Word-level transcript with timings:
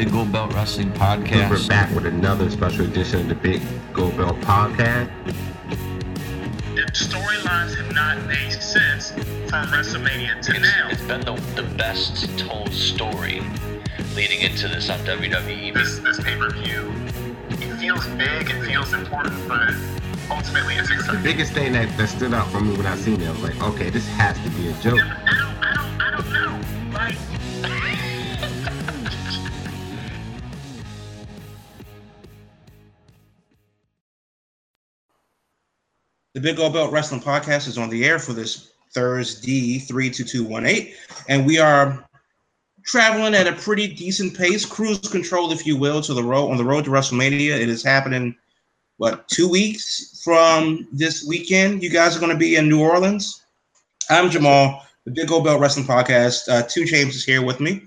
Big 0.00 0.12
Gold 0.12 0.32
Belt 0.32 0.54
Wrestling 0.54 0.90
Podcast. 0.92 1.50
We're 1.50 1.68
back 1.68 1.94
with 1.94 2.06
another 2.06 2.48
special 2.48 2.86
edition 2.86 3.20
of 3.20 3.28
the 3.28 3.34
Big 3.34 3.60
Gold 3.92 4.16
Belt 4.16 4.40
Podcast. 4.40 5.10
The 6.74 6.90
storylines 6.92 7.76
have 7.76 7.94
not 7.94 8.16
made 8.26 8.50
sense 8.62 9.10
from 9.10 9.66
WrestleMania 9.66 10.40
to 10.40 10.52
It's, 10.52 10.60
now. 10.62 10.88
it's 10.88 11.02
been 11.02 11.20
the, 11.20 11.34
the 11.54 11.64
best 11.76 12.38
told 12.38 12.72
story 12.72 13.42
leading 14.14 14.40
into 14.40 14.68
this 14.68 14.88
on 14.88 15.00
WWE. 15.00 15.74
This 15.74 15.98
this 15.98 16.18
pay 16.18 16.34
per 16.38 16.48
view, 16.48 16.90
it 17.50 17.76
feels 17.76 18.06
big, 18.06 18.48
it 18.48 18.64
feels 18.64 18.94
important, 18.94 19.36
but 19.46 19.74
ultimately 20.30 20.76
it's 20.76 20.88
The 20.88 21.20
biggest 21.22 21.52
thing 21.52 21.74
that, 21.74 21.94
that 21.98 22.08
stood 22.08 22.32
out 22.32 22.50
for 22.50 22.62
me 22.62 22.74
when 22.74 22.86
I 22.86 22.96
seen 22.96 23.20
it, 23.20 23.28
I 23.28 23.32
was 23.32 23.42
like, 23.42 23.62
okay, 23.62 23.90
this 23.90 24.08
has 24.12 24.38
to 24.44 24.48
be 24.48 24.68
a 24.68 24.72
joke. 24.80 25.49
The 36.32 36.40
Big 36.40 36.58
Gold 36.58 36.74
Belt 36.74 36.92
Wrestling 36.92 37.20
Podcast 37.20 37.66
is 37.66 37.76
on 37.76 37.90
the 37.90 38.04
air 38.04 38.20
for 38.20 38.32
this 38.32 38.70
Thursday, 38.92 39.80
32218. 39.80 40.94
And 41.28 41.44
we 41.44 41.58
are 41.58 42.08
traveling 42.84 43.34
at 43.34 43.48
a 43.48 43.52
pretty 43.52 43.92
decent 43.92 44.38
pace, 44.38 44.64
cruise 44.64 45.00
control, 45.00 45.50
if 45.50 45.66
you 45.66 45.76
will, 45.76 46.00
to 46.02 46.14
the 46.14 46.22
road 46.22 46.52
on 46.52 46.56
the 46.56 46.64
road 46.64 46.84
to 46.84 46.90
WrestleMania. 46.92 47.58
It 47.58 47.68
is 47.68 47.82
happening, 47.82 48.36
what, 48.98 49.26
two 49.26 49.48
weeks 49.48 50.22
from 50.22 50.86
this 50.92 51.24
weekend? 51.26 51.82
You 51.82 51.90
guys 51.90 52.16
are 52.16 52.20
going 52.20 52.30
to 52.30 52.38
be 52.38 52.54
in 52.54 52.68
New 52.68 52.80
Orleans. 52.80 53.42
I'm 54.08 54.30
Jamal, 54.30 54.86
the 55.06 55.10
Big 55.10 55.26
Gold 55.26 55.42
Belt 55.42 55.60
Wrestling 55.60 55.86
Podcast. 55.86 56.48
Uh, 56.48 56.62
Two 56.62 56.84
James 56.84 57.16
is 57.16 57.24
here 57.24 57.44
with 57.44 57.58
me. 57.58 57.82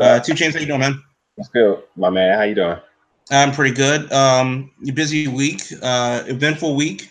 Uh, 0.00 0.20
Two 0.20 0.34
James, 0.34 0.54
how 0.54 0.60
you 0.60 0.66
doing, 0.68 0.78
man? 0.78 1.02
What's 1.34 1.50
good, 1.50 1.82
my 1.96 2.10
man? 2.10 2.38
How 2.38 2.44
you 2.44 2.54
doing? 2.54 2.78
I'm 3.32 3.50
pretty 3.50 3.74
good. 3.74 4.12
Um, 4.12 4.70
busy 4.94 5.26
week, 5.26 5.62
uh, 5.82 6.22
eventful 6.28 6.76
week, 6.76 7.10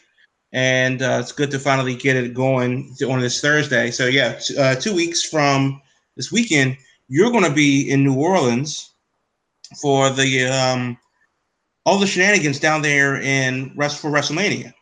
and 0.53 1.01
uh, 1.01 1.17
it's 1.21 1.31
good 1.31 1.51
to 1.51 1.59
finally 1.59 1.95
get 1.95 2.15
it 2.15 2.33
going 2.33 2.95
on 3.07 3.19
this 3.19 3.41
Thursday. 3.41 3.91
So 3.91 4.05
yeah, 4.05 4.39
uh, 4.57 4.75
two 4.75 4.95
weeks 4.95 5.23
from 5.23 5.81
this 6.15 6.31
weekend, 6.31 6.77
you're 7.09 7.31
going 7.31 7.43
to 7.43 7.53
be 7.53 7.89
in 7.89 8.03
New 8.03 8.15
Orleans 8.15 8.91
for 9.81 10.09
the 10.09 10.45
um, 10.45 10.97
all 11.85 11.99
the 11.99 12.07
shenanigans 12.07 12.59
down 12.59 12.81
there 12.81 13.21
in 13.21 13.71
rest 13.75 14.01
for 14.01 14.09
WrestleMania. 14.09 14.73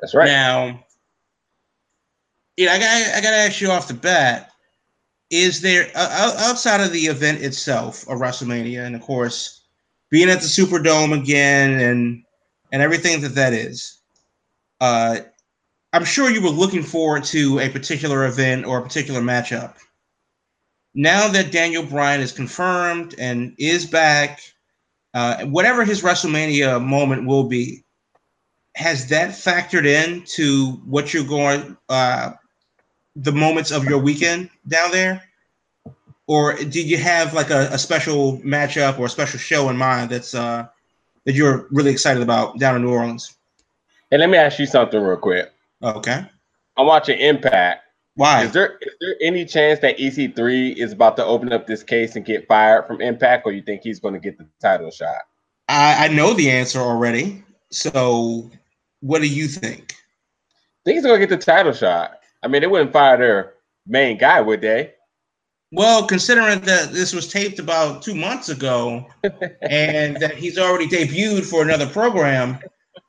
That's 0.00 0.14
right. 0.14 0.26
Now, 0.26 0.84
yeah, 2.56 2.72
I 2.72 2.78
got 2.78 3.16
I 3.16 3.20
got 3.20 3.30
to 3.30 3.36
ask 3.36 3.60
you 3.60 3.70
off 3.70 3.88
the 3.88 3.94
bat: 3.94 4.50
Is 5.30 5.60
there 5.60 5.90
uh, 5.94 6.34
outside 6.38 6.80
of 6.80 6.92
the 6.92 7.06
event 7.06 7.42
itself 7.42 8.02
of 8.08 8.18
WrestleMania, 8.18 8.84
and 8.84 8.96
of 8.96 9.02
course, 9.02 9.62
being 10.10 10.28
at 10.28 10.40
the 10.40 10.46
Superdome 10.46 11.18
again, 11.18 11.78
and 11.80 12.24
and 12.72 12.82
everything 12.82 13.20
that 13.20 13.34
that 13.34 13.52
is? 13.52 13.98
Uh, 14.82 15.20
I'm 15.92 16.04
sure 16.04 16.28
you 16.28 16.42
were 16.42 16.48
looking 16.48 16.82
forward 16.82 17.22
to 17.24 17.60
a 17.60 17.68
particular 17.68 18.26
event 18.26 18.66
or 18.66 18.78
a 18.78 18.82
particular 18.82 19.20
matchup. 19.20 19.76
Now 20.92 21.28
that 21.28 21.52
Daniel 21.52 21.84
Bryan 21.84 22.20
is 22.20 22.32
confirmed 22.32 23.14
and 23.16 23.54
is 23.58 23.86
back, 23.86 24.40
uh, 25.14 25.44
whatever 25.44 25.84
his 25.84 26.02
WrestleMania 26.02 26.84
moment 26.84 27.26
will 27.26 27.44
be, 27.44 27.84
has 28.74 29.08
that 29.10 29.30
factored 29.30 29.86
in 29.86 30.24
to 30.24 30.72
what 30.84 31.14
you're 31.14 31.24
going 31.24 31.76
uh 31.88 32.32
the 33.16 33.32
moments 33.32 33.70
of 33.70 33.84
your 33.84 33.98
weekend 33.98 34.48
down 34.66 34.90
there 34.90 35.22
or 36.26 36.54
did 36.54 36.86
you 36.88 36.96
have 36.96 37.34
like 37.34 37.50
a, 37.50 37.68
a 37.70 37.76
special 37.76 38.38
matchup 38.38 38.98
or 38.98 39.04
a 39.04 39.10
special 39.10 39.38
show 39.38 39.68
in 39.68 39.76
mind 39.76 40.08
that's 40.08 40.34
uh 40.34 40.66
that 41.26 41.34
you're 41.34 41.68
really 41.70 41.90
excited 41.90 42.22
about 42.22 42.58
down 42.58 42.74
in 42.74 42.80
new 42.82 42.90
orleans 42.90 43.36
Hey, 44.12 44.18
let 44.18 44.28
me 44.28 44.36
ask 44.36 44.58
you 44.58 44.66
something 44.66 45.00
real 45.00 45.16
quick. 45.16 45.50
okay 45.82 46.26
I'm 46.76 46.86
watching 46.86 47.18
Impact. 47.18 47.82
why 48.14 48.44
Is 48.44 48.52
there 48.52 48.76
is 48.82 48.92
there 49.00 49.16
any 49.22 49.46
chance 49.46 49.80
that 49.80 49.96
EC3 49.96 50.76
is 50.76 50.92
about 50.92 51.16
to 51.16 51.24
open 51.24 51.50
up 51.50 51.66
this 51.66 51.82
case 51.82 52.14
and 52.14 52.22
get 52.22 52.46
fired 52.46 52.86
from 52.86 53.00
Impact, 53.00 53.46
or 53.46 53.52
you 53.52 53.62
think 53.62 53.80
he's 53.82 54.00
going 54.00 54.12
to 54.12 54.20
get 54.20 54.36
the 54.36 54.46
title 54.60 54.90
shot? 54.90 55.22
I, 55.68 56.04
I 56.04 56.08
know 56.08 56.34
the 56.34 56.50
answer 56.50 56.78
already 56.78 57.42
so 57.70 58.50
what 59.00 59.22
do 59.22 59.28
you 59.28 59.48
think 59.48 59.94
I 59.94 60.80
think 60.84 60.96
he's 60.96 61.06
going 61.06 61.18
to 61.18 61.26
get 61.26 61.40
the 61.40 61.42
title 61.42 61.72
shot. 61.72 62.18
I 62.42 62.48
mean, 62.48 62.60
they 62.60 62.68
wouldn't 62.68 62.92
fire 62.92 63.16
their 63.16 63.54
main 63.86 64.18
guy, 64.18 64.42
would 64.42 64.60
they? 64.60 64.92
well 65.74 66.06
considering 66.06 66.60
that 66.60 66.92
this 66.92 67.14
was 67.14 67.28
taped 67.28 67.58
about 67.58 68.02
two 68.02 68.14
months 68.14 68.50
ago 68.50 69.06
and 69.62 70.18
that 70.18 70.34
he's 70.36 70.58
already 70.58 70.86
debuted 70.86 71.46
for 71.46 71.62
another 71.62 71.86
program 71.86 72.58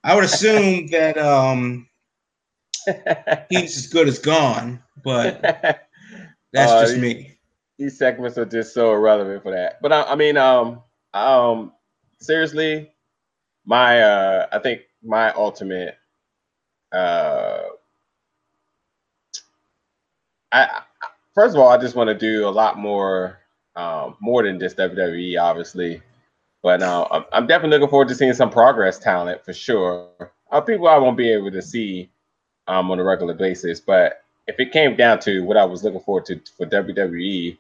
i 0.04 0.16
would 0.16 0.24
assume 0.24 0.88
that 0.88 1.18
um 1.18 1.88
he's 3.50 3.78
as 3.78 3.88
good 3.88 4.08
as 4.08 4.20
gone, 4.20 4.82
but 5.04 5.42
that's 5.42 6.72
Uh, 6.72 6.82
just 6.82 6.98
me. 6.98 7.38
These 7.78 7.98
segments 7.98 8.38
are 8.38 8.46
just 8.46 8.74
so 8.74 8.92
irrelevant 8.94 9.42
for 9.44 9.52
that. 9.52 9.82
But 9.82 9.92
I, 9.94 10.04
I 10.04 10.16
mean, 10.16 10.38
um, 10.38 10.82
um, 11.14 11.72
seriously, 12.20 12.92
my 13.66 14.02
uh, 14.02 14.48
I 14.52 14.60
think 14.60 14.82
my 15.04 15.32
ultimate 15.34 15.96
uh, 16.92 17.62
I 20.52 20.64
I- 20.64 20.84
first 21.34 21.56
of 21.56 21.62
all, 21.62 21.70
I 21.70 21.78
just 21.78 21.96
want 21.96 22.10
to 22.10 22.14
do 22.14 22.48
a 22.48 22.52
lot 22.52 22.78
more, 22.78 23.40
um, 23.76 24.18
more 24.20 24.44
than 24.44 24.60
just 24.60 24.78
WWE, 24.78 25.38
obviously. 25.42 26.02
But 26.64 26.82
uh, 26.82 27.24
I'm, 27.34 27.46
definitely 27.46 27.78
looking 27.78 27.90
forward 27.90 28.08
to 28.08 28.16
seeing 28.16 28.34
some 28.34 28.50
progress 28.50 28.98
talent 28.98 29.44
for 29.44 29.52
sure. 29.52 30.32
Uh, 30.50 30.62
people 30.62 30.88
I 30.88 30.98
won't 30.98 31.18
be 31.18 31.30
able 31.30 31.52
to 31.52 31.62
see 31.62 32.10
um, 32.68 32.90
on 32.90 33.00
a 33.00 33.04
regular 33.04 33.34
basis, 33.34 33.82
but 33.82 34.24
if 34.48 34.58
it 34.60 34.72
came 34.72 34.96
down 34.96 35.20
to 35.20 35.42
what 35.42 35.58
I 35.58 35.66
was 35.66 35.84
looking 35.84 36.00
forward 36.00 36.26
to 36.28 36.40
for 36.58 36.66
WWE, 36.66 37.58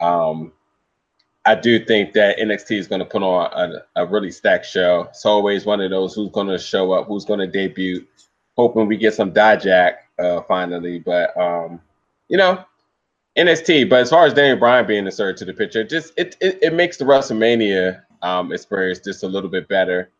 um, 0.00 0.52
I 1.44 1.54
do 1.54 1.84
think 1.84 2.14
that 2.14 2.38
NXT 2.38 2.78
is 2.78 2.86
going 2.86 3.00
to 3.00 3.04
put 3.04 3.22
on 3.22 3.50
a, 3.52 4.02
a 4.02 4.06
really 4.06 4.30
stacked 4.30 4.66
show. 4.66 5.06
It's 5.10 5.26
always 5.26 5.66
one 5.66 5.82
of 5.82 5.90
those 5.90 6.14
who's 6.14 6.30
going 6.30 6.48
to 6.48 6.58
show 6.58 6.92
up, 6.92 7.06
who's 7.06 7.26
going 7.26 7.40
to 7.40 7.46
debut. 7.46 8.06
Hoping 8.56 8.86
we 8.86 8.96
get 8.96 9.14
some 9.14 9.32
Dijak 9.32 9.96
uh, 10.18 10.42
finally, 10.42 10.98
but 10.98 11.36
um, 11.38 11.80
you 12.28 12.38
know, 12.38 12.64
NXT. 13.36 13.88
But 13.90 14.00
as 14.00 14.10
far 14.10 14.24
as 14.24 14.34
Daniel 14.34 14.58
Bryan 14.58 14.86
being 14.86 15.04
inserted 15.04 15.36
to 15.38 15.44
the 15.44 15.52
picture, 15.52 15.84
just 15.84 16.12
it 16.16 16.36
it, 16.40 16.58
it 16.62 16.74
makes 16.74 16.96
the 16.96 17.04
WrestleMania 17.04 18.02
um, 18.22 18.52
experience 18.52 19.00
just 19.00 19.22
a 19.22 19.28
little 19.28 19.50
bit 19.50 19.68
better. 19.68 20.10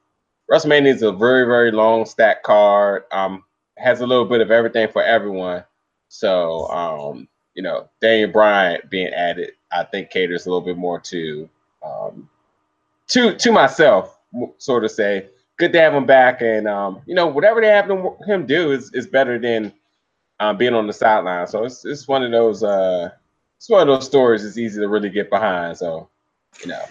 WrestleMania 0.50 0.94
is 0.94 1.02
a 1.02 1.12
very 1.12 1.44
very 1.44 1.70
long 1.70 2.06
stack 2.06 2.42
card. 2.42 3.04
Um, 3.12 3.44
has 3.76 4.00
a 4.00 4.06
little 4.06 4.26
bit 4.26 4.40
of 4.40 4.50
everything 4.50 4.88
for 4.88 5.02
everyone. 5.02 5.64
So 6.08 6.68
um, 6.68 7.28
you 7.54 7.62
know, 7.62 7.88
Daniel 8.00 8.30
Bryan 8.30 8.80
being 8.90 9.12
added, 9.12 9.52
I 9.72 9.84
think 9.84 10.10
caters 10.10 10.46
a 10.46 10.50
little 10.50 10.64
bit 10.64 10.76
more 10.76 11.00
to 11.00 11.48
um, 11.84 12.28
to 13.08 13.34
to 13.36 13.52
myself, 13.52 14.18
sort 14.58 14.84
of 14.84 14.90
say. 14.90 15.28
Good 15.58 15.74
to 15.74 15.80
have 15.80 15.92
him 15.92 16.06
back, 16.06 16.40
and 16.40 16.66
um, 16.66 17.02
you 17.04 17.14
know, 17.14 17.26
whatever 17.26 17.60
they 17.60 17.66
have 17.66 17.90
him, 17.90 18.08
him 18.26 18.46
do 18.46 18.72
is 18.72 18.94
is 18.94 19.06
better 19.06 19.38
than 19.38 19.74
um, 20.40 20.56
being 20.56 20.72
on 20.74 20.86
the 20.86 20.92
sideline. 20.92 21.46
So 21.46 21.64
it's 21.64 21.84
it's 21.84 22.08
one 22.08 22.22
of 22.22 22.30
those 22.30 22.62
uh, 22.62 23.10
it's 23.58 23.68
one 23.68 23.82
of 23.82 23.88
those 23.88 24.06
stories. 24.06 24.42
It's 24.42 24.56
easy 24.56 24.80
to 24.80 24.88
really 24.88 25.10
get 25.10 25.28
behind. 25.28 25.76
So 25.76 26.08
you 26.62 26.68
know, 26.68 26.82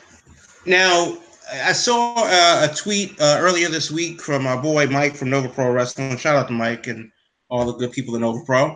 Now, 0.65 1.17
I 1.51 1.73
saw 1.73 2.13
uh, 2.17 2.67
a 2.69 2.75
tweet 2.75 3.19
uh, 3.19 3.37
earlier 3.39 3.69
this 3.69 3.89
week 3.89 4.21
from 4.21 4.45
our 4.45 4.61
boy 4.61 4.87
Mike 4.87 5.15
from 5.15 5.29
Nova 5.29 5.49
Pro 5.49 5.71
Wrestling. 5.71 6.17
Shout 6.17 6.35
out 6.35 6.47
to 6.47 6.53
Mike 6.53 6.87
and 6.87 7.11
all 7.49 7.65
the 7.65 7.73
good 7.73 7.91
people 7.91 8.15
in 8.15 8.21
Nova 8.21 8.43
Pro. 8.45 8.75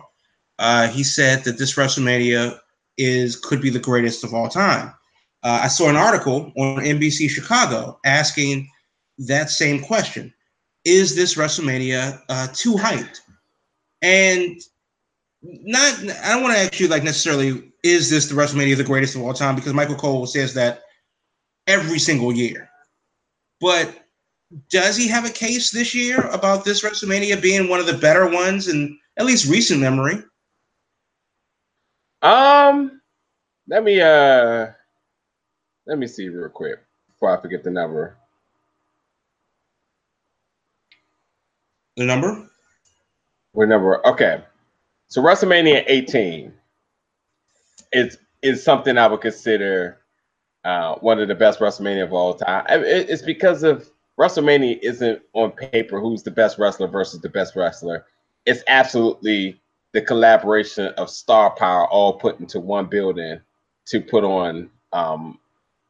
Uh, 0.58 0.88
he 0.88 1.04
said 1.04 1.44
that 1.44 1.58
this 1.58 1.74
WrestleMania 1.76 2.58
is 2.96 3.36
could 3.36 3.60
be 3.60 3.70
the 3.70 3.78
greatest 3.78 4.24
of 4.24 4.34
all 4.34 4.48
time. 4.48 4.88
Uh, 5.42 5.60
I 5.62 5.68
saw 5.68 5.88
an 5.88 5.96
article 5.96 6.52
on 6.56 6.82
NBC 6.82 7.28
Chicago 7.28 7.98
asking 8.04 8.68
that 9.18 9.50
same 9.50 9.82
question: 9.82 10.32
Is 10.84 11.14
this 11.14 11.34
WrestleMania 11.34 12.20
uh, 12.28 12.48
too 12.54 12.74
hyped? 12.74 13.18
And 14.02 14.60
not, 15.42 15.98
I 16.22 16.30
don't 16.30 16.42
want 16.42 16.54
to 16.54 16.60
ask 16.60 16.80
you 16.80 16.88
like 16.88 17.04
necessarily, 17.04 17.72
is 17.82 18.10
this 18.10 18.26
the 18.28 18.34
WrestleMania 18.34 18.76
the 18.76 18.84
greatest 18.84 19.14
of 19.14 19.22
all 19.22 19.34
time? 19.34 19.54
Because 19.54 19.74
Michael 19.74 19.96
Cole 19.96 20.26
says 20.26 20.54
that 20.54 20.83
every 21.66 21.98
single 21.98 22.32
year. 22.32 22.68
But 23.60 24.06
does 24.70 24.96
he 24.96 25.08
have 25.08 25.24
a 25.24 25.30
case 25.30 25.70
this 25.70 25.94
year 25.94 26.20
about 26.28 26.64
this 26.64 26.82
WrestleMania 26.84 27.40
being 27.40 27.68
one 27.68 27.80
of 27.80 27.86
the 27.86 27.98
better 27.98 28.28
ones 28.28 28.68
in 28.68 28.98
at 29.16 29.26
least 29.26 29.50
recent 29.50 29.80
memory? 29.80 30.22
um, 32.22 33.00
let 33.68 33.84
me 33.84 34.00
uh, 34.00 34.66
let 35.86 35.98
me 35.98 36.06
see 36.06 36.28
real 36.28 36.48
quick 36.48 36.78
before 37.08 37.36
I 37.36 37.40
forget 37.40 37.62
the 37.62 37.70
number. 37.70 38.16
The 41.96 42.04
number? 42.06 42.48
What 43.52 43.68
number? 43.68 44.04
Okay. 44.06 44.42
So 45.08 45.22
WrestleMania 45.22 45.84
18 45.86 46.52
is 47.92 48.18
is 48.42 48.62
something 48.62 48.98
I 48.98 49.06
would 49.06 49.20
consider 49.20 50.00
uh, 50.64 50.96
one 50.96 51.20
of 51.20 51.28
the 51.28 51.34
best 51.34 51.60
WrestleMania 51.60 52.04
of 52.04 52.12
all 52.12 52.34
time. 52.34 52.64
It's 52.68 53.22
because 53.22 53.62
of 53.62 53.90
WrestleMania 54.18 54.78
isn't 54.82 55.22
on 55.32 55.52
paper 55.52 56.00
who's 56.00 56.22
the 56.22 56.30
best 56.30 56.58
wrestler 56.58 56.86
versus 56.88 57.20
the 57.20 57.28
best 57.28 57.56
wrestler. 57.56 58.06
It's 58.46 58.62
absolutely 58.68 59.60
the 59.92 60.02
collaboration 60.02 60.86
of 60.96 61.10
star 61.10 61.50
power 61.50 61.86
all 61.88 62.14
put 62.14 62.40
into 62.40 62.60
one 62.60 62.86
building 62.86 63.40
to 63.86 64.00
put 64.00 64.24
on 64.24 64.70
um, 64.92 65.38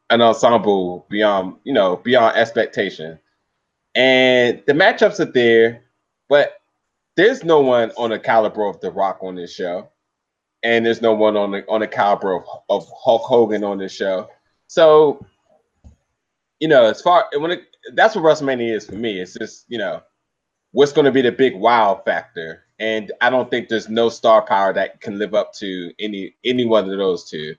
an 0.09 0.21
ensemble 0.21 1.05
beyond 1.09 1.55
you 1.63 1.73
know 1.73 1.97
beyond 1.97 2.35
expectation. 2.35 3.19
And 3.95 4.61
the 4.67 4.73
matchups 4.73 5.19
are 5.19 5.31
there, 5.31 5.83
but 6.27 6.61
there's 7.15 7.43
no 7.43 7.61
one 7.61 7.91
on 7.97 8.09
the 8.09 8.19
caliber 8.19 8.65
of 8.65 8.79
The 8.81 8.91
Rock 8.91 9.19
on 9.21 9.35
this 9.35 9.53
show, 9.53 9.89
and 10.63 10.85
there's 10.85 11.01
no 11.01 11.13
one 11.13 11.37
on 11.37 11.51
the 11.51 11.65
on 11.67 11.79
the 11.79 11.87
caliber 11.87 12.35
of, 12.35 12.43
of 12.69 12.87
Hulk 12.95 13.23
Hogan 13.23 13.63
on 13.63 13.77
this 13.77 13.93
show. 13.93 14.29
So, 14.67 15.25
you 16.59 16.67
know, 16.67 16.85
as 16.85 17.01
far 17.01 17.27
when 17.37 17.51
it 17.51 17.63
that's 17.93 18.15
what 18.15 18.23
WrestleMania 18.23 18.75
is 18.75 18.85
for 18.85 18.95
me. 18.95 19.19
It's 19.19 19.33
just 19.33 19.65
you 19.67 19.77
know 19.77 20.01
what's 20.71 20.91
going 20.91 21.05
to 21.05 21.11
be 21.11 21.21
the 21.21 21.31
big 21.31 21.55
wow 21.55 22.01
factor, 22.05 22.63
and 22.79 23.11
I 23.21 23.29
don't 23.29 23.49
think 23.49 23.69
there's 23.69 23.89
no 23.89 24.09
star 24.09 24.41
power 24.41 24.73
that 24.73 25.01
can 25.01 25.17
live 25.19 25.33
up 25.33 25.53
to 25.55 25.91
any 25.99 26.35
any 26.43 26.65
one 26.65 26.89
of 26.89 26.97
those 26.97 27.29
two. 27.29 27.55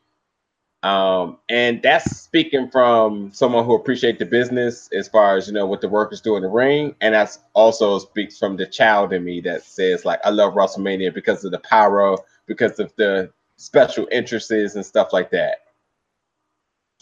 Um, 0.82 1.38
and 1.48 1.82
that's 1.82 2.20
speaking 2.20 2.70
from 2.70 3.32
someone 3.32 3.64
who 3.64 3.74
appreciates 3.74 4.20
the 4.20 4.26
business 4.26 4.88
as 4.92 5.08
far 5.08 5.36
as 5.36 5.48
you 5.48 5.54
know 5.54 5.66
what 5.66 5.80
the 5.80 5.88
workers 5.88 6.20
do 6.20 6.36
in 6.36 6.42
the 6.42 6.48
ring, 6.48 6.94
and 7.00 7.14
that's 7.14 7.40
also 7.54 7.98
speaks 7.98 8.38
from 8.38 8.56
the 8.56 8.66
child 8.66 9.12
in 9.12 9.24
me 9.24 9.40
that 9.42 9.64
says 9.64 10.04
like 10.04 10.20
I 10.24 10.30
love 10.30 10.54
WrestleMania 10.54 11.14
because 11.14 11.44
of 11.44 11.52
the 11.52 11.58
pyro, 11.60 12.18
because 12.46 12.78
of 12.78 12.94
the 12.96 13.32
special 13.56 14.06
interests 14.12 14.50
and 14.50 14.84
stuff 14.84 15.12
like 15.12 15.30
that. 15.30 15.65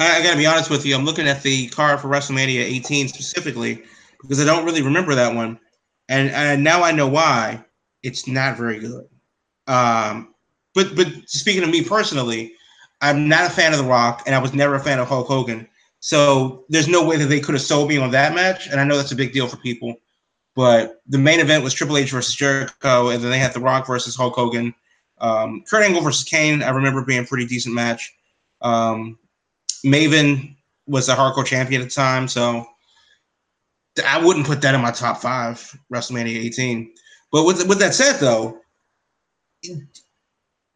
I, 0.00 0.19
I 0.19 0.23
gotta 0.23 0.37
be 0.37 0.46
honest 0.46 0.70
with 0.70 0.85
you. 0.85 0.94
I'm 0.94 1.05
looking 1.05 1.29
at 1.29 1.43
the 1.43 1.69
card 1.69 2.00
for 2.00 2.08
WrestleMania 2.08 2.61
18 2.61 3.08
specifically 3.08 3.82
because 4.20 4.41
I 4.41 4.44
don't 4.44 4.64
really 4.64 4.82
remember 4.82 5.14
that 5.14 5.35
one, 5.35 5.58
and, 6.08 6.31
and 6.31 6.64
now 6.64 6.82
I 6.82 6.93
know 6.93 7.08
why. 7.08 7.64
It's 8.02 8.29
not 8.29 8.58
very 8.58 8.81
good. 8.81 9.06
Um, 9.67 10.35
but 10.75 10.94
but 10.94 11.08
speaking 11.26 11.62
of 11.62 11.70
me 11.70 11.82
personally, 11.82 12.52
I'm 13.00 13.29
not 13.29 13.46
a 13.46 13.50
fan 13.50 13.73
of 13.73 13.79
The 13.79 13.85
Rock, 13.85 14.23
and 14.26 14.35
I 14.35 14.38
was 14.38 14.52
never 14.52 14.75
a 14.75 14.81
fan 14.81 14.99
of 14.99 15.08
Hulk 15.08 15.26
Hogan. 15.26 15.67
So 16.00 16.67
there's 16.69 16.88
no 16.88 17.05
way 17.06 17.17
that 17.17 17.26
they 17.26 17.41
could 17.41 17.55
have 17.55 17.62
sold 17.62 17.88
me 17.88 17.96
on 17.96 18.11
that 18.11 18.35
match, 18.35 18.67
and 18.69 18.79
I 18.79 18.85
know 18.85 18.96
that's 18.96 19.12
a 19.12 19.17
big 19.17 19.32
deal 19.32 19.49
for 19.49 19.56
people. 19.56 19.96
But 20.55 21.00
the 21.06 21.19
main 21.19 21.41
event 21.41 21.64
was 21.64 21.73
Triple 21.73 21.96
H 21.96 22.11
versus 22.11 22.35
Jericho, 22.35 23.08
and 23.08 23.23
then 23.23 23.31
they 23.31 23.38
had 23.38 23.55
The 23.55 23.61
Rock 23.61 23.87
versus 23.87 24.14
Hulk 24.14 24.35
Hogan. 24.35 24.75
Um, 25.19 25.64
Kurt 25.69 25.82
Angle 25.85 26.02
versus 26.02 26.25
Kane, 26.25 26.62
I 26.62 26.70
remember 26.70 27.05
being 27.05 27.25
a 27.25 27.26
pretty 27.26 27.46
decent 27.46 27.75
match. 27.75 28.12
Um, 28.61 29.19
Maven 29.85 30.57
was 30.87 31.09
a 31.09 31.15
hardcore 31.15 31.47
champion 31.47 31.83
at 31.83 31.89
the 31.89 31.95
time, 31.95 32.29
so 32.29 32.67
I 34.07 34.25
wouldn't 34.25 34.47
put 34.47 34.61
that 34.63 34.75
in 34.75 34.81
my 34.81 34.91
top 34.91 35.21
five 35.21 35.79
WrestleMania 35.93 36.37
18. 36.37 36.93
But 37.31 37.45
with 37.45 37.67
with 37.69 37.79
that 37.81 37.95
said, 37.95 38.19
though, 38.19 38.61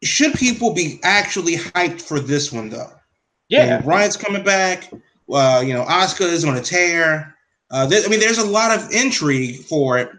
should 0.03 0.33
people 0.33 0.73
be 0.73 0.99
actually 1.03 1.55
hyped 1.55 2.01
for 2.01 2.19
this 2.19 2.51
one 2.51 2.69
though? 2.69 2.91
Yeah, 3.49 3.63
you 3.63 3.69
know, 3.71 3.81
Bryan's 3.81 4.17
coming 4.17 4.43
back. 4.43 4.91
Uh, 5.31 5.63
you 5.65 5.73
know, 5.73 5.85
Asuka 5.85 6.21
is 6.21 6.45
on 6.45 6.57
a 6.57 6.61
tear. 6.61 7.35
Uh, 7.71 7.85
there, 7.85 8.03
I 8.03 8.07
mean, 8.07 8.19
there's 8.19 8.39
a 8.39 8.47
lot 8.47 8.77
of 8.77 8.91
intrigue 8.91 9.63
for 9.65 9.97
it, 9.97 10.09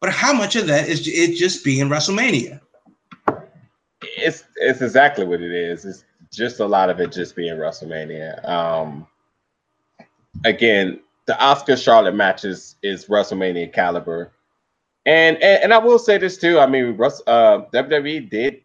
but 0.00 0.10
how 0.10 0.32
much 0.32 0.56
of 0.56 0.66
that 0.66 0.88
is 0.88 1.06
it 1.06 1.36
just 1.36 1.64
being 1.64 1.88
WrestleMania? 1.88 2.60
It's 4.02 4.44
it's 4.56 4.80
exactly 4.80 5.24
what 5.24 5.40
it 5.40 5.52
is. 5.52 5.84
It's 5.84 6.04
just 6.32 6.60
a 6.60 6.66
lot 6.66 6.90
of 6.90 7.00
it 7.00 7.12
just 7.12 7.36
being 7.36 7.54
WrestleMania. 7.54 8.46
Um, 8.48 9.06
again, 10.44 11.00
the 11.26 11.34
Asuka 11.34 11.82
Charlotte 11.82 12.14
matches 12.14 12.76
is 12.82 13.06
WrestleMania 13.06 13.72
caliber, 13.72 14.32
and, 15.06 15.36
and 15.42 15.64
and 15.64 15.74
I 15.74 15.78
will 15.78 15.98
say 15.98 16.18
this 16.18 16.38
too. 16.38 16.58
I 16.58 16.66
mean, 16.66 16.96
Russ, 16.96 17.22
uh, 17.26 17.62
WWE 17.72 18.28
did 18.30 18.62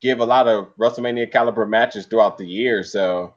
give 0.00 0.20
a 0.20 0.24
lot 0.24 0.48
of 0.48 0.74
WrestleMania 0.78 1.30
caliber 1.30 1.66
matches 1.66 2.06
throughout 2.06 2.38
the 2.38 2.46
year, 2.46 2.82
so 2.82 3.34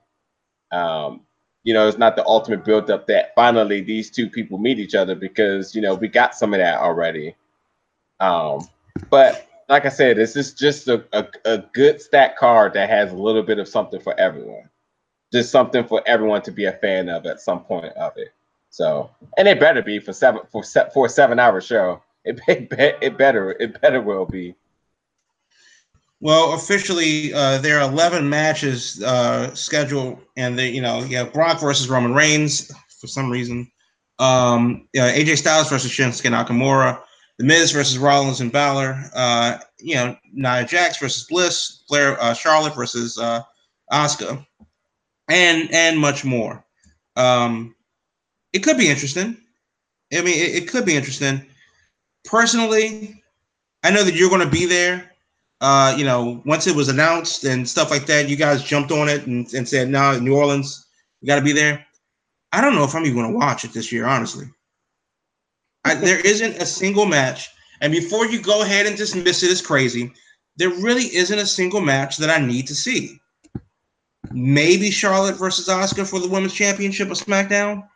um, 0.71 1.21
you 1.63 1.73
know, 1.73 1.87
it's 1.87 1.97
not 1.97 2.15
the 2.15 2.25
ultimate 2.25 2.65
build 2.65 2.89
up 2.89 3.07
that 3.07 3.33
finally 3.35 3.81
these 3.81 4.09
two 4.09 4.29
people 4.29 4.57
meet 4.57 4.79
each 4.79 4.95
other 4.95 5.15
because 5.15 5.73
you 5.73 5.81
know 5.81 5.93
we 5.95 6.07
got 6.07 6.35
some 6.35 6.53
of 6.53 6.59
that 6.59 6.79
already. 6.79 7.35
Um, 8.19 8.67
but 9.09 9.47
like 9.69 9.85
I 9.85 9.89
said, 9.89 10.17
this 10.17 10.35
is 10.35 10.53
just 10.53 10.87
a, 10.87 11.05
a, 11.13 11.27
a 11.45 11.57
good 11.73 12.01
stat 12.01 12.37
card 12.37 12.73
that 12.73 12.89
has 12.89 13.11
a 13.11 13.17
little 13.17 13.43
bit 13.43 13.59
of 13.59 13.67
something 13.67 13.99
for 13.99 14.17
everyone. 14.19 14.69
Just 15.31 15.51
something 15.51 15.85
for 15.85 16.03
everyone 16.05 16.41
to 16.43 16.51
be 16.51 16.65
a 16.65 16.73
fan 16.73 17.09
of 17.09 17.25
at 17.25 17.39
some 17.41 17.63
point 17.63 17.93
of 17.93 18.13
it. 18.17 18.33
So, 18.69 19.09
and 19.37 19.47
it 19.47 19.59
better 19.59 19.81
be 19.81 19.99
for 19.99 20.13
seven 20.13 20.41
for 20.51 20.63
for 20.93 21.05
a 21.05 21.09
seven 21.09 21.39
hour 21.39 21.61
show. 21.61 22.01
It, 22.25 22.39
it, 22.47 22.71
it 23.01 23.17
better 23.17 23.51
it 23.51 23.79
better 23.81 24.01
will 24.01 24.25
be. 24.25 24.55
Well, 26.19 26.53
officially, 26.53 27.33
uh, 27.33 27.57
there 27.57 27.81
are 27.81 27.91
11 27.91 28.29
matches 28.29 29.03
uh, 29.03 29.53
scheduled, 29.55 30.21
and 30.37 30.57
they, 30.57 30.69
you 30.69 30.81
know, 30.81 30.99
you 30.99 31.17
have 31.17 31.33
Brock 31.33 31.59
versus 31.59 31.89
Roman 31.89 32.13
Reigns 32.13 32.71
for 33.01 33.07
some 33.07 33.29
reason. 33.29 33.69
Um, 34.19 34.87
you 34.93 35.01
know, 35.01 35.07
AJ 35.09 35.39
Styles 35.39 35.69
versus 35.69 35.91
Shinsuke 35.91 36.31
Nakamura. 36.31 37.01
The 37.39 37.45
Miz 37.45 37.71
versus 37.71 37.97
Rollins 37.97 38.41
and 38.41 38.51
Balor. 38.51 39.09
Uh, 39.15 39.57
you 39.79 39.95
know, 39.95 40.15
Nia 40.31 40.65
Jax 40.65 40.97
versus 40.99 41.25
Bliss. 41.29 41.83
Flair, 41.87 42.21
uh, 42.21 42.33
Charlotte 42.33 42.75
versus 42.75 43.17
uh, 43.17 43.41
Asuka, 43.91 44.45
and 45.27 45.73
and 45.73 45.99
much 45.99 46.23
more. 46.23 46.63
Um, 47.15 47.75
it 48.53 48.59
could 48.59 48.77
be 48.77 48.89
interesting. 48.89 49.37
I 50.13 50.21
mean, 50.21 50.39
it, 50.39 50.63
it 50.63 50.67
could 50.67 50.85
be 50.85 50.95
interesting. 50.95 51.43
Personally, 52.23 53.21
I 53.83 53.89
know 53.89 54.03
that 54.03 54.15
you're 54.15 54.29
going 54.29 54.41
to 54.41 54.49
be 54.49 54.65
there 54.65 55.13
uh, 55.63 55.95
you 55.97 56.03
know, 56.03 56.41
once 56.45 56.67
it 56.67 56.75
was 56.75 56.89
announced 56.89 57.45
and 57.45 57.67
stuff 57.67 57.89
like 57.89 58.05
that, 58.05 58.27
you 58.27 58.35
guys 58.35 58.61
jumped 58.61 58.91
on 58.91 59.07
it 59.07 59.25
and, 59.27 59.51
and 59.53 59.67
said, 59.67 59.87
no, 59.87 60.11
nah, 60.11 60.19
New 60.19 60.35
Orleans, 60.35 60.87
you 61.21 61.27
got 61.27 61.37
to 61.37 61.41
be 61.41 61.53
there. 61.53 61.85
I 62.51 62.59
don't 62.59 62.75
know 62.75 62.83
if 62.83 62.93
I'm 62.93 63.05
even 63.05 63.15
going 63.15 63.31
to 63.31 63.37
watch 63.37 63.63
it 63.63 63.71
this 63.71 63.89
year, 63.89 64.05
honestly. 64.05 64.45
I, 65.85 65.95
there 65.95 66.19
isn't 66.19 66.61
a 66.61 66.65
single 66.65 67.05
match. 67.05 67.49
And 67.81 67.91
before 67.91 68.25
you 68.25 68.41
go 68.41 68.61
ahead 68.61 68.85
and 68.85 68.95
dismiss 68.95 69.43
it 69.43 69.51
as 69.51 69.61
crazy, 69.61 70.11
there 70.55 70.69
really 70.69 71.13
isn't 71.15 71.37
a 71.37 71.45
single 71.45 71.81
match 71.81 72.17
that 72.17 72.29
I 72.29 72.43
need 72.43 72.67
to 72.67 72.75
see. 72.75 73.19
Maybe 74.31 74.89
Charlotte 74.89 75.37
versus 75.37 75.67
Asuka 75.67 76.07
for 76.07 76.19
the 76.19 76.29
women's 76.29 76.53
championship 76.53 77.11
of 77.11 77.17
SmackDown. 77.17 77.87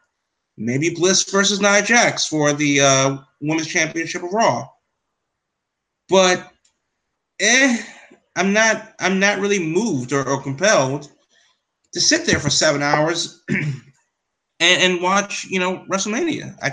Maybe 0.57 0.89
Bliss 0.89 1.23
versus 1.31 1.61
Nia 1.61 1.81
Jax 1.81 2.27
for 2.27 2.51
the 2.51 2.81
uh, 2.81 3.17
women's 3.41 3.67
championship 3.67 4.23
of 4.23 4.33
Raw. 4.33 4.67
But 6.09 6.51
eh, 7.39 7.77
I'm 8.35 8.53
not 8.53 8.93
I'm 8.99 9.19
not 9.19 9.39
really 9.39 9.59
moved 9.59 10.13
or, 10.13 10.27
or 10.27 10.41
compelled 10.41 11.11
to 11.93 12.01
sit 12.01 12.25
there 12.25 12.39
for 12.39 12.49
seven 12.49 12.81
hours 12.81 13.43
and, 13.49 13.83
and 14.59 15.01
watch, 15.01 15.45
you 15.45 15.59
know, 15.59 15.85
WrestleMania. 15.89 16.57
I 16.61 16.71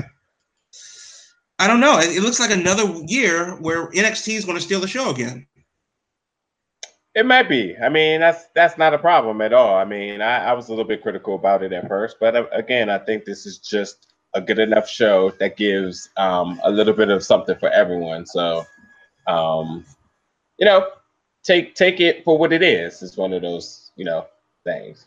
I 1.59 1.67
don't 1.67 1.81
know. 1.81 1.99
It, 1.99 2.17
it 2.17 2.23
looks 2.23 2.41
like 2.41 2.51
another 2.51 2.85
year 3.07 3.57
where 3.61 3.91
NXT 3.91 4.35
is 4.35 4.45
going 4.45 4.59
to 4.59 4.63
steal 4.65 4.81
the 4.81 4.89
show 4.89 5.11
again. 5.11 5.47
It 7.15 7.27
might 7.27 7.49
be. 7.49 7.77
I 7.77 7.89
mean, 7.89 8.21
that's 8.21 8.47
that's 8.55 8.77
not 8.77 8.93
a 8.93 8.99
problem 8.99 9.41
at 9.41 9.53
all. 9.53 9.77
I 9.77 9.85
mean, 9.85 10.21
I, 10.21 10.47
I 10.47 10.53
was 10.53 10.67
a 10.67 10.71
little 10.71 10.85
bit 10.85 11.03
critical 11.03 11.37
about 11.37 11.63
it 11.63 11.73
at 11.73 11.87
first, 11.87 12.17
but 12.19 12.35
uh, 12.35 12.47
again, 12.51 12.91
I 12.91 12.99
think 12.99 13.25
this 13.25 13.47
is 13.47 13.59
just 13.59 14.15
a 14.35 14.41
good 14.41 14.59
enough 14.59 14.89
show 14.89 15.31
that 15.39 15.57
gives 15.57 16.09
um, 16.17 16.61
a 16.65 16.71
little 16.71 16.93
bit 16.93 17.11
of 17.11 17.23
something 17.23 17.57
for 17.57 17.69
everyone. 17.71 18.27
So, 18.27 18.65
um, 19.29 19.85
you 20.59 20.67
know, 20.67 20.89
take 21.45 21.77
take 21.77 22.01
it 22.01 22.25
for 22.25 22.37
what 22.37 22.53
it 22.53 22.65
is. 22.65 23.01
It's 23.01 23.17
one 23.17 23.33
of 23.33 23.43
those, 23.43 23.93
you 23.95 24.05
know, 24.05 24.27
things. 24.65 25.07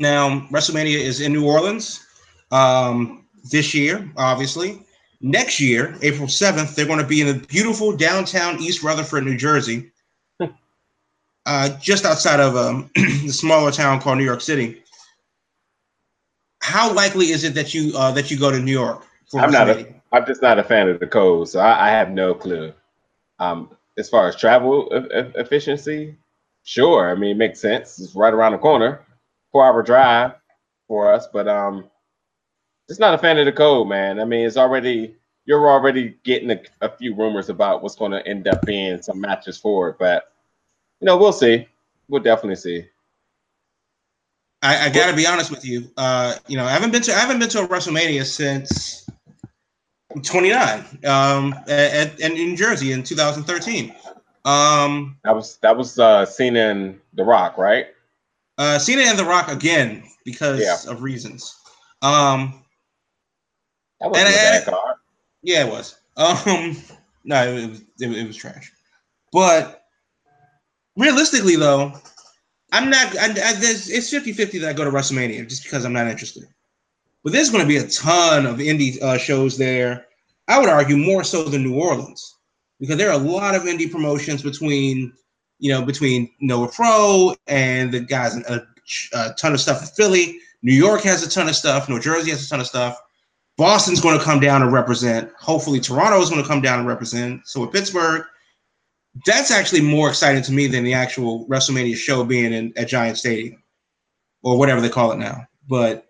Now, 0.00 0.40
WrestleMania 0.50 0.98
is 0.98 1.20
in 1.20 1.34
New 1.34 1.46
Orleans 1.46 2.04
um, 2.50 3.26
this 3.50 3.74
year, 3.74 4.10
obviously. 4.16 4.80
Next 5.24 5.58
year, 5.58 5.96
April 6.02 6.28
7th, 6.28 6.74
they're 6.74 6.84
going 6.84 6.98
to 6.98 7.06
be 7.06 7.22
in 7.22 7.26
the 7.26 7.46
beautiful 7.46 7.96
downtown 7.96 8.60
East 8.60 8.82
Rutherford, 8.82 9.24
New 9.24 9.38
Jersey, 9.38 9.90
uh, 11.46 11.68
just 11.80 12.04
outside 12.04 12.40
of 12.40 12.54
um, 12.58 12.90
the 12.94 13.32
smaller 13.32 13.72
town 13.72 14.02
called 14.02 14.18
New 14.18 14.24
York 14.24 14.42
City. 14.42 14.82
How 16.60 16.92
likely 16.92 17.30
is 17.30 17.42
it 17.42 17.54
that 17.54 17.72
you 17.72 17.96
uh, 17.96 18.10
that 18.12 18.30
you 18.30 18.38
go 18.38 18.50
to 18.50 18.58
New 18.58 18.70
York? 18.70 19.06
I'm 19.32 19.50
not. 19.50 19.70
A, 19.70 19.94
I'm 20.12 20.26
just 20.26 20.42
not 20.42 20.58
a 20.58 20.62
fan 20.62 20.90
of 20.90 21.00
the 21.00 21.06
code, 21.06 21.48
so 21.48 21.58
I, 21.58 21.88
I 21.88 21.90
have 21.90 22.10
no 22.10 22.34
clue. 22.34 22.74
Um, 23.38 23.74
as 23.96 24.10
far 24.10 24.28
as 24.28 24.36
travel 24.36 24.90
e- 24.94 25.40
efficiency, 25.40 26.18
sure. 26.64 27.10
I 27.10 27.14
mean, 27.14 27.30
it 27.30 27.38
makes 27.38 27.60
sense. 27.60 27.98
It's 27.98 28.14
right 28.14 28.34
around 28.34 28.52
the 28.52 28.58
corner, 28.58 29.00
four 29.52 29.64
hour 29.64 29.82
drive 29.82 30.32
for 30.86 31.10
us, 31.10 31.28
but 31.32 31.48
um, 31.48 31.88
just 32.88 33.00
not 33.00 33.14
a 33.14 33.18
fan 33.18 33.38
of 33.38 33.46
the 33.46 33.52
code, 33.52 33.88
man. 33.88 34.20
I 34.20 34.24
mean, 34.24 34.46
it's 34.46 34.56
already 34.56 35.16
you're 35.46 35.68
already 35.68 36.16
getting 36.24 36.50
a, 36.50 36.60
a 36.80 36.88
few 36.88 37.14
rumors 37.14 37.48
about 37.48 37.82
what's 37.82 37.96
going 37.96 38.12
to 38.12 38.26
end 38.26 38.48
up 38.48 38.64
being 38.64 39.02
some 39.02 39.20
matches 39.20 39.58
for 39.58 39.90
it, 39.90 39.96
but 39.98 40.32
you 41.00 41.06
know, 41.06 41.16
we'll 41.16 41.32
see. 41.32 41.66
We'll 42.08 42.22
definitely 42.22 42.56
see. 42.56 42.86
I, 44.62 44.86
I 44.86 44.88
got 44.88 45.10
to 45.10 45.16
be 45.16 45.26
honest 45.26 45.50
with 45.50 45.64
you. 45.64 45.90
Uh, 45.96 46.36
you 46.46 46.56
know, 46.56 46.64
I 46.64 46.70
haven't 46.70 46.90
been 46.90 47.02
to 47.02 47.12
I 47.12 47.18
haven't 47.18 47.38
been 47.38 47.50
to 47.50 47.62
a 47.62 47.68
WrestleMania 47.68 48.24
since 48.24 49.08
29 50.22 50.84
um, 51.04 51.54
at, 51.66 51.70
at, 51.70 52.20
in 52.20 52.32
New 52.32 52.56
Jersey 52.56 52.92
in 52.92 53.02
2013. 53.02 53.94
Um, 54.46 55.18
that 55.24 55.34
was 55.34 55.56
that 55.58 55.76
was 55.76 55.98
uh, 55.98 56.24
Cena 56.24 56.70
and 56.70 57.00
The 57.14 57.24
Rock, 57.24 57.58
right? 57.58 57.88
Uh, 58.56 58.78
Cena 58.78 59.02
and 59.02 59.18
The 59.18 59.24
Rock 59.24 59.48
again 59.48 60.04
because 60.24 60.60
yeah. 60.60 60.90
of 60.90 61.02
reasons. 61.02 61.54
Um, 62.02 62.63
that 64.00 64.10
was 64.10 64.20
a 64.20 64.24
bad 64.24 64.64
card. 64.64 64.96
Yeah, 65.42 65.66
it 65.66 65.70
was. 65.70 65.98
Um, 66.16 66.76
no, 67.24 67.46
it 67.46 67.68
was 67.68 67.80
it, 68.00 68.10
it 68.10 68.26
was 68.26 68.36
trash. 68.36 68.72
But 69.32 69.84
realistically, 70.96 71.56
though, 71.56 71.92
I'm 72.72 72.90
not. 72.90 73.16
I, 73.18 73.26
I, 73.26 73.54
it's 73.60 74.10
50 74.10 74.32
50 74.32 74.58
that 74.58 74.70
I 74.70 74.72
go 74.72 74.84
to 74.84 74.90
WrestleMania 74.90 75.48
just 75.48 75.64
because 75.64 75.84
I'm 75.84 75.92
not 75.92 76.08
interested. 76.08 76.44
But 77.22 77.32
there's 77.32 77.50
going 77.50 77.62
to 77.62 77.68
be 77.68 77.78
a 77.78 77.88
ton 77.88 78.44
of 78.44 78.58
indie 78.58 79.00
uh, 79.02 79.16
shows 79.16 79.56
there. 79.56 80.06
I 80.46 80.58
would 80.58 80.68
argue 80.68 80.98
more 80.98 81.24
so 81.24 81.44
than 81.44 81.62
New 81.62 81.74
Orleans 81.74 82.36
because 82.78 82.96
there 82.96 83.08
are 83.08 83.18
a 83.18 83.22
lot 83.22 83.54
of 83.54 83.62
indie 83.62 83.90
promotions 83.90 84.42
between, 84.42 85.12
you 85.58 85.72
know, 85.72 85.82
between 85.82 86.30
Nova 86.40 86.70
Pro 86.70 87.34
and 87.46 87.92
the 87.92 88.00
guys, 88.00 88.36
a, 88.36 88.66
a 89.14 89.34
ton 89.38 89.54
of 89.54 89.60
stuff 89.60 89.80
in 89.80 89.88
Philly. 89.88 90.38
New 90.62 90.74
York 90.74 91.02
has 91.02 91.22
a 91.22 91.30
ton 91.30 91.48
of 91.48 91.56
stuff. 91.56 91.88
New 91.88 91.98
Jersey 91.98 92.30
has 92.30 92.44
a 92.44 92.48
ton 92.48 92.60
of 92.60 92.66
stuff. 92.66 93.00
Boston's 93.56 94.00
going 94.00 94.18
to 94.18 94.24
come 94.24 94.40
down 94.40 94.62
and 94.62 94.72
represent. 94.72 95.30
Hopefully, 95.38 95.80
Toronto 95.80 96.20
is 96.20 96.28
going 96.28 96.42
to 96.42 96.48
come 96.48 96.60
down 96.60 96.80
and 96.80 96.88
represent. 96.88 97.46
So 97.46 97.60
with 97.60 97.72
Pittsburgh, 97.72 98.24
that's 99.26 99.50
actually 99.50 99.80
more 99.80 100.08
exciting 100.08 100.42
to 100.42 100.52
me 100.52 100.66
than 100.66 100.82
the 100.82 100.94
actual 100.94 101.46
WrestleMania 101.46 101.96
show 101.96 102.24
being 102.24 102.52
in 102.52 102.72
at 102.76 102.88
Giant 102.88 103.18
Stadium 103.18 103.62
or 104.42 104.58
whatever 104.58 104.80
they 104.80 104.88
call 104.88 105.12
it 105.12 105.18
now. 105.18 105.46
But 105.68 106.06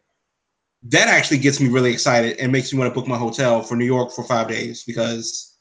that 0.85 1.09
actually 1.09 1.39
gets 1.39 1.61
me 1.61 1.69
really 1.69 1.93
excited 1.93 2.39
and 2.39 2.51
makes 2.51 2.73
me 2.73 2.79
want 2.79 2.93
to 2.93 2.99
book 2.99 3.09
my 3.09 3.17
hotel 3.17 3.63
for 3.63 3.77
New 3.77 3.85
York 3.85 4.13
for 4.13 4.25
five 4.25 4.49
days 4.49 4.85
because 4.85 5.57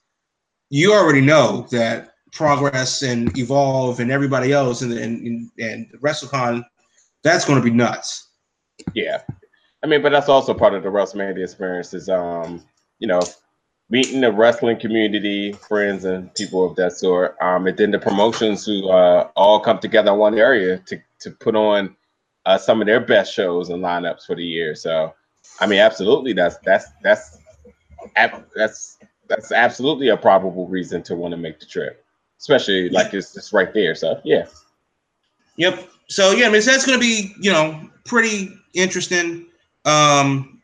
you 0.69 0.93
already 0.93 1.21
know 1.21 1.67
that 1.71 2.13
Progress 2.31 3.03
and 3.03 3.37
Evolve 3.37 3.99
and 3.99 4.09
everybody 4.09 4.51
else 4.51 4.81
and 4.81 4.93
and, 4.93 5.49
and 5.59 5.87
WrestleCon, 6.01 6.63
that's 7.23 7.45
going 7.45 7.59
to 7.59 7.63
be 7.63 7.75
nuts. 7.75 8.29
Yeah, 8.93 9.21
I 9.83 9.87
mean, 9.87 10.01
but 10.01 10.11
that's 10.11 10.29
also 10.29 10.53
part 10.53 10.73
of 10.73 10.83
the 10.83 10.89
WrestleMania 10.89 11.43
experience. 11.43 11.93
Is 11.93 12.09
um, 12.09 12.63
you 12.99 13.07
know, 13.07 13.21
meeting 13.89 14.21
the 14.21 14.31
wrestling 14.31 14.79
community, 14.79 15.53
friends, 15.53 16.05
and 16.05 16.33
people 16.35 16.65
of 16.65 16.75
that 16.77 16.93
sort. 16.93 17.35
Um, 17.41 17.67
and 17.67 17.77
then 17.77 17.91
the 17.91 17.99
promotions 17.99 18.65
who 18.65 18.89
uh, 18.89 19.29
all 19.35 19.59
come 19.59 19.79
together 19.79 20.11
in 20.11 20.17
one 20.17 20.37
area 20.37 20.79
to 20.79 20.99
to 21.19 21.31
put 21.31 21.55
on 21.55 21.95
uh, 22.45 22.57
some 22.57 22.81
of 22.81 22.87
their 22.87 22.99
best 22.99 23.33
shows 23.33 23.69
and 23.69 23.83
lineups 23.83 24.25
for 24.25 24.35
the 24.35 24.43
year. 24.43 24.75
So, 24.75 25.13
I 25.59 25.67
mean, 25.67 25.79
absolutely, 25.79 26.33
that's 26.33 26.57
that's 26.59 26.87
that's 27.03 27.37
that's 28.55 28.97
that's 29.27 29.51
absolutely 29.51 30.09
a 30.09 30.17
probable 30.17 30.67
reason 30.67 31.03
to 31.03 31.15
want 31.15 31.33
to 31.33 31.37
make 31.37 31.59
the 31.59 31.65
trip, 31.65 32.05
especially 32.39 32.89
like 32.89 33.13
it's 33.13 33.33
just 33.33 33.53
right 33.53 33.73
there. 33.73 33.95
So, 33.95 34.19
yeah. 34.23 34.45
Yep. 35.57 35.89
So 36.09 36.31
yeah, 36.31 36.47
I 36.47 36.49
mean, 36.49 36.61
that's 36.65 36.85
going 36.85 36.99
to 36.99 37.03
be 37.03 37.33
you 37.39 37.51
know 37.51 37.89
pretty 38.05 38.57
interesting. 38.73 39.47
Um, 39.85 40.61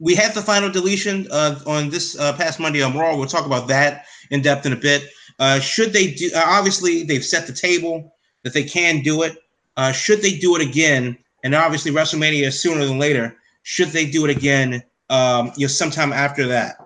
we 0.00 0.14
had 0.14 0.34
the 0.34 0.42
final 0.42 0.70
deletion 0.70 1.26
uh, 1.30 1.58
on 1.66 1.90
this 1.90 2.18
uh, 2.18 2.32
past 2.34 2.60
Monday 2.60 2.82
on 2.82 2.96
Raw. 2.96 3.16
We'll 3.16 3.26
talk 3.26 3.46
about 3.46 3.68
that 3.68 4.06
in 4.30 4.42
depth 4.42 4.66
in 4.66 4.72
a 4.72 4.76
bit. 4.76 5.08
Uh, 5.38 5.60
should 5.60 5.92
they 5.92 6.12
do? 6.12 6.30
Uh, 6.34 6.44
obviously, 6.46 7.02
they've 7.02 7.24
set 7.24 7.46
the 7.46 7.52
table 7.52 8.14
that 8.44 8.52
they 8.52 8.64
can 8.64 9.02
do 9.02 9.22
it. 9.22 9.36
Uh, 9.76 9.92
should 9.92 10.22
they 10.22 10.36
do 10.38 10.56
it 10.56 10.62
again? 10.62 11.16
And 11.44 11.54
obviously, 11.54 11.90
WrestleMania 11.92 12.46
is 12.46 12.60
sooner 12.60 12.84
than 12.84 12.98
later. 12.98 13.36
Should 13.62 13.88
they 13.88 14.06
do 14.06 14.24
it 14.24 14.36
again? 14.36 14.82
Um, 15.10 15.52
you 15.56 15.66
know, 15.66 15.68
sometime 15.68 16.12
after 16.12 16.46
that. 16.46 16.76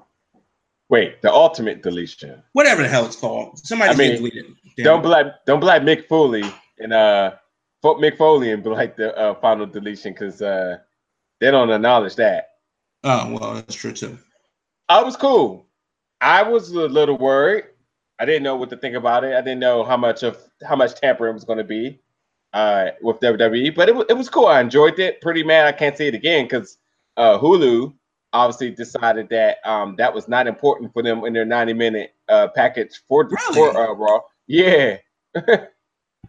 Wait, 0.89 1.23
the 1.23 1.33
ultimate 1.33 1.83
deletion. 1.83 2.43
Whatever 2.53 2.83
the 2.83 2.89
hell 2.89 3.07
it's 3.07 3.17
called. 3.17 3.59
Somebody 3.59 3.95
I 3.95 3.97
mean, 3.97 4.17
delete 4.17 4.35
it. 4.35 4.47
Damn. 4.77 4.85
Don't 4.85 5.03
black 5.03 5.27
don't 5.47 5.61
black 5.61 5.83
Mick 5.83 6.07
Foley 6.07 6.45
and 6.79 6.93
uh 6.93 7.33
Mick 7.83 8.19
Foley 8.19 8.51
and 8.51 8.65
like 8.67 8.97
the 8.97 9.17
uh, 9.17 9.35
final 9.41 9.65
deletion 9.65 10.13
because 10.13 10.43
uh 10.43 10.79
they 11.43 11.51
don't 11.51 11.71
acknowledge 11.71 12.15
that. 12.15 12.51
Oh 13.03 13.33
well, 13.33 13.55
that's 13.55 13.75
true 13.75 13.93
too. 13.93 14.17
I 14.89 15.03
was 15.03 15.17
cool. 15.17 15.67
I 16.21 16.45
was 16.45 16.71
a 16.71 16.87
little 16.87 17.19
worried. 17.19 17.65
I 18.21 18.25
didn't 18.25 18.45
know 18.45 18.55
what 18.55 18.71
to 18.71 18.77
think 18.77 18.95
about 18.95 19.25
it. 19.25 19.35
I 19.35 19.41
didn't 19.41 19.59
know 19.59 19.83
how 19.83 19.97
much 19.97 20.23
of 20.23 20.39
how 20.65 20.77
much 20.77 20.95
tampering 20.95 21.35
was 21.35 21.43
going 21.43 21.59
to 21.59 21.65
be 21.65 21.99
uh, 22.53 22.91
with 23.01 23.19
WWE, 23.19 23.75
but 23.75 23.89
it, 23.89 24.07
it 24.09 24.17
was 24.17 24.29
cool. 24.29 24.47
I 24.47 24.61
enjoyed 24.61 25.01
it. 25.01 25.21
Pretty 25.21 25.43
mad 25.43 25.67
I 25.67 25.73
can't 25.73 25.97
see 25.97 26.07
it 26.07 26.15
again 26.15 26.45
because 26.45 26.79
uh, 27.17 27.37
Hulu 27.39 27.93
obviously 28.33 28.71
decided 28.71 29.29
that 29.31 29.57
um, 29.65 29.97
that 29.99 30.15
was 30.15 30.29
not 30.29 30.47
important 30.47 30.93
for 30.93 31.03
them 31.03 31.25
in 31.25 31.33
their 31.33 31.45
90 31.45 31.73
minute 31.73 32.15
uh, 32.29 32.47
package 32.55 33.03
for, 33.09 33.25
really? 33.25 33.53
for 33.53 33.77
uh, 33.77 33.93
Raw. 33.95 34.21
Yeah. 34.47 34.99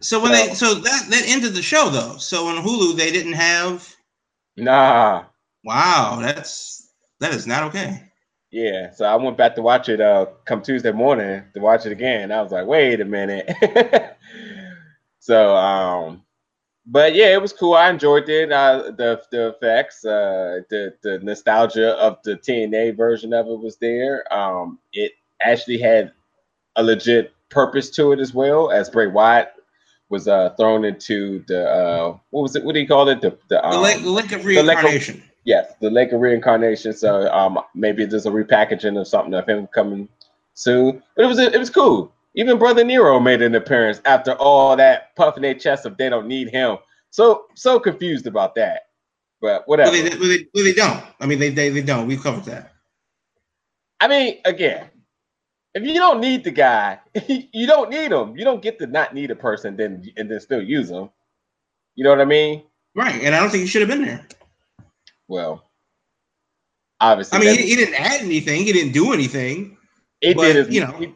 so 0.00 0.20
when 0.20 0.32
so, 0.32 0.48
they 0.48 0.54
so 0.54 0.74
that 0.74 1.06
that 1.10 1.22
ended 1.24 1.54
the 1.54 1.62
show 1.62 1.88
though. 1.88 2.16
So 2.16 2.48
on 2.48 2.64
Hulu 2.64 2.96
they 2.96 3.12
didn't 3.12 3.34
have. 3.34 3.93
Nah, 4.56 5.24
Wow, 5.64 6.18
that's 6.20 6.90
that 7.20 7.32
is 7.32 7.46
not 7.46 7.62
okay. 7.64 8.02
Yeah, 8.50 8.90
so 8.92 9.04
I 9.06 9.16
went 9.16 9.36
back 9.36 9.54
to 9.56 9.62
watch 9.62 9.88
it 9.88 10.00
uh 10.00 10.26
come 10.44 10.62
Tuesday 10.62 10.92
morning 10.92 11.42
to 11.54 11.60
watch 11.60 11.86
it 11.86 11.92
again. 11.92 12.30
I 12.30 12.42
was 12.42 12.52
like, 12.52 12.66
wait 12.66 13.00
a 13.00 13.04
minute. 13.04 13.50
so 15.18 15.56
um 15.56 16.22
but 16.86 17.14
yeah, 17.14 17.34
it 17.34 17.40
was 17.42 17.52
cool. 17.52 17.74
I 17.74 17.90
enjoyed 17.90 18.28
it. 18.28 18.52
Uh, 18.52 18.92
the 18.96 19.22
the 19.30 19.48
effects, 19.50 20.04
uh, 20.04 20.60
the 20.70 20.94
the 21.02 21.18
nostalgia 21.20 21.92
of 21.98 22.18
the 22.24 22.36
TNA 22.36 22.96
version 22.96 23.32
of 23.32 23.46
it 23.46 23.58
was 23.58 23.76
there. 23.78 24.32
Um, 24.34 24.78
it 24.92 25.12
actually 25.42 25.78
had 25.78 26.12
a 26.76 26.82
legit 26.82 27.32
purpose 27.50 27.90
to 27.92 28.12
it 28.12 28.20
as 28.20 28.34
well, 28.34 28.70
as 28.70 28.90
Bray 28.90 29.06
Wyatt 29.06 29.52
was 30.10 30.28
uh 30.28 30.50
thrown 30.56 30.84
into 30.84 31.44
the 31.48 31.68
uh 31.68 32.16
what 32.30 32.42
was 32.42 32.56
it? 32.56 32.64
What 32.64 32.74
do 32.74 32.80
you 32.80 32.88
call 32.88 33.08
it? 33.08 33.20
The 33.20 33.36
the, 33.48 33.64
um, 33.64 33.72
the, 33.72 34.10
lake, 34.10 34.32
of 34.32 34.44
reincarnation. 34.44 35.22
Yes, 35.44 35.74
the 35.80 35.90
Lake 35.90 36.12
of 36.12 36.20
Reincarnation. 36.20 36.94
So 36.94 37.30
um, 37.32 37.58
maybe 37.74 38.06
there's 38.06 38.26
a 38.26 38.30
repackaging 38.30 38.98
of 38.98 39.06
something 39.06 39.34
of 39.34 39.46
him 39.46 39.66
coming 39.68 40.08
soon. 40.54 41.02
But 41.16 41.24
it 41.24 41.28
was 41.28 41.38
it 41.38 41.58
was 41.58 41.70
cool. 41.70 42.12
Even 42.34 42.58
Brother 42.58 42.82
Nero 42.82 43.20
made 43.20 43.42
an 43.42 43.54
appearance 43.54 44.00
after 44.06 44.32
all 44.32 44.74
that 44.76 45.14
puffing 45.16 45.42
their 45.42 45.54
chest 45.54 45.86
of 45.86 45.96
they 45.96 46.08
don't 46.08 46.26
need 46.26 46.48
him. 46.48 46.78
So 47.10 47.44
so 47.54 47.78
confused 47.78 48.26
about 48.26 48.54
that. 48.56 48.86
But 49.40 49.68
whatever. 49.68 49.90
Well, 49.90 50.02
they, 50.02 50.16
well, 50.16 50.28
they, 50.28 50.46
well, 50.54 50.64
they 50.64 50.72
don't. 50.72 51.04
I 51.20 51.26
mean, 51.26 51.38
they, 51.38 51.50
they 51.50 51.68
they 51.68 51.82
don't. 51.82 52.06
We 52.06 52.16
covered 52.16 52.46
that. 52.46 52.72
I 54.00 54.08
mean, 54.08 54.38
again, 54.46 54.86
if 55.74 55.84
you 55.84 55.94
don't 55.94 56.20
need 56.20 56.44
the 56.44 56.50
guy, 56.50 57.00
you 57.28 57.66
don't 57.66 57.90
need 57.90 58.12
him. 58.12 58.36
You 58.36 58.44
don't 58.44 58.62
get 58.62 58.78
to 58.78 58.86
not 58.86 59.14
need 59.14 59.30
a 59.30 59.36
person 59.36 59.76
then 59.76 60.04
and 60.16 60.30
then 60.30 60.40
still 60.40 60.62
use 60.62 60.88
them. 60.88 61.10
You 61.96 62.04
know 62.04 62.10
what 62.10 62.20
I 62.20 62.24
mean? 62.24 62.62
Right. 62.94 63.22
And 63.22 63.34
I 63.34 63.40
don't 63.40 63.50
think 63.50 63.62
he 63.62 63.66
should 63.66 63.82
have 63.82 63.90
been 63.90 64.04
there. 64.04 64.26
Well, 65.26 65.68
obviously, 67.00 67.36
I 67.36 67.40
mean, 67.40 67.58
he, 67.58 67.66
he, 67.70 67.76
didn't 67.76 67.94
add 67.94 68.20
anything. 68.20 68.64
He 68.64 68.72
didn't 68.72 68.92
do 68.92 69.12
anything. 69.12 69.76
He 70.20 70.34
did, 70.34 70.56
as, 70.56 70.68
you 70.72 70.80
know, 70.80 70.92
he, 70.92 71.12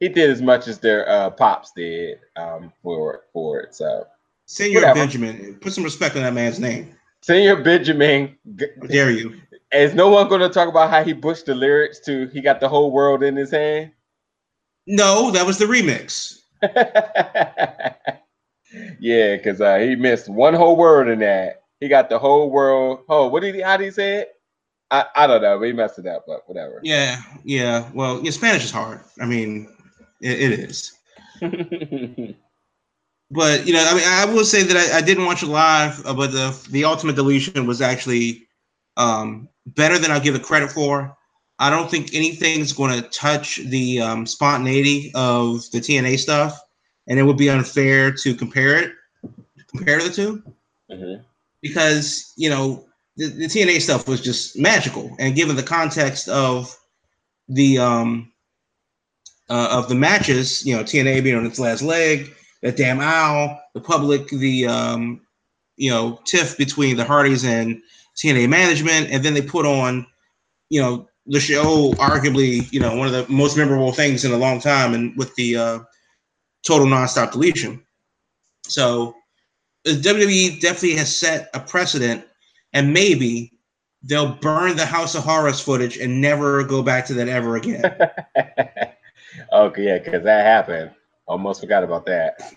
he, 0.00 0.08
did 0.08 0.30
as 0.30 0.42
much 0.42 0.66
as 0.66 0.78
their 0.78 1.08
uh, 1.08 1.30
pops 1.30 1.72
did 1.72 2.18
um, 2.36 2.72
for 2.82 3.24
for 3.32 3.60
it. 3.60 3.74
So, 3.74 4.06
Senior. 4.46 4.80
Benjamin, 4.94 5.56
put 5.60 5.72
some 5.72 5.84
respect 5.84 6.16
on 6.16 6.22
that 6.22 6.34
man's 6.34 6.58
name. 6.58 6.94
Senior 7.22 7.62
Benjamin, 7.62 8.36
How 8.80 8.86
dare 8.86 9.10
you? 9.10 9.40
Is 9.74 9.94
no 9.94 10.08
one 10.08 10.28
going 10.28 10.40
to 10.40 10.48
talk 10.48 10.68
about 10.68 10.90
how 10.90 11.02
he 11.02 11.14
pushed 11.14 11.46
the 11.46 11.54
lyrics 11.54 11.98
to 12.00 12.28
"He 12.28 12.40
Got 12.40 12.60
the 12.60 12.68
Whole 12.68 12.92
World 12.92 13.24
in 13.24 13.34
His 13.34 13.50
Hand"? 13.50 13.90
No, 14.86 15.30
that 15.32 15.46
was 15.46 15.58
the 15.58 15.64
remix. 15.64 16.42
yeah, 19.00 19.36
because 19.36 19.60
uh, 19.60 19.78
he 19.78 19.96
missed 19.96 20.28
one 20.28 20.54
whole 20.54 20.76
word 20.76 21.08
in 21.08 21.18
that. 21.20 21.62
He 21.80 21.88
got 21.88 22.08
the 22.08 22.18
whole 22.18 22.50
world. 22.50 23.00
Oh, 23.08 23.28
what 23.28 23.40
did 23.40 23.54
he? 23.54 23.62
How 23.62 23.76
did 23.76 23.86
he 23.86 23.90
say 23.90 24.18
it? 24.18 24.30
I, 24.90 25.06
I 25.16 25.26
don't 25.26 25.42
know. 25.42 25.60
He 25.60 25.72
messed 25.72 25.98
it 25.98 26.06
up, 26.06 26.24
but 26.26 26.42
whatever. 26.46 26.80
Yeah, 26.82 27.20
yeah. 27.44 27.90
Well, 27.94 28.20
yeah, 28.22 28.30
Spanish 28.30 28.64
is 28.64 28.70
hard. 28.70 29.00
I 29.20 29.26
mean, 29.26 29.68
it, 30.20 30.40
it 30.40 30.52
is. 30.60 30.92
but 31.40 31.50
you 33.66 33.72
know, 33.72 33.84
I 33.84 33.94
mean, 33.94 34.04
I 34.06 34.24
will 34.26 34.44
say 34.44 34.62
that 34.62 34.76
I, 34.76 34.98
I 34.98 35.00
didn't 35.00 35.26
watch 35.26 35.42
it 35.42 35.48
live, 35.48 36.06
uh, 36.06 36.14
but 36.14 36.30
the 36.30 36.56
the 36.70 36.84
ultimate 36.84 37.16
deletion 37.16 37.66
was 37.66 37.82
actually 37.82 38.46
um, 38.96 39.48
better 39.66 39.98
than 39.98 40.10
I 40.10 40.18
give 40.18 40.34
it 40.34 40.42
credit 40.42 40.70
for. 40.70 41.16
I 41.58 41.70
don't 41.70 41.90
think 41.90 42.14
anything's 42.14 42.72
going 42.72 43.00
to 43.00 43.08
touch 43.08 43.56
the 43.56 44.00
um, 44.00 44.26
spontaneity 44.26 45.12
of 45.14 45.70
the 45.70 45.78
TNA 45.78 46.18
stuff, 46.18 46.60
and 47.06 47.18
it 47.18 47.22
would 47.22 47.36
be 47.36 47.48
unfair 47.48 48.12
to 48.12 48.34
compare 48.34 48.76
it, 48.76 48.92
compare 49.68 50.02
the 50.02 50.10
2 50.10 50.42
mm-hmm 50.90 51.22
because 51.64 52.34
you 52.36 52.50
know 52.50 52.84
the, 53.16 53.26
the 53.28 53.46
TNA 53.46 53.80
stuff 53.80 54.06
was 54.06 54.20
just 54.20 54.56
magical, 54.56 55.16
and 55.18 55.34
given 55.34 55.56
the 55.56 55.62
context 55.62 56.28
of 56.28 56.76
the 57.48 57.78
um 57.78 58.30
uh, 59.50 59.68
of 59.72 59.88
the 59.88 59.94
matches, 59.94 60.64
you 60.64 60.76
know, 60.76 60.82
TNA 60.82 61.22
being 61.22 61.36
on 61.36 61.44
its 61.44 61.58
last 61.58 61.82
leg, 61.82 62.34
that 62.62 62.76
damn 62.76 63.00
owl, 63.00 63.60
the 63.74 63.80
public, 63.80 64.28
the 64.28 64.66
um 64.66 65.22
you 65.76 65.90
know 65.90 66.20
tiff 66.24 66.56
between 66.56 66.96
the 66.96 67.04
Hardys 67.04 67.44
and 67.44 67.80
TNA 68.16 68.48
management, 68.48 69.10
and 69.10 69.24
then 69.24 69.34
they 69.34 69.42
put 69.42 69.66
on 69.66 70.06
you 70.70 70.80
know 70.80 71.08
the 71.26 71.40
show, 71.40 71.92
arguably 71.94 72.70
you 72.72 72.80
know 72.80 72.96
one 72.96 73.06
of 73.06 73.12
the 73.12 73.26
most 73.32 73.56
memorable 73.56 73.92
things 73.92 74.24
in 74.24 74.32
a 74.32 74.36
long 74.36 74.60
time, 74.60 74.94
and 74.94 75.16
with 75.16 75.34
the 75.36 75.56
uh, 75.56 75.78
total 76.66 76.86
nonstop 76.86 77.32
deletion. 77.32 77.82
So 78.66 79.14
the 79.84 79.92
WWE 79.92 80.60
definitely 80.60 80.96
has 80.96 81.14
set 81.14 81.50
a 81.54 81.60
precedent, 81.60 82.24
and 82.72 82.92
maybe 82.92 83.52
they'll 84.02 84.34
burn 84.34 84.76
the 84.76 84.86
House 84.86 85.14
of 85.14 85.24
Horrors 85.24 85.60
footage 85.60 85.96
and 85.98 86.20
never 86.20 86.62
go 86.64 86.82
back 86.82 87.06
to 87.06 87.14
that 87.14 87.28
ever 87.28 87.56
again. 87.56 87.84
okay, 89.52 89.84
yeah, 89.84 89.98
because 89.98 90.24
that 90.24 90.44
happened. 90.44 90.90
Almost 91.26 91.60
forgot 91.60 91.84
about 91.84 92.06
that. 92.06 92.54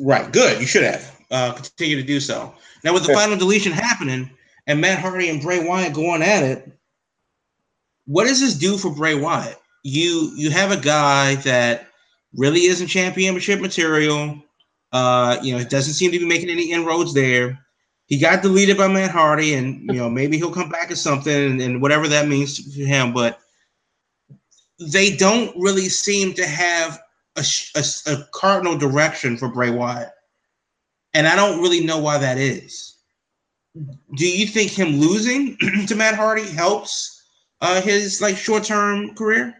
Right. 0.00 0.30
Good. 0.32 0.60
You 0.60 0.66
should 0.66 0.82
have. 0.82 1.16
Uh, 1.30 1.52
continue 1.52 1.96
to 1.96 2.02
do 2.02 2.20
so. 2.20 2.54
Now, 2.84 2.94
with 2.94 3.06
the 3.06 3.12
final 3.12 3.36
deletion 3.38 3.72
happening 3.72 4.30
and 4.68 4.80
Matt 4.80 5.00
Hardy 5.00 5.30
and 5.30 5.42
Bray 5.42 5.66
Wyatt 5.66 5.94
going 5.94 6.22
at 6.22 6.44
it, 6.44 6.70
what 8.04 8.24
does 8.24 8.40
this 8.40 8.54
do 8.54 8.76
for 8.76 8.94
Bray 8.94 9.14
Wyatt? 9.14 9.58
You 9.82 10.32
you 10.36 10.50
have 10.50 10.70
a 10.70 10.76
guy 10.76 11.36
that 11.36 11.88
really 12.34 12.64
isn't 12.64 12.86
championship 12.86 13.60
material. 13.60 14.40
Uh, 14.92 15.38
you 15.42 15.52
know, 15.52 15.58
it 15.58 15.70
doesn't 15.70 15.94
seem 15.94 16.12
to 16.12 16.18
be 16.18 16.26
making 16.26 16.50
any 16.50 16.70
inroads 16.70 17.14
there. 17.14 17.58
He 18.06 18.18
got 18.18 18.42
deleted 18.42 18.78
by 18.78 18.88
Matt 18.88 19.10
Hardy, 19.10 19.54
and 19.54 19.80
you 19.82 19.98
know 19.98 20.08
maybe 20.08 20.36
he'll 20.36 20.52
come 20.52 20.68
back 20.68 20.90
as 20.90 21.00
something, 21.00 21.32
and, 21.32 21.60
and 21.60 21.82
whatever 21.82 22.06
that 22.08 22.28
means 22.28 22.74
to 22.74 22.84
him. 22.84 23.12
But 23.12 23.38
they 24.78 25.16
don't 25.16 25.54
really 25.56 25.88
seem 25.88 26.34
to 26.34 26.46
have 26.46 26.98
a, 27.36 27.44
a, 27.74 27.84
a 28.06 28.24
cardinal 28.32 28.76
direction 28.76 29.36
for 29.36 29.48
Bray 29.48 29.70
Wyatt, 29.70 30.10
and 31.14 31.26
I 31.26 31.36
don't 31.36 31.60
really 31.60 31.84
know 31.84 31.98
why 31.98 32.18
that 32.18 32.38
is. 32.38 32.87
Do 34.14 34.28
you 34.28 34.46
think 34.46 34.70
him 34.70 34.96
losing 34.96 35.56
to 35.86 35.94
Matt 35.94 36.14
Hardy 36.14 36.48
helps 36.48 37.22
uh, 37.60 37.80
his 37.80 38.20
like 38.20 38.36
short 38.36 38.64
term 38.64 39.14
career? 39.14 39.54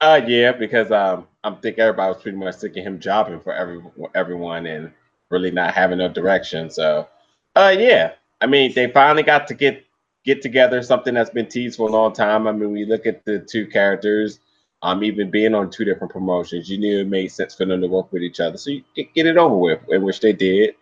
Uh, 0.00 0.20
yeah, 0.26 0.52
because 0.52 0.90
um, 0.90 1.26
I'm 1.44 1.56
think 1.58 1.78
everybody 1.78 2.12
was 2.12 2.22
pretty 2.22 2.36
much 2.36 2.56
sick 2.56 2.76
of 2.76 2.84
him 2.84 3.00
jobbing 3.00 3.40
for 3.40 3.54
every 3.54 3.80
everyone 4.14 4.66
and 4.66 4.92
really 5.30 5.50
not 5.50 5.74
having 5.74 5.98
no 5.98 6.08
direction. 6.08 6.70
So 6.70 7.08
uh, 7.56 7.74
yeah. 7.78 8.12
I 8.40 8.46
mean, 8.46 8.74
they 8.74 8.90
finally 8.90 9.22
got 9.22 9.46
to 9.48 9.54
get 9.54 9.84
get 10.24 10.42
together. 10.42 10.82
Something 10.82 11.14
that's 11.14 11.30
been 11.30 11.48
teased 11.48 11.76
for 11.76 11.88
a 11.88 11.92
long 11.92 12.12
time. 12.12 12.46
I 12.46 12.52
mean, 12.52 12.72
we 12.72 12.84
look 12.84 13.06
at 13.06 13.24
the 13.24 13.38
two 13.38 13.66
characters. 13.66 14.40
Um, 14.82 15.02
even 15.02 15.30
being 15.30 15.54
on 15.54 15.70
two 15.70 15.86
different 15.86 16.12
promotions, 16.12 16.68
you 16.68 16.76
knew 16.76 16.98
it 17.00 17.06
made 17.06 17.28
sense 17.28 17.54
for 17.54 17.64
them 17.64 17.80
to 17.80 17.86
work 17.86 18.12
with 18.12 18.22
each 18.22 18.38
other. 18.38 18.58
So 18.58 18.70
you 18.70 18.82
get 19.14 19.24
it 19.24 19.38
over 19.38 19.56
with, 19.56 19.80
which 19.88 20.20
they 20.20 20.34
did. 20.34 20.74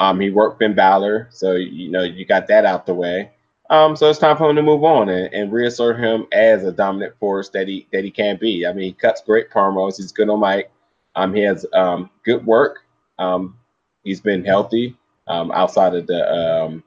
Um, 0.00 0.18
he 0.18 0.30
worked 0.30 0.58
Finn 0.58 0.74
Balor, 0.74 1.28
so 1.30 1.52
you 1.52 1.90
know 1.90 2.02
you 2.02 2.24
got 2.24 2.46
that 2.48 2.64
out 2.64 2.86
the 2.86 2.94
way. 2.94 3.30
Um, 3.68 3.94
so 3.94 4.08
it's 4.08 4.18
time 4.18 4.36
for 4.36 4.48
him 4.48 4.56
to 4.56 4.62
move 4.62 4.82
on 4.82 5.10
and, 5.10 5.32
and 5.32 5.52
reassert 5.52 6.00
him 6.00 6.26
as 6.32 6.64
a 6.64 6.72
dominant 6.72 7.14
force 7.20 7.50
that 7.50 7.68
he 7.68 7.86
that 7.92 8.02
he 8.02 8.10
can 8.10 8.38
be. 8.38 8.66
I 8.66 8.72
mean, 8.72 8.86
he 8.86 8.92
cuts 8.92 9.20
great 9.20 9.50
promos. 9.50 9.98
He's 9.98 10.10
good 10.10 10.30
on 10.30 10.40
mic. 10.40 10.70
Um, 11.16 11.34
he 11.34 11.42
has 11.42 11.66
um, 11.74 12.08
good 12.24 12.44
work. 12.46 12.78
Um, 13.18 13.58
he's 14.02 14.22
been 14.22 14.42
healthy 14.42 14.96
um, 15.28 15.52
outside 15.52 15.94
of 15.94 16.06
the 16.06 16.34
um, 16.34 16.82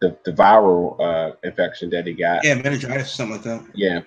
the, 0.00 0.16
the 0.24 0.32
viral 0.32 0.98
uh, 1.00 1.34
infection 1.42 1.90
that 1.90 2.06
he 2.06 2.12
got. 2.12 2.44
Yeah, 2.44 2.54
meningitis, 2.54 3.02
or 3.02 3.06
something 3.06 3.34
like 3.34 3.42
that. 3.42 3.64
Yeah, 3.74 4.00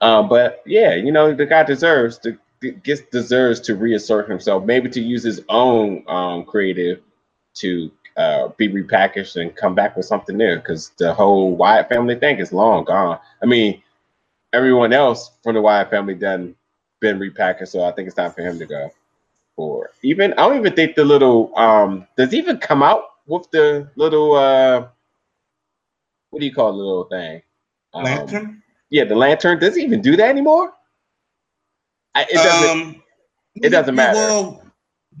um, 0.00 0.28
but 0.28 0.60
yeah, 0.66 0.96
you 0.96 1.12
know 1.12 1.32
the 1.32 1.46
guy 1.46 1.62
deserves 1.62 2.18
to 2.18 2.36
gets 2.82 3.02
deserves 3.12 3.60
to 3.60 3.76
reassert 3.76 4.28
himself, 4.28 4.64
maybe 4.64 4.90
to 4.90 5.00
use 5.00 5.22
his 5.22 5.40
own 5.48 6.02
um, 6.08 6.44
creative 6.44 7.00
to 7.56 7.90
uh, 8.16 8.48
be 8.56 8.68
repackaged 8.68 9.40
and 9.40 9.54
come 9.54 9.74
back 9.74 9.96
with 9.96 10.06
something 10.06 10.36
new. 10.36 10.56
Because 10.56 10.90
the 10.98 11.12
whole 11.12 11.54
Wyatt 11.54 11.88
family 11.88 12.14
thing 12.14 12.38
is 12.38 12.52
long 12.52 12.84
gone. 12.84 13.18
I 13.42 13.46
mean, 13.46 13.82
everyone 14.52 14.92
else 14.92 15.32
from 15.42 15.54
the 15.54 15.60
Wyatt 15.60 15.90
family 15.90 16.14
done 16.14 16.54
been 17.00 17.18
repackaged, 17.18 17.68
so 17.68 17.84
I 17.84 17.92
think 17.92 18.06
it's 18.06 18.16
time 18.16 18.32
for 18.32 18.42
him 18.42 18.58
to 18.58 18.66
go 18.66 18.90
Or 19.56 19.90
Even 20.02 20.32
I 20.34 20.48
don't 20.48 20.56
even 20.56 20.74
think 20.74 20.96
the 20.96 21.04
little 21.04 21.52
um 21.56 22.06
does 22.16 22.32
even 22.32 22.58
come 22.58 22.82
out 22.82 23.02
with 23.26 23.50
the 23.50 23.88
little 23.96 24.34
uh 24.34 24.88
what 26.30 26.40
do 26.40 26.46
you 26.46 26.54
call 26.54 26.72
the 26.72 26.78
little 26.78 27.04
thing? 27.04 27.42
Um, 27.94 28.04
lantern? 28.04 28.62
Yeah, 28.90 29.04
the 29.04 29.14
lantern. 29.14 29.58
Does 29.58 29.76
he 29.76 29.82
even 29.82 30.00
do 30.00 30.16
that 30.16 30.28
anymore? 30.28 30.72
I, 32.14 32.22
it 32.22 32.34
doesn't. 32.34 32.70
Um, 32.70 33.02
it 33.56 33.70
doesn't 33.70 33.94
matter. 33.94 34.16
Well, 34.16 34.62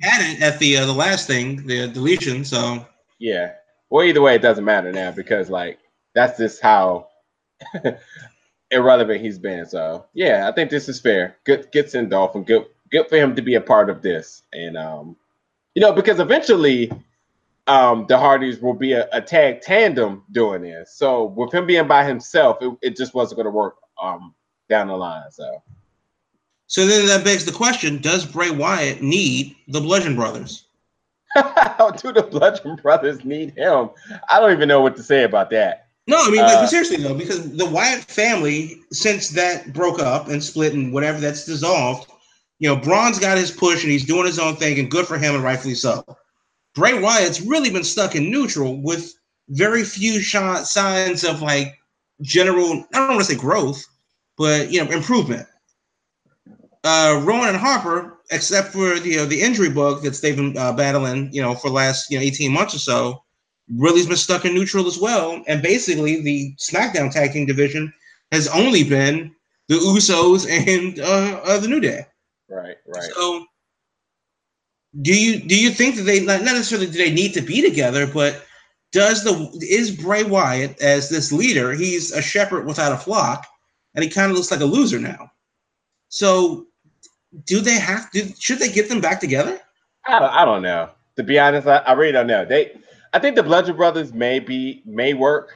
had 0.00 0.36
it 0.36 0.42
at 0.42 0.58
the 0.58 0.78
uh, 0.78 0.86
the 0.86 0.92
last 0.92 1.26
thing, 1.26 1.66
the 1.66 1.88
deletion. 1.88 2.44
So 2.44 2.86
yeah. 3.18 3.52
Well, 3.90 4.04
either 4.04 4.20
way, 4.20 4.34
it 4.34 4.42
doesn't 4.42 4.64
matter 4.64 4.92
now 4.92 5.12
because 5.12 5.48
like 5.50 5.78
that's 6.14 6.38
just 6.38 6.60
how 6.60 7.08
irrelevant 8.70 9.20
he's 9.20 9.38
been. 9.38 9.66
So 9.66 10.06
yeah, 10.14 10.48
I 10.48 10.52
think 10.52 10.70
this 10.70 10.88
is 10.88 11.00
fair. 11.00 11.36
Good 11.44 11.70
gets 11.72 11.94
in 11.94 12.08
Dolphin. 12.08 12.44
Good 12.44 12.66
good 12.90 13.08
for 13.08 13.16
him 13.16 13.34
to 13.36 13.42
be 13.42 13.54
a 13.54 13.60
part 13.60 13.90
of 13.90 14.02
this. 14.02 14.42
And 14.52 14.76
um, 14.76 15.16
you 15.74 15.82
know, 15.82 15.92
because 15.92 16.20
eventually 16.20 16.90
um 17.68 18.06
the 18.08 18.16
Hardys 18.16 18.60
will 18.60 18.74
be 18.74 18.92
a, 18.92 19.08
a 19.12 19.20
tag 19.20 19.60
tandem 19.60 20.24
doing 20.32 20.62
this. 20.62 20.92
So 20.92 21.24
with 21.24 21.52
him 21.52 21.66
being 21.66 21.88
by 21.88 22.04
himself, 22.04 22.58
it, 22.60 22.76
it 22.82 22.96
just 22.96 23.14
wasn't 23.14 23.38
gonna 23.38 23.50
work 23.50 23.76
um 24.02 24.34
down 24.68 24.88
the 24.88 24.96
line. 24.96 25.30
So 25.30 25.62
so 26.66 26.86
then 26.86 27.06
that 27.06 27.24
begs 27.24 27.44
the 27.44 27.52
question: 27.52 27.98
Does 27.98 28.24
Bray 28.24 28.50
Wyatt 28.50 29.02
need 29.02 29.56
the 29.68 29.80
Bludgeon 29.80 30.16
Brothers? 30.16 30.66
do 31.36 32.12
the 32.12 32.26
Bludgeon 32.30 32.76
Brothers 32.76 33.24
need 33.24 33.50
him? 33.56 33.90
I 34.30 34.40
don't 34.40 34.52
even 34.52 34.68
know 34.68 34.80
what 34.80 34.96
to 34.96 35.02
say 35.02 35.24
about 35.24 35.50
that. 35.50 35.88
No, 36.08 36.18
I 36.20 36.30
mean, 36.30 36.42
like, 36.42 36.56
uh, 36.56 36.66
seriously 36.66 36.98
though, 36.98 37.14
because 37.14 37.56
the 37.56 37.66
Wyatt 37.66 38.04
family, 38.04 38.80
since 38.92 39.30
that 39.30 39.72
broke 39.72 39.98
up 39.98 40.28
and 40.28 40.42
split 40.42 40.72
and 40.72 40.92
whatever 40.92 41.18
that's 41.18 41.44
dissolved, 41.44 42.10
you 42.58 42.68
know, 42.68 42.76
Braun's 42.76 43.18
got 43.18 43.38
his 43.38 43.50
push 43.50 43.82
and 43.82 43.90
he's 43.90 44.04
doing 44.04 44.26
his 44.26 44.38
own 44.38 44.56
thing, 44.56 44.78
and 44.78 44.90
good 44.90 45.06
for 45.06 45.18
him, 45.18 45.34
and 45.34 45.44
rightfully 45.44 45.74
so. 45.74 46.04
Bray 46.74 47.00
Wyatt's 47.00 47.40
really 47.40 47.70
been 47.70 47.84
stuck 47.84 48.14
in 48.14 48.30
neutral 48.30 48.80
with 48.80 49.14
very 49.48 49.84
few 49.84 50.20
shot 50.20 50.66
signs 50.66 51.24
of 51.24 51.42
like 51.42 51.78
general, 52.22 52.84
I 52.94 52.98
don't 52.98 53.08
want 53.08 53.20
to 53.20 53.32
say 53.32 53.38
growth, 53.38 53.84
but 54.38 54.70
you 54.70 54.84
know, 54.84 54.90
improvement. 54.90 55.46
Uh, 56.86 57.20
Rowan 57.24 57.48
and 57.48 57.56
Harper, 57.56 58.18
except 58.30 58.68
for 58.68 58.98
the 59.00 59.08
you 59.10 59.16
know, 59.16 59.26
the 59.26 59.40
injury 59.40 59.70
bug 59.70 60.02
that 60.02 60.14
they've 60.22 60.36
been 60.36 60.56
uh, 60.56 60.72
battling, 60.72 61.32
you 61.32 61.42
know, 61.42 61.54
for 61.54 61.68
the 61.68 61.74
last 61.74 62.10
you 62.10 62.18
know 62.18 62.22
18 62.22 62.52
months 62.52 62.74
or 62.74 62.78
so, 62.78 63.22
really's 63.74 64.06
been 64.06 64.16
stuck 64.16 64.44
in 64.44 64.54
neutral 64.54 64.86
as 64.86 64.98
well. 64.98 65.42
And 65.48 65.62
basically, 65.62 66.22
the 66.22 66.54
SmackDown 66.58 67.10
tag 67.10 67.32
team 67.32 67.46
division 67.46 67.92
has 68.30 68.46
only 68.48 68.84
been 68.84 69.34
the 69.68 69.74
Usos 69.74 70.48
and 70.68 71.00
uh, 71.00 71.40
uh 71.44 71.58
the 71.58 71.68
New 71.68 71.80
Day. 71.80 72.06
Right, 72.48 72.76
right. 72.86 73.10
So 73.14 73.44
do 75.02 75.18
you 75.18 75.40
do 75.40 75.58
you 75.58 75.70
think 75.70 75.96
that 75.96 76.02
they 76.02 76.20
not 76.20 76.42
necessarily 76.42 76.86
do 76.86 76.92
they 76.92 77.12
need 77.12 77.34
to 77.34 77.42
be 77.42 77.60
together, 77.60 78.06
but 78.06 78.44
does 78.92 79.24
the 79.24 79.50
is 79.60 79.90
Bray 79.90 80.22
Wyatt 80.22 80.80
as 80.80 81.08
this 81.08 81.32
leader? 81.32 81.72
He's 81.72 82.12
a 82.12 82.22
shepherd 82.22 82.66
without 82.66 82.92
a 82.92 82.96
flock, 82.96 83.46
and 83.94 84.04
he 84.04 84.10
kind 84.10 84.30
of 84.30 84.36
looks 84.36 84.50
like 84.50 84.60
a 84.60 84.64
loser 84.64 84.98
now. 84.98 85.30
So, 86.08 86.66
do 87.44 87.60
they 87.60 87.78
have 87.78 88.10
to? 88.12 88.32
Should 88.38 88.58
they 88.58 88.70
get 88.70 88.88
them 88.88 89.00
back 89.00 89.20
together? 89.20 89.60
I 90.06 90.18
don't, 90.18 90.30
I 90.30 90.44
don't 90.44 90.62
know. 90.62 90.90
To 91.16 91.22
be 91.22 91.38
honest, 91.38 91.66
I, 91.66 91.78
I 91.78 91.92
really 91.92 92.12
don't 92.12 92.26
know. 92.26 92.44
They, 92.44 92.78
I 93.12 93.18
think 93.18 93.36
the 93.36 93.42
Bludgeon 93.42 93.76
Brothers 93.76 94.12
may 94.12 94.38
be 94.38 94.82
may 94.84 95.14
work. 95.14 95.54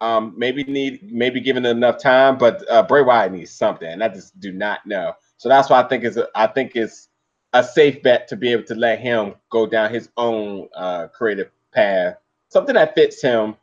Um, 0.00 0.34
maybe 0.36 0.64
need 0.64 1.12
maybe 1.12 1.40
given 1.40 1.64
enough 1.64 2.02
time, 2.02 2.36
but 2.36 2.68
uh, 2.68 2.82
Bray 2.82 3.02
Wyatt 3.02 3.30
needs 3.30 3.52
something, 3.52 3.88
and 3.88 4.02
I 4.02 4.08
just 4.08 4.38
do 4.40 4.50
not 4.50 4.84
know. 4.84 5.12
So 5.36 5.48
that's 5.48 5.70
why 5.70 5.80
I 5.80 5.88
think 5.88 6.04
is 6.04 6.18
I 6.34 6.48
think 6.48 6.72
it's 6.74 7.08
a 7.52 7.62
safe 7.62 8.02
bet 8.02 8.28
to 8.28 8.36
be 8.36 8.50
able 8.50 8.64
to 8.64 8.74
let 8.74 9.00
him 9.00 9.34
go 9.50 9.66
down 9.66 9.92
his 9.92 10.08
own 10.16 10.68
uh, 10.74 11.08
creative 11.08 11.50
path, 11.72 12.16
something 12.48 12.74
that 12.74 12.94
fits 12.94 13.22
him, 13.22 13.56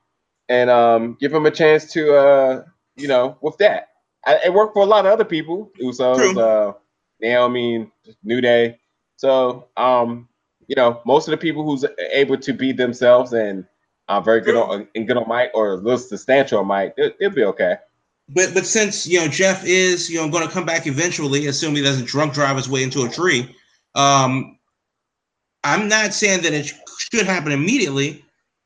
and 0.48 0.69
um, 0.69 1.17
give 1.19 1.34
him 1.34 1.45
a 1.45 1.52
chance 1.52 1.91
to 1.93 2.15
uh, 2.15 2.63
you 2.95 3.08
know 3.08 3.38
with 3.41 3.58
that. 3.58 3.89
I, 4.26 4.39
it 4.45 4.54
worked 4.54 4.74
for 4.74 4.84
a 4.84 4.86
lot 4.86 5.06
of 5.06 5.12
other 5.12 5.26
people, 5.26 5.72
Usos, 5.82 6.38
uh, 6.38 6.74
Naomi, 7.21 7.91
New 8.23 8.41
Day. 8.41 8.79
So 9.17 9.67
um, 9.77 10.27
you 10.67 10.75
know, 10.75 11.01
most 11.05 11.27
of 11.27 11.32
the 11.32 11.38
people 11.38 11.63
who's 11.63 11.86
able 12.12 12.38
to 12.38 12.53
be 12.53 12.71
themselves 12.71 13.34
and 13.34 13.65
uh, 14.08 14.21
very 14.21 14.41
good 14.41 14.55
on 14.55 14.88
and 14.95 15.08
good 15.08 15.17
on 15.17 15.27
mic 15.27 15.51
or 15.53 15.73
a 15.73 15.75
little 15.75 15.97
substantial 15.97 16.60
on 16.60 16.67
mic, 16.67 16.93
it, 16.97 17.15
it'll 17.19 17.36
be 17.36 17.43
okay 17.43 17.77
but 18.34 18.53
but 18.53 18.65
since 18.65 19.08
you 19.08 19.19
know 19.19 19.27
Jeff 19.27 19.65
is 19.65 20.10
you 20.10 20.17
know 20.17 20.29
going 20.29 20.45
to 20.45 20.53
come 20.53 20.65
back 20.65 20.88
eventually, 20.88 21.47
assuming 21.47 21.77
he 21.77 21.82
doesn't 21.82 22.08
drunk 22.08 22.34
drive 22.34 22.58
his 22.58 22.69
way 22.69 22.84
into 22.84 23.03
a 23.03 23.10
tree, 23.10 23.55
um, 23.95 24.58
I'm 25.63 25.88
not 25.88 26.13
saying 26.13 26.43
that 26.43 26.53
it 26.53 26.71
should 27.12 27.25
happen 27.25 27.51
immediately, 27.51 28.23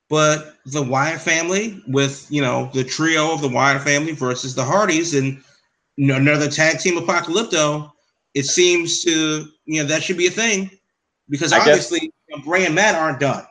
but 0.10 0.58
the 0.66 0.84
Wyatt 0.84 1.22
family 1.22 1.82
with 1.88 2.28
you 2.30 2.42
know 2.42 2.70
the 2.74 2.84
trio 2.84 3.34
of 3.34 3.42
the 3.42 3.48
Wyatt 3.48 3.82
family 3.84 4.12
versus 4.12 4.54
the 4.54 4.66
Hardys 4.66 5.14
and 5.14 5.42
another 5.98 6.50
tag 6.50 6.80
team 6.80 6.98
apocalypto, 6.98 7.92
it 8.34 8.46
seems 8.46 9.04
to 9.04 9.48
you 9.66 9.82
know 9.82 9.88
that 9.88 10.04
should 10.04 10.18
be 10.18 10.28
a 10.28 10.32
thing 10.32 10.70
because 11.30 11.54
obviously 11.54 12.00
guess, 12.00 12.10
you 12.30 12.38
know, 12.38 12.44
Bray 12.44 12.66
and 12.66 12.76
Matt 12.76 12.96
aren't 12.96 13.20
done. 13.20 13.46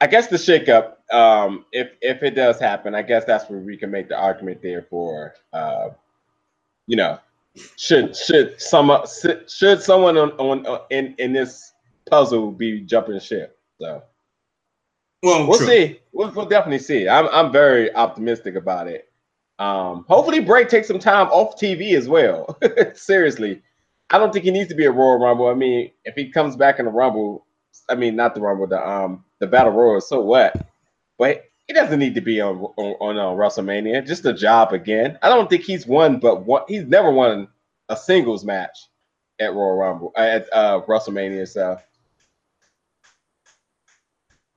I 0.00 0.06
guess 0.06 0.28
the 0.28 0.36
shakeup, 0.36 1.12
um, 1.12 1.64
if 1.72 1.90
if 2.00 2.22
it 2.22 2.34
does 2.34 2.60
happen, 2.60 2.94
I 2.94 3.02
guess 3.02 3.24
that's 3.24 3.50
where 3.50 3.58
we 3.58 3.76
can 3.76 3.90
make 3.90 4.08
the 4.08 4.16
argument 4.16 4.62
there 4.62 4.82
for, 4.82 5.34
uh, 5.52 5.90
you 6.86 6.96
know, 6.96 7.18
should 7.76 8.16
should 8.16 8.60
some 8.60 8.90
should 9.48 9.82
someone 9.82 10.16
on, 10.16 10.30
on, 10.32 10.66
on 10.66 10.80
in 10.90 11.14
in 11.18 11.32
this 11.32 11.72
puzzle 12.08 12.52
be 12.52 12.80
jumping 12.80 13.18
ship? 13.18 13.58
So, 13.80 14.02
well, 15.22 15.46
we'll 15.48 15.58
true. 15.58 15.66
see. 15.66 16.00
We'll, 16.12 16.30
we'll 16.30 16.46
definitely 16.46 16.78
see. 16.78 17.08
I'm 17.08 17.26
I'm 17.28 17.50
very 17.50 17.92
optimistic 17.94 18.54
about 18.54 18.86
it. 18.86 19.10
Um, 19.58 20.04
hopefully, 20.08 20.38
Bray 20.38 20.64
takes 20.64 20.86
some 20.86 21.00
time 21.00 21.26
off 21.28 21.58
TV 21.58 21.94
as 21.94 22.08
well. 22.08 22.56
Seriously, 22.94 23.62
I 24.10 24.18
don't 24.18 24.32
think 24.32 24.44
he 24.44 24.50
needs 24.50 24.68
to 24.70 24.74
be 24.74 24.86
a 24.86 24.90
Royal 24.90 25.18
Rumble. 25.18 25.48
I 25.48 25.54
mean, 25.54 25.90
if 26.04 26.14
he 26.14 26.30
comes 26.30 26.56
back 26.56 26.78
in 26.78 26.86
the 26.86 26.90
Rumble, 26.90 27.46
I 27.88 27.94
mean, 27.94 28.16
not 28.16 28.34
the 28.34 28.40
Rumble, 28.40 28.66
the 28.66 28.86
um 28.86 29.24
the 29.38 29.46
Battle 29.46 29.72
Royal, 29.72 30.00
so 30.00 30.20
what? 30.20 30.66
But 31.18 31.44
he 31.66 31.74
doesn't 31.74 31.98
need 31.98 32.14
to 32.14 32.20
be 32.20 32.40
on 32.40 32.56
on, 32.56 32.96
on 33.00 33.18
uh, 33.18 33.36
WrestleMania. 33.36 34.06
Just 34.06 34.24
a 34.24 34.32
job 34.32 34.72
again. 34.72 35.18
I 35.22 35.28
don't 35.28 35.50
think 35.50 35.62
he's 35.62 35.86
won, 35.86 36.18
but 36.18 36.44
what 36.46 36.64
he's 36.68 36.84
never 36.84 37.10
won 37.10 37.48
a 37.88 37.96
singles 37.96 38.44
match 38.44 38.78
at 39.40 39.52
Royal 39.52 39.76
Rumble 39.76 40.12
at 40.16 40.46
uh, 40.52 40.80
WrestleMania. 40.82 41.46
So, 41.46 41.78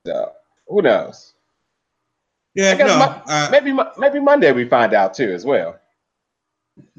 so 0.06 0.32
who 0.68 0.82
knows? 0.82 1.34
Yeah, 2.54 2.76
no, 2.76 2.98
mo- 3.00 3.22
uh, 3.28 3.48
maybe 3.52 3.78
maybe 3.98 4.20
Monday 4.20 4.52
we 4.52 4.68
find 4.68 4.94
out 4.94 5.14
too 5.14 5.32
as 5.32 5.46
well. 5.46 5.80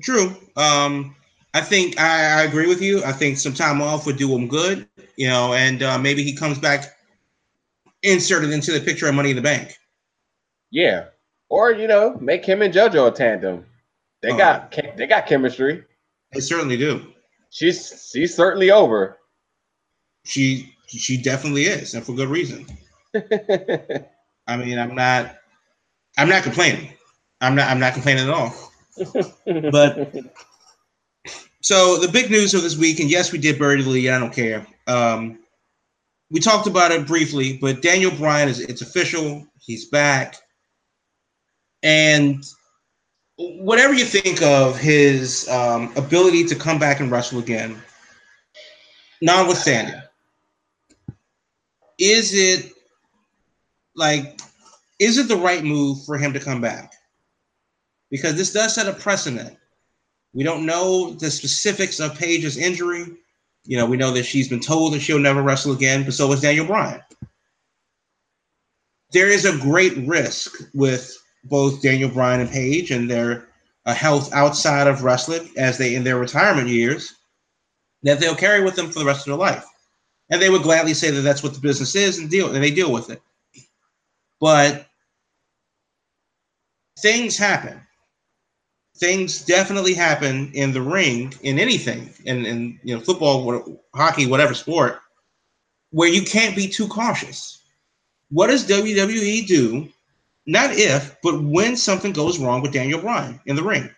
True. 0.02 0.34
Um, 0.56 1.14
I 1.54 1.60
think 1.60 2.00
I, 2.00 2.40
I, 2.40 2.42
agree 2.44 2.66
with 2.66 2.80
you. 2.80 3.04
I 3.04 3.12
think 3.12 3.36
some 3.36 3.52
time 3.52 3.82
off 3.82 4.06
would 4.06 4.16
do 4.16 4.34
him 4.34 4.48
good, 4.48 4.88
you 5.16 5.28
know, 5.28 5.52
and 5.52 5.82
uh, 5.82 5.98
maybe 5.98 6.22
he 6.22 6.34
comes 6.34 6.58
back 6.58 6.96
inserted 8.02 8.50
into 8.50 8.72
the 8.72 8.80
picture 8.80 9.06
of 9.06 9.14
Money 9.14 9.30
in 9.30 9.36
the 9.36 9.42
Bank. 9.42 9.76
Yeah, 10.70 11.06
or 11.50 11.72
you 11.72 11.86
know, 11.86 12.16
make 12.20 12.44
him 12.46 12.62
and 12.62 12.72
JoJo 12.72 13.08
a 13.08 13.10
tandem. 13.10 13.66
They 14.22 14.32
oh. 14.32 14.38
got 14.38 14.74
they 14.96 15.06
got 15.06 15.26
chemistry. 15.26 15.84
They 16.32 16.40
certainly 16.40 16.78
do. 16.78 17.12
She's 17.50 18.10
she's 18.10 18.34
certainly 18.34 18.70
over. 18.70 19.18
She 20.24 20.74
she 20.86 21.20
definitely 21.20 21.64
is, 21.64 21.94
and 21.94 22.04
for 22.04 22.14
good 22.14 22.28
reason. 22.28 22.66
I 23.14 24.56
mean, 24.56 24.78
I'm 24.78 24.94
not 24.94 25.36
I'm 26.16 26.28
not 26.28 26.42
complaining. 26.44 26.92
I'm 27.42 27.54
not 27.54 27.68
I'm 27.68 27.80
not 27.80 27.92
complaining 27.92 28.24
at 28.24 28.30
all. 28.30 28.54
but 29.70 30.14
so 31.62 31.96
the 31.96 32.08
big 32.08 32.30
news 32.30 32.54
of 32.54 32.62
this 32.62 32.76
week, 32.76 32.98
and 32.98 33.08
yes, 33.08 33.32
we 33.32 33.38
did 33.38 33.58
bury 33.58 33.80
the 33.80 33.88
lead. 33.88 34.10
I 34.10 34.18
don't 34.18 34.32
care. 34.32 34.66
Um, 34.88 35.38
we 36.30 36.40
talked 36.40 36.66
about 36.66 36.90
it 36.90 37.06
briefly, 37.06 37.58
but 37.60 37.82
Daniel 37.82 38.10
Bryan 38.10 38.48
is 38.48 38.58
it's 38.58 38.82
official. 38.82 39.46
He's 39.60 39.86
back. 39.86 40.36
And 41.84 42.44
whatever 43.36 43.94
you 43.94 44.04
think 44.04 44.42
of 44.42 44.78
his 44.78 45.48
um, 45.48 45.92
ability 45.96 46.44
to 46.46 46.56
come 46.56 46.78
back 46.78 47.00
and 47.00 47.10
wrestle 47.10 47.38
again, 47.38 47.80
notwithstanding, 49.20 50.00
is 51.98 52.34
it 52.34 52.72
like 53.94 54.40
is 54.98 55.18
it 55.18 55.28
the 55.28 55.36
right 55.36 55.62
move 55.62 56.04
for 56.04 56.18
him 56.18 56.32
to 56.32 56.40
come 56.40 56.60
back? 56.60 56.92
Because 58.10 58.34
this 58.34 58.52
does 58.52 58.74
set 58.74 58.88
a 58.88 58.92
precedent. 58.92 59.56
We 60.34 60.42
don't 60.42 60.66
know 60.66 61.10
the 61.10 61.30
specifics 61.30 62.00
of 62.00 62.18
Paige's 62.18 62.56
injury. 62.56 63.04
You 63.64 63.76
know, 63.76 63.86
we 63.86 63.96
know 63.96 64.10
that 64.12 64.24
she's 64.24 64.48
been 64.48 64.60
told 64.60 64.94
that 64.94 65.00
she'll 65.00 65.18
never 65.18 65.42
wrestle 65.42 65.72
again, 65.72 66.04
but 66.04 66.14
so 66.14 66.32
is 66.32 66.40
Daniel 66.40 66.66
Bryan. 66.66 67.00
There 69.12 69.28
is 69.28 69.44
a 69.44 69.58
great 69.58 69.96
risk 69.98 70.56
with 70.72 71.16
both 71.44 71.82
Daniel 71.82 72.08
Bryan 72.08 72.40
and 72.40 72.50
Paige 72.50 72.90
and 72.90 73.10
their 73.10 73.48
uh, 73.84 73.94
health 73.94 74.32
outside 74.32 74.86
of 74.86 75.04
wrestling 75.04 75.50
as 75.56 75.76
they 75.76 75.94
in 75.94 76.04
their 76.04 76.18
retirement 76.18 76.68
years 76.68 77.14
that 78.02 78.20
they'll 78.20 78.34
carry 78.34 78.64
with 78.64 78.74
them 78.74 78.90
for 78.90 78.98
the 78.98 79.04
rest 79.04 79.20
of 79.20 79.32
their 79.32 79.36
life. 79.36 79.64
And 80.30 80.40
they 80.40 80.48
would 80.48 80.62
gladly 80.62 80.94
say 80.94 81.10
that 81.10 81.20
that's 81.20 81.42
what 81.42 81.52
the 81.52 81.60
business 81.60 81.94
is 81.94 82.18
and 82.18 82.30
deal 82.30 82.52
and 82.54 82.62
they 82.62 82.70
deal 82.70 82.92
with 82.92 83.10
it. 83.10 83.20
But 84.40 84.86
things 86.98 87.36
happen 87.36 87.81
things 89.02 89.44
definitely 89.44 89.94
happen 89.94 90.48
in 90.54 90.72
the 90.72 90.80
ring 90.80 91.34
in 91.42 91.58
anything 91.58 92.08
in, 92.24 92.46
in 92.46 92.78
you 92.84 92.94
know 92.94 93.00
football 93.00 93.80
hockey 93.92 94.26
whatever 94.26 94.54
sport 94.54 95.00
where 95.90 96.08
you 96.08 96.22
can't 96.22 96.54
be 96.54 96.68
too 96.68 96.86
cautious. 96.86 97.60
What 98.30 98.46
does 98.46 98.64
wwe 98.68 99.44
do? 99.46 99.88
Not 100.46 100.70
if 100.70 101.16
but 101.20 101.42
when 101.42 101.76
something 101.76 102.12
goes 102.12 102.38
wrong 102.38 102.62
with 102.62 102.72
daniel 102.72 103.00
bryan 103.00 103.40
in 103.46 103.56
the 103.56 103.62
ring. 103.64 103.90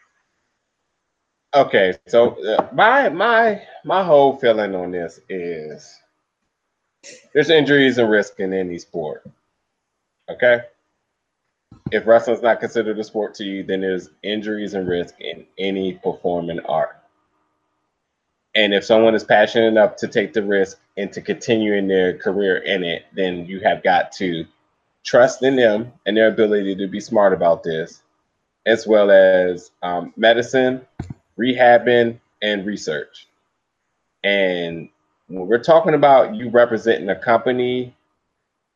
Okay 1.52 1.94
so 2.06 2.42
uh, 2.42 2.66
my 2.72 3.10
my 3.10 3.60
my 3.84 4.02
whole 4.02 4.38
feeling 4.38 4.74
on 4.74 4.90
this 4.90 5.20
is 5.28 6.00
there's 7.34 7.50
injuries 7.50 7.98
and 7.98 8.10
risk 8.10 8.40
in 8.40 8.54
any 8.54 8.78
sport 8.78 9.22
okay 10.30 10.62
if 11.90 12.06
wrestling 12.06 12.36
is 12.36 12.42
not 12.42 12.60
considered 12.60 12.98
a 12.98 13.04
sport 13.04 13.34
to 13.34 13.44
you, 13.44 13.62
then 13.62 13.80
there's 13.80 14.10
injuries 14.22 14.74
and 14.74 14.88
risk 14.88 15.14
in 15.20 15.46
any 15.58 15.94
performing 15.94 16.60
art. 16.60 16.96
And 18.54 18.72
if 18.72 18.84
someone 18.84 19.14
is 19.14 19.24
passionate 19.24 19.66
enough 19.66 19.96
to 19.96 20.08
take 20.08 20.32
the 20.32 20.42
risk 20.42 20.78
and 20.96 21.12
to 21.12 21.20
continue 21.20 21.74
in 21.74 21.88
their 21.88 22.16
career 22.16 22.58
in 22.58 22.84
it, 22.84 23.04
then 23.12 23.46
you 23.46 23.60
have 23.60 23.82
got 23.82 24.12
to 24.12 24.46
trust 25.02 25.42
in 25.42 25.56
them 25.56 25.92
and 26.06 26.16
their 26.16 26.28
ability 26.28 26.74
to 26.76 26.86
be 26.86 27.00
smart 27.00 27.32
about 27.32 27.62
this, 27.62 28.02
as 28.64 28.86
well 28.86 29.10
as 29.10 29.70
um, 29.82 30.12
medicine, 30.16 30.86
rehabbing, 31.38 32.18
and 32.42 32.64
research. 32.64 33.26
And 34.22 34.88
when 35.26 35.46
we're 35.46 35.62
talking 35.62 35.94
about 35.94 36.34
you 36.34 36.48
representing 36.48 37.08
a 37.08 37.16
company, 37.16 37.94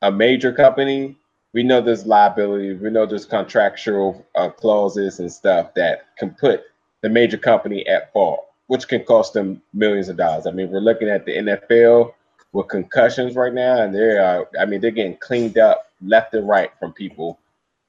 a 0.02 0.10
major 0.10 0.52
company, 0.52 1.16
we 1.58 1.64
know 1.64 1.80
there's 1.80 2.06
liability, 2.06 2.72
we 2.74 2.88
know 2.88 3.04
there's 3.04 3.24
contractual 3.24 4.24
uh, 4.36 4.48
clauses 4.48 5.18
and 5.18 5.32
stuff 5.32 5.74
that 5.74 6.16
can 6.16 6.30
put 6.30 6.62
the 7.00 7.08
major 7.08 7.36
company 7.36 7.84
at 7.88 8.12
fault, 8.12 8.46
which 8.68 8.86
can 8.86 9.02
cost 9.02 9.32
them 9.32 9.60
millions 9.74 10.08
of 10.08 10.16
dollars. 10.16 10.46
I 10.46 10.52
mean, 10.52 10.70
we're 10.70 10.78
looking 10.78 11.08
at 11.08 11.26
the 11.26 11.36
NFL 11.36 12.14
with 12.52 12.68
concussions 12.68 13.34
right 13.34 13.52
now, 13.52 13.82
and 13.82 13.92
they 13.92 14.18
are, 14.18 14.48
I 14.56 14.66
mean, 14.66 14.80
they're 14.80 14.92
getting 14.92 15.16
cleaned 15.16 15.58
up 15.58 15.90
left 16.00 16.32
and 16.32 16.46
right 16.46 16.70
from 16.78 16.92
people 16.92 17.40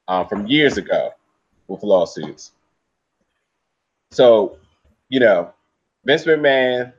um, 0.07 0.27
from 0.27 0.47
years 0.47 0.77
ago 0.77 1.11
with 1.67 1.83
lawsuits. 1.83 2.53
So, 4.09 4.57
you 5.09 5.19
know, 5.19 5.53
Vince 6.05 6.23
McMahon 6.23 6.91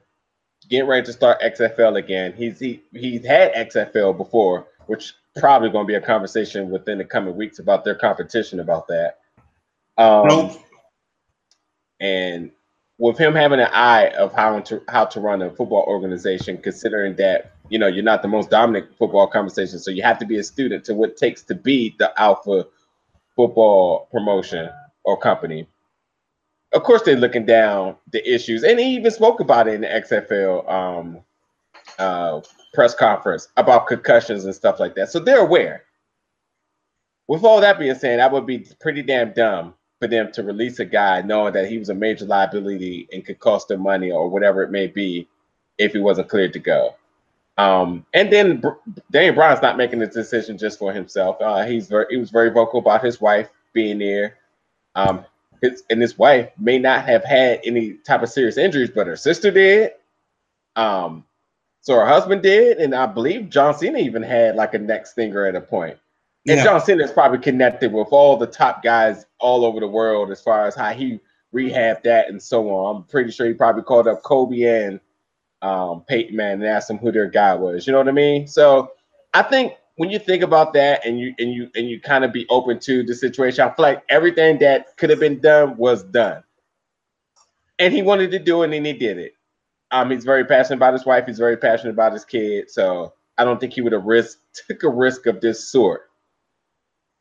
getting 0.68 0.88
ready 0.88 1.04
to 1.04 1.12
start 1.12 1.40
XFL 1.40 1.98
again. 1.98 2.32
He's 2.32 2.60
he 2.60 2.80
he's 2.92 3.26
had 3.26 3.54
XFL 3.54 4.16
before, 4.16 4.68
which 4.86 5.14
probably 5.38 5.70
going 5.70 5.86
to 5.86 5.88
be 5.88 5.94
a 5.94 6.00
conversation 6.00 6.70
within 6.70 6.98
the 6.98 7.04
coming 7.04 7.36
weeks 7.36 7.58
about 7.58 7.84
their 7.84 7.94
competition 7.94 8.60
about 8.60 8.88
that. 8.88 9.18
Um, 9.96 10.26
nope. 10.26 10.62
And 12.00 12.50
with 12.98 13.16
him 13.18 13.34
having 13.34 13.60
an 13.60 13.68
eye 13.72 14.08
of 14.10 14.32
how 14.32 14.60
to 14.60 14.82
how 14.88 15.04
to 15.06 15.20
run 15.20 15.42
a 15.42 15.50
football 15.50 15.84
organization, 15.86 16.58
considering 16.58 17.16
that 17.16 17.52
you 17.68 17.78
know 17.78 17.86
you're 17.86 18.04
not 18.04 18.22
the 18.22 18.28
most 18.28 18.50
dominant 18.50 18.96
football 18.98 19.26
conversation, 19.26 19.78
so 19.78 19.90
you 19.90 20.02
have 20.02 20.18
to 20.18 20.26
be 20.26 20.38
a 20.38 20.42
student 20.42 20.84
to 20.84 20.94
what 20.94 21.10
it 21.10 21.16
takes 21.16 21.42
to 21.42 21.54
be 21.54 21.94
the 21.98 22.12
alpha 22.20 22.66
football 23.36 24.08
promotion 24.10 24.68
or 25.04 25.16
company. 25.18 25.66
Of 26.72 26.82
course, 26.84 27.02
they're 27.02 27.16
looking 27.16 27.46
down 27.46 27.96
the 28.12 28.22
issues, 28.32 28.62
and 28.62 28.78
he 28.78 28.94
even 28.94 29.10
spoke 29.10 29.40
about 29.40 29.66
it 29.66 29.74
in 29.74 29.80
the 29.80 29.88
XFL 29.88 30.70
um, 30.70 31.20
uh, 31.98 32.40
press 32.72 32.94
conference 32.94 33.48
about 33.56 33.86
concussions 33.86 34.44
and 34.44 34.54
stuff 34.54 34.80
like 34.80 34.94
that. 34.94 35.10
So 35.10 35.18
they're 35.18 35.40
aware. 35.40 35.84
With 37.28 37.44
all 37.44 37.60
that 37.60 37.78
being 37.78 37.94
said, 37.94 38.18
that 38.18 38.32
would 38.32 38.46
be 38.46 38.66
pretty 38.80 39.02
damn 39.02 39.32
dumb 39.32 39.74
for 40.00 40.08
them 40.08 40.32
to 40.32 40.42
release 40.42 40.78
a 40.80 40.84
guy 40.84 41.22
knowing 41.22 41.52
that 41.52 41.68
he 41.68 41.78
was 41.78 41.90
a 41.90 41.94
major 41.94 42.24
liability 42.24 43.08
and 43.12 43.24
could 43.24 43.38
cost 43.38 43.68
them 43.68 43.82
money 43.82 44.10
or 44.10 44.28
whatever 44.28 44.62
it 44.62 44.70
may 44.70 44.86
be 44.86 45.28
if 45.78 45.92
he 45.92 45.98
wasn't 45.98 46.28
cleared 46.28 46.52
to 46.52 46.58
go. 46.58 46.96
Um, 47.58 48.06
and 48.14 48.32
then 48.32 48.62
Daniel 49.10 49.34
Bryan's 49.34 49.60
not 49.60 49.76
making 49.76 49.98
this 49.98 50.14
decision 50.14 50.56
just 50.56 50.78
for 50.78 50.92
himself. 50.92 51.36
Uh, 51.40 51.64
he's 51.66 51.88
very, 51.88 52.06
he 52.08 52.16
was 52.16 52.30
very 52.30 52.50
vocal 52.50 52.80
about 52.80 53.04
his 53.04 53.20
wife 53.20 53.50
being 53.72 53.98
there. 53.98 54.38
Um, 54.94 55.24
his, 55.60 55.84
and 55.90 56.00
his 56.00 56.16
wife 56.16 56.50
may 56.58 56.78
not 56.78 57.04
have 57.04 57.22
had 57.22 57.60
any 57.64 57.94
type 57.94 58.22
of 58.22 58.30
serious 58.30 58.56
injuries, 58.56 58.90
but 58.94 59.06
her 59.06 59.16
sister 59.16 59.50
did. 59.50 59.92
Um, 60.74 61.24
so 61.82 61.94
her 61.94 62.06
husband 62.06 62.42
did, 62.42 62.78
and 62.78 62.94
I 62.94 63.06
believe 63.06 63.48
John 63.48 63.76
Cena 63.76 63.98
even 63.98 64.22
had 64.22 64.56
like 64.56 64.74
a 64.74 64.78
neck 64.78 65.06
stinger 65.06 65.46
at 65.46 65.54
a 65.54 65.60
point. 65.60 65.98
And 66.46 66.58
yeah. 66.58 66.64
John 66.64 66.80
Cena 66.80 67.04
is 67.04 67.12
probably 67.12 67.38
connected 67.38 67.92
with 67.92 68.08
all 68.10 68.36
the 68.36 68.46
top 68.46 68.82
guys 68.82 69.26
all 69.38 69.64
over 69.64 69.80
the 69.80 69.88
world 69.88 70.30
as 70.30 70.40
far 70.40 70.66
as 70.66 70.74
how 70.74 70.92
he 70.92 71.20
rehabbed 71.54 72.02
that 72.04 72.28
and 72.28 72.42
so 72.42 72.70
on. 72.70 72.96
I'm 72.96 73.02
pretty 73.04 73.30
sure 73.30 73.46
he 73.46 73.54
probably 73.54 73.82
called 73.82 74.08
up 74.08 74.22
Kobe 74.22 74.62
and 74.62 75.00
um, 75.62 76.02
Peyton 76.06 76.36
Man 76.36 76.54
and 76.54 76.64
asked 76.64 76.90
him 76.90 76.98
who 76.98 77.12
their 77.12 77.28
guy 77.28 77.54
was. 77.54 77.86
You 77.86 77.92
know 77.92 77.98
what 77.98 78.08
I 78.08 78.12
mean? 78.12 78.46
So 78.46 78.92
I 79.34 79.42
think 79.42 79.74
when 79.96 80.10
you 80.10 80.18
think 80.18 80.42
about 80.42 80.72
that 80.74 81.04
and 81.04 81.20
you 81.20 81.34
and 81.38 81.52
you 81.52 81.70
and 81.74 81.88
you 81.88 82.00
kind 82.00 82.24
of 82.24 82.32
be 82.32 82.46
open 82.48 82.78
to 82.80 83.02
the 83.02 83.14
situation, 83.14 83.62
I 83.64 83.74
feel 83.74 83.82
like 83.82 84.02
everything 84.08 84.58
that 84.60 84.96
could 84.96 85.10
have 85.10 85.20
been 85.20 85.40
done 85.40 85.76
was 85.76 86.02
done. 86.04 86.42
And 87.78 87.92
he 87.92 88.02
wanted 88.02 88.30
to 88.30 88.38
do 88.38 88.62
it 88.62 88.72
and 88.72 88.86
he 88.86 88.92
did 88.92 89.18
it. 89.18 89.34
Um, 89.92 90.10
he's 90.10 90.24
very 90.24 90.44
passionate 90.44 90.76
about 90.76 90.92
his 90.92 91.04
wife, 91.04 91.26
he's 91.26 91.38
very 91.38 91.56
passionate 91.56 91.92
about 91.92 92.12
his 92.12 92.24
kid. 92.24 92.70
So 92.70 93.14
I 93.38 93.44
don't 93.44 93.58
think 93.58 93.72
he 93.72 93.80
would 93.80 93.92
have 93.92 94.04
risked 94.04 94.42
took 94.68 94.82
a 94.82 94.88
risk 94.88 95.26
of 95.26 95.40
this 95.40 95.68
sort, 95.68 96.10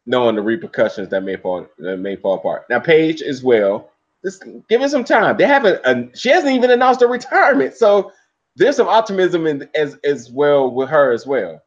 knowing 0.06 0.36
the 0.36 0.42
repercussions 0.42 1.10
that 1.10 1.24
may 1.24 1.36
fall 1.38 1.68
that 1.80 1.98
may 1.98 2.16
fall 2.16 2.36
apart. 2.36 2.66
Now, 2.70 2.80
Paige 2.80 3.22
as 3.22 3.44
well. 3.44 3.92
Just 4.24 4.44
give 4.68 4.82
it 4.82 4.90
some 4.90 5.06
time. 5.06 5.38
They 5.38 5.46
haven't. 5.46 5.80
Uh, 5.86 6.04
she 6.14 6.30
hasn't 6.30 6.54
even 6.54 6.72
announced 6.72 7.00
her 7.00 7.08
retirement, 7.08 7.76
so 7.76 8.12
there's 8.58 8.76
some 8.76 8.90
optimism 8.90 9.48
in 9.48 9.70
as 9.76 9.96
as 10.04 10.30
well 10.30 10.70
with 10.70 10.90
her 10.90 11.14
as 11.14 11.26
well. 11.26 11.62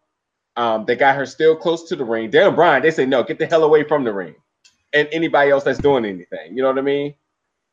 Um, 0.56 0.84
they 0.84 0.96
got 0.96 1.16
her 1.16 1.24
still 1.24 1.56
close 1.56 1.88
to 1.88 1.96
the 1.96 2.04
ring. 2.04 2.28
Daniel 2.30 2.52
Bryan, 2.52 2.82
they 2.82 2.90
say 2.90 3.06
no, 3.06 3.22
get 3.22 3.38
the 3.38 3.46
hell 3.46 3.64
away 3.64 3.84
from 3.84 4.04
the 4.04 4.12
ring, 4.12 4.34
and 4.92 5.08
anybody 5.12 5.50
else 5.50 5.64
that's 5.64 5.78
doing 5.78 6.04
anything. 6.04 6.54
You 6.54 6.62
know 6.62 6.68
what 6.68 6.78
I 6.78 6.82
mean? 6.82 7.14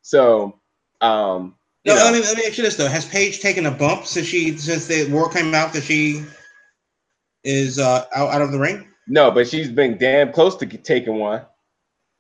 So, 0.02 0.62
um, 1.02 1.56
no, 1.86 1.94
let 1.96 2.14
me 2.14 2.22
let 2.22 2.38
me 2.38 2.44
ask 2.46 2.58
you 2.58 2.64
this 2.64 2.76
though: 2.76 2.88
Has 2.88 3.06
Paige 3.06 3.40
taken 3.40 3.66
a 3.66 3.72
bump 3.72 4.06
since 4.06 4.28
she 4.28 4.58
since 4.58 4.88
the 4.88 5.12
war 5.12 5.30
came 5.30 5.54
out 5.54 5.74
that 5.74 5.84
she 5.84 6.24
is 7.44 7.80
uh, 7.80 8.06
out 8.14 8.30
out 8.30 8.42
of 8.42 8.52
the 8.52 8.60
ring? 8.60 8.88
No, 9.08 9.32
but 9.32 9.48
she's 9.48 9.70
been 9.70 9.98
damn 9.98 10.32
close 10.32 10.56
to 10.58 10.66
taking 10.66 11.20
one. 11.20 11.42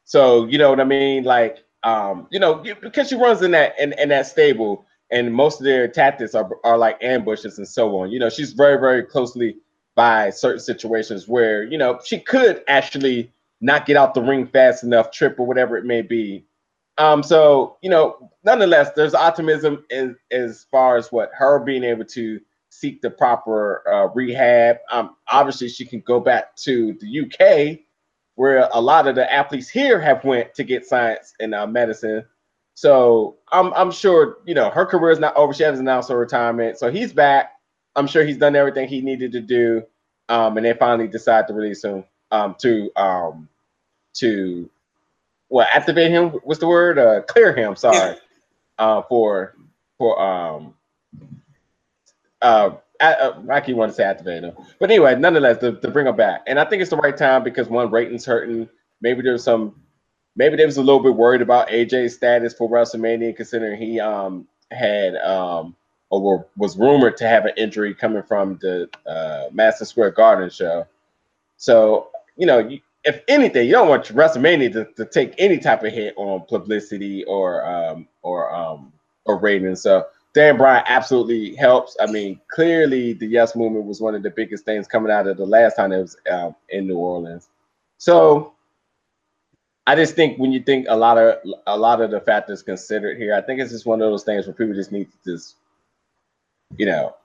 So 0.05 0.45
you 0.47 0.57
know 0.57 0.69
what 0.69 0.79
I 0.79 0.85
mean? 0.85 1.23
Like, 1.23 1.63
um, 1.83 2.27
you 2.31 2.39
know, 2.39 2.63
because 2.81 3.09
she 3.09 3.15
runs 3.15 3.41
in 3.41 3.51
that 3.51 3.79
in, 3.79 3.93
in 3.99 4.09
that 4.09 4.27
stable, 4.27 4.85
and 5.11 5.33
most 5.33 5.59
of 5.59 5.65
their 5.65 5.87
tactics 5.87 6.33
are 6.35 6.49
are 6.63 6.77
like 6.77 7.01
ambushes 7.03 7.57
and 7.57 7.67
so 7.67 7.97
on. 7.99 8.11
You 8.11 8.19
know, 8.19 8.29
she's 8.29 8.53
very 8.53 8.79
very 8.79 9.03
closely 9.03 9.57
by 9.95 10.29
certain 10.29 10.61
situations 10.61 11.27
where 11.27 11.63
you 11.63 11.77
know 11.77 11.99
she 12.03 12.19
could 12.19 12.63
actually 12.67 13.31
not 13.61 13.85
get 13.85 13.97
out 13.97 14.13
the 14.13 14.21
ring 14.21 14.47
fast 14.47 14.83
enough, 14.83 15.11
trip 15.11 15.39
or 15.39 15.45
whatever 15.45 15.77
it 15.77 15.85
may 15.85 16.01
be. 16.01 16.45
Um, 16.99 17.23
so 17.23 17.77
you 17.81 17.89
know, 17.89 18.29
nonetheless, 18.43 18.91
there's 18.95 19.15
optimism 19.15 19.85
in, 19.89 20.15
as 20.31 20.67
far 20.69 20.97
as 20.97 21.11
what 21.11 21.31
her 21.33 21.59
being 21.59 21.83
able 21.83 22.05
to 22.05 22.39
seek 22.69 23.01
the 23.01 23.09
proper 23.09 23.83
uh, 23.91 24.07
rehab. 24.13 24.77
Um, 24.91 25.15
obviously, 25.31 25.69
she 25.69 25.85
can 25.85 26.01
go 26.01 26.19
back 26.19 26.55
to 26.57 26.93
the 26.99 27.21
UK, 27.21 27.79
where 28.35 28.69
a 28.73 28.81
lot 28.81 29.07
of 29.07 29.15
the 29.15 29.31
athletes 29.33 29.69
here 29.69 29.99
have 29.99 30.23
went 30.25 30.53
to 30.55 30.63
get 30.63 30.85
science 30.85 31.33
and 31.39 31.55
uh, 31.55 31.65
medicine. 31.65 32.25
So 32.75 33.37
I'm 33.51 33.73
I'm 33.73 33.91
sure 33.91 34.37
you 34.45 34.53
know 34.53 34.69
her 34.69 34.85
career 34.85 35.11
is 35.11 35.19
not 35.19 35.35
over. 35.37 35.53
She 35.53 35.63
hasn't 35.63 35.87
announced 35.87 36.09
her 36.09 36.17
retirement, 36.17 36.77
so 36.77 36.91
he's 36.91 37.13
back. 37.13 37.53
I'm 37.95 38.07
sure 38.07 38.25
he's 38.25 38.37
done 38.37 38.55
everything 38.55 38.89
he 38.89 39.01
needed 39.01 39.31
to 39.31 39.41
do, 39.41 39.83
um, 40.27 40.57
and 40.57 40.65
they 40.65 40.73
finally 40.73 41.07
decide 41.07 41.47
to 41.47 41.53
release 41.53 41.83
him 41.83 42.03
um, 42.31 42.55
to 42.59 42.91
um, 42.97 43.49
to 44.15 44.69
what 45.49 45.67
activate 45.73 46.11
him. 46.11 46.29
What's 46.43 46.59
the 46.59 46.67
word? 46.67 46.97
Uh, 46.97 47.21
clear 47.23 47.55
him. 47.55 47.75
Sorry, 47.75 48.15
uh, 48.77 49.01
for 49.03 49.55
for 49.97 50.21
um 50.21 50.73
uh, 52.41 52.71
uh 53.01 53.33
Rocky 53.43 53.73
wanted 53.73 53.91
to 53.91 53.95
say 53.95 54.03
activate 54.03 54.43
him, 54.43 54.55
but 54.79 54.89
anyway, 54.89 55.15
nonetheless, 55.15 55.59
to, 55.59 55.73
to 55.73 55.91
bring 55.91 56.07
him 56.07 56.15
back, 56.15 56.43
and 56.47 56.59
I 56.59 56.65
think 56.65 56.81
it's 56.81 56.91
the 56.91 56.97
right 56.97 57.15
time 57.15 57.43
because 57.43 57.67
one 57.67 57.91
ratings 57.91 58.25
hurting. 58.25 58.69
Maybe 59.01 59.21
there's 59.21 59.43
some, 59.43 59.81
maybe 60.35 60.57
they 60.57 60.65
was 60.65 60.77
a 60.77 60.83
little 60.83 61.01
bit 61.01 61.15
worried 61.15 61.41
about 61.41 61.69
AJ's 61.69 62.15
status 62.15 62.53
for 62.53 62.69
WrestleMania, 62.69 63.35
considering 63.35 63.79
he 63.79 63.99
um 63.99 64.47
had 64.71 65.15
um 65.17 65.75
or 66.09 66.47
was 66.57 66.77
rumored 66.77 67.17
to 67.17 67.27
have 67.27 67.45
an 67.45 67.53
injury 67.57 67.93
coming 67.93 68.23
from 68.23 68.57
the 68.61 68.89
uh, 69.07 69.49
Madison 69.51 69.85
Square 69.85 70.11
Garden 70.11 70.49
show. 70.49 70.87
So, 71.57 72.09
you 72.35 72.47
know, 72.47 72.59
you, 72.59 72.79
if 73.03 73.21
anything, 73.27 73.67
you 73.67 73.73
don't 73.73 73.89
want 73.89 74.05
WrestleMania 74.05 74.71
to, 74.73 74.85
to 74.95 75.05
take 75.05 75.33
any 75.37 75.57
type 75.57 75.83
of 75.83 75.93
hit 75.93 76.13
on 76.17 76.45
publicity 76.47 77.23
or 77.25 77.65
um, 77.65 78.07
or 78.21 78.53
um, 78.53 78.91
or 79.25 79.39
ratings. 79.39 79.81
So 79.81 80.07
Dan 80.33 80.57
Bryan 80.57 80.83
absolutely 80.87 81.55
helps. 81.55 81.95
I 81.99 82.05
mean, 82.11 82.39
clearly 82.51 83.13
the 83.13 83.27
Yes 83.27 83.55
Movement 83.55 83.85
was 83.85 84.01
one 84.01 84.15
of 84.15 84.23
the 84.23 84.29
biggest 84.29 84.65
things 84.65 84.87
coming 84.87 85.11
out 85.11 85.27
of 85.27 85.37
the 85.37 85.45
last 85.45 85.75
time 85.75 85.91
it 85.91 85.99
was 85.99 86.17
um, 86.29 86.55
in 86.69 86.87
New 86.87 86.97
Orleans. 86.97 87.49
So 87.97 88.53
I 89.87 89.95
just 89.95 90.15
think 90.15 90.37
when 90.37 90.51
you 90.51 90.61
think 90.61 90.85
a 90.89 90.95
lot 90.95 91.17
of 91.17 91.37
a 91.67 91.77
lot 91.77 92.01
of 92.01 92.11
the 92.11 92.19
factors 92.19 92.61
considered 92.61 93.17
here, 93.17 93.33
I 93.33 93.41
think 93.41 93.59
it's 93.59 93.71
just 93.71 93.85
one 93.85 94.01
of 94.01 94.11
those 94.11 94.23
things 94.23 94.45
where 94.45 94.53
people 94.53 94.75
just 94.75 94.91
need 94.91 95.07
to 95.11 95.33
just 95.33 95.55
you 96.77 96.85
know, 96.85 97.15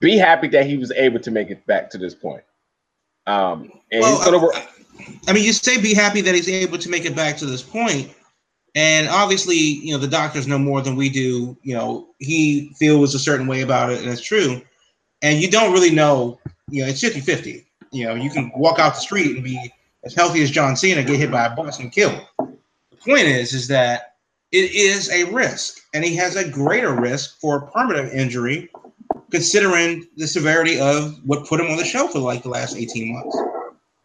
be 0.00 0.16
happy 0.16 0.48
that 0.48 0.66
he 0.66 0.76
was 0.76 0.92
able 0.92 1.18
to 1.20 1.30
make 1.30 1.50
it 1.50 1.66
back 1.66 1.90
to 1.90 1.98
this 1.98 2.14
point. 2.14 2.42
Um, 3.28 3.70
and 3.92 4.00
well, 4.00 4.16
he's 4.16 4.24
gonna 4.24 4.38
work. 4.38 4.54
I 5.26 5.32
mean, 5.32 5.44
you 5.44 5.52
say 5.52 5.80
be 5.80 5.94
happy 5.94 6.20
that 6.22 6.34
he's 6.34 6.48
able 6.48 6.78
to 6.78 6.88
make 6.88 7.04
it 7.04 7.14
back 7.14 7.36
to 7.38 7.46
this 7.46 7.62
point, 7.62 8.12
and 8.74 9.08
obviously, 9.08 9.56
you 9.56 9.92
know, 9.92 9.98
the 9.98 10.08
doctors 10.08 10.46
know 10.46 10.58
more 10.58 10.80
than 10.80 10.96
we 10.96 11.08
do. 11.10 11.56
You 11.62 11.74
know, 11.74 12.08
he 12.18 12.72
feels 12.78 13.14
a 13.14 13.18
certain 13.18 13.46
way 13.46 13.60
about 13.60 13.90
it, 13.90 14.00
and 14.00 14.10
it's 14.10 14.22
true. 14.22 14.62
And 15.20 15.40
you 15.40 15.50
don't 15.50 15.72
really 15.72 15.90
know, 15.90 16.38
you 16.70 16.82
know, 16.82 16.88
it's 16.88 17.00
50 17.00 17.20
50. 17.20 17.66
You 17.90 18.06
know, 18.06 18.14
you 18.14 18.30
can 18.30 18.50
walk 18.56 18.78
out 18.78 18.94
the 18.94 19.00
street 19.00 19.34
and 19.34 19.44
be 19.44 19.72
as 20.04 20.14
healthy 20.14 20.42
as 20.42 20.50
John 20.50 20.76
Cena, 20.76 21.02
get 21.02 21.18
hit 21.18 21.30
by 21.30 21.46
a 21.46 21.54
bus 21.54 21.78
and 21.80 21.92
killed. 21.92 22.20
The 22.38 22.96
point 23.04 23.26
is, 23.26 23.52
is 23.52 23.68
that 23.68 24.14
it 24.52 24.72
is 24.72 25.10
a 25.10 25.24
risk, 25.24 25.80
and 25.92 26.04
he 26.04 26.16
has 26.16 26.36
a 26.36 26.48
greater 26.48 26.94
risk 26.94 27.38
for 27.40 27.70
permanent 27.72 28.12
injury, 28.12 28.70
considering 29.30 30.06
the 30.16 30.26
severity 30.26 30.80
of 30.80 31.18
what 31.24 31.46
put 31.46 31.60
him 31.60 31.70
on 31.70 31.76
the 31.76 31.84
shelf 31.84 32.12
for 32.12 32.18
like 32.20 32.42
the 32.42 32.48
last 32.48 32.76
18 32.76 33.12
months. 33.12 33.38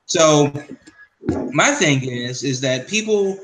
So, 0.06 0.52
my 1.54 1.72
thing 1.72 2.04
is, 2.04 2.44
is 2.44 2.60
that 2.62 2.88
people, 2.88 3.40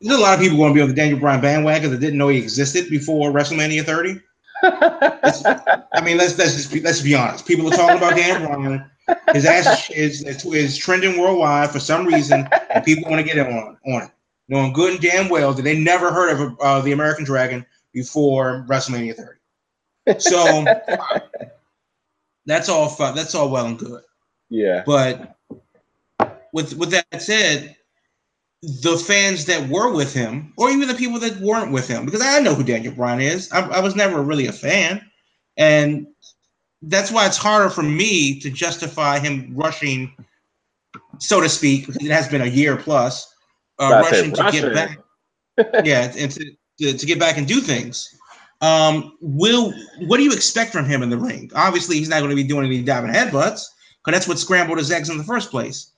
there's 0.00 0.18
a 0.18 0.20
lot 0.20 0.34
of 0.34 0.40
people 0.40 0.56
going 0.56 0.72
to 0.72 0.74
be 0.74 0.80
on 0.80 0.88
the 0.88 0.94
Daniel 0.94 1.18
Bryan 1.18 1.40
bandwagon 1.40 1.90
that 1.90 2.00
didn't 2.00 2.18
know 2.18 2.28
he 2.28 2.38
existed 2.38 2.88
before 2.88 3.30
WrestleMania 3.30 3.84
30. 3.84 4.20
I 4.62 6.00
mean, 6.02 6.16
let's 6.16 6.36
let's 6.38 6.54
just 6.54 6.72
be, 6.72 6.80
let's 6.80 7.02
be 7.02 7.14
honest. 7.14 7.46
People 7.46 7.68
are 7.68 7.76
talking 7.76 7.98
about 7.98 8.16
Daniel 8.16 8.48
Bryan. 8.48 8.90
His 9.32 9.44
ass 9.44 9.90
is, 9.90 10.24
is, 10.24 10.44
is 10.46 10.76
trending 10.76 11.18
worldwide 11.18 11.70
for 11.70 11.78
some 11.78 12.06
reason, 12.06 12.48
and 12.74 12.84
people 12.84 13.10
want 13.10 13.24
to 13.24 13.34
get 13.34 13.46
in 13.46 13.52
on 13.52 13.76
on 13.86 14.02
it 14.02 14.10
knowing 14.48 14.72
good 14.72 14.92
and 14.92 15.00
damn 15.00 15.28
well 15.28 15.52
that 15.52 15.62
they 15.62 15.78
never 15.78 16.10
heard 16.10 16.30
of 16.30 16.58
uh, 16.60 16.80
the 16.80 16.92
American 16.92 17.24
Dragon 17.24 17.64
before 17.92 18.64
WrestleMania 18.68 19.14
30. 19.14 19.37
So 20.18 20.64
that's 22.46 22.68
all 22.68 22.88
fun. 22.88 23.14
That's 23.14 23.34
all 23.34 23.50
well 23.50 23.66
and 23.66 23.78
good. 23.78 24.02
Yeah. 24.50 24.82
But 24.86 25.36
with 26.52 26.76
with 26.76 26.90
that 26.90 27.22
said, 27.22 27.76
the 28.62 28.96
fans 28.96 29.44
that 29.44 29.68
were 29.68 29.92
with 29.92 30.12
him, 30.12 30.52
or 30.56 30.70
even 30.70 30.88
the 30.88 30.94
people 30.94 31.18
that 31.20 31.36
weren't 31.40 31.72
with 31.72 31.86
him, 31.86 32.04
because 32.04 32.22
I 32.22 32.40
know 32.40 32.54
who 32.54 32.64
Daniel 32.64 32.94
Bryan 32.94 33.20
is. 33.20 33.50
I, 33.52 33.60
I 33.68 33.80
was 33.80 33.94
never 33.94 34.22
really 34.22 34.46
a 34.46 34.52
fan, 34.52 35.04
and 35.56 36.06
that's 36.82 37.10
why 37.10 37.26
it's 37.26 37.36
harder 37.36 37.70
for 37.70 37.82
me 37.82 38.40
to 38.40 38.50
justify 38.50 39.18
him 39.18 39.52
rushing, 39.54 40.12
so 41.18 41.40
to 41.40 41.48
speak, 41.48 41.86
because 41.86 42.04
it 42.04 42.10
has 42.10 42.28
been 42.28 42.42
a 42.42 42.46
year 42.46 42.76
plus 42.76 43.32
uh, 43.78 44.02
rushing 44.04 44.32
to 44.32 44.50
get 44.50 44.74
back. 44.74 44.98
yeah, 45.84 46.12
and 46.16 46.30
to, 46.32 46.52
to, 46.80 46.96
to, 46.96 47.06
get 47.06 47.18
back 47.18 47.36
and 47.36 47.46
do 47.46 47.60
things. 47.60 48.17
Um, 48.60 49.16
will 49.20 49.72
what 50.06 50.16
do 50.16 50.24
you 50.24 50.32
expect 50.32 50.72
from 50.72 50.84
him 50.84 51.02
in 51.02 51.10
the 51.10 51.16
ring? 51.16 51.50
Obviously, 51.54 51.96
he's 51.98 52.08
not 52.08 52.18
going 52.18 52.30
to 52.30 52.36
be 52.36 52.44
doing 52.44 52.66
any 52.66 52.82
diving 52.82 53.12
headbutts 53.12 53.62
because 54.04 54.12
that's 54.12 54.28
what 54.28 54.38
scrambled 54.38 54.78
his 54.78 54.90
eggs 54.90 55.10
in 55.10 55.18
the 55.18 55.24
first 55.24 55.50
place. 55.50 55.92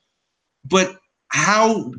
But 0.65 0.97
how 1.29 1.93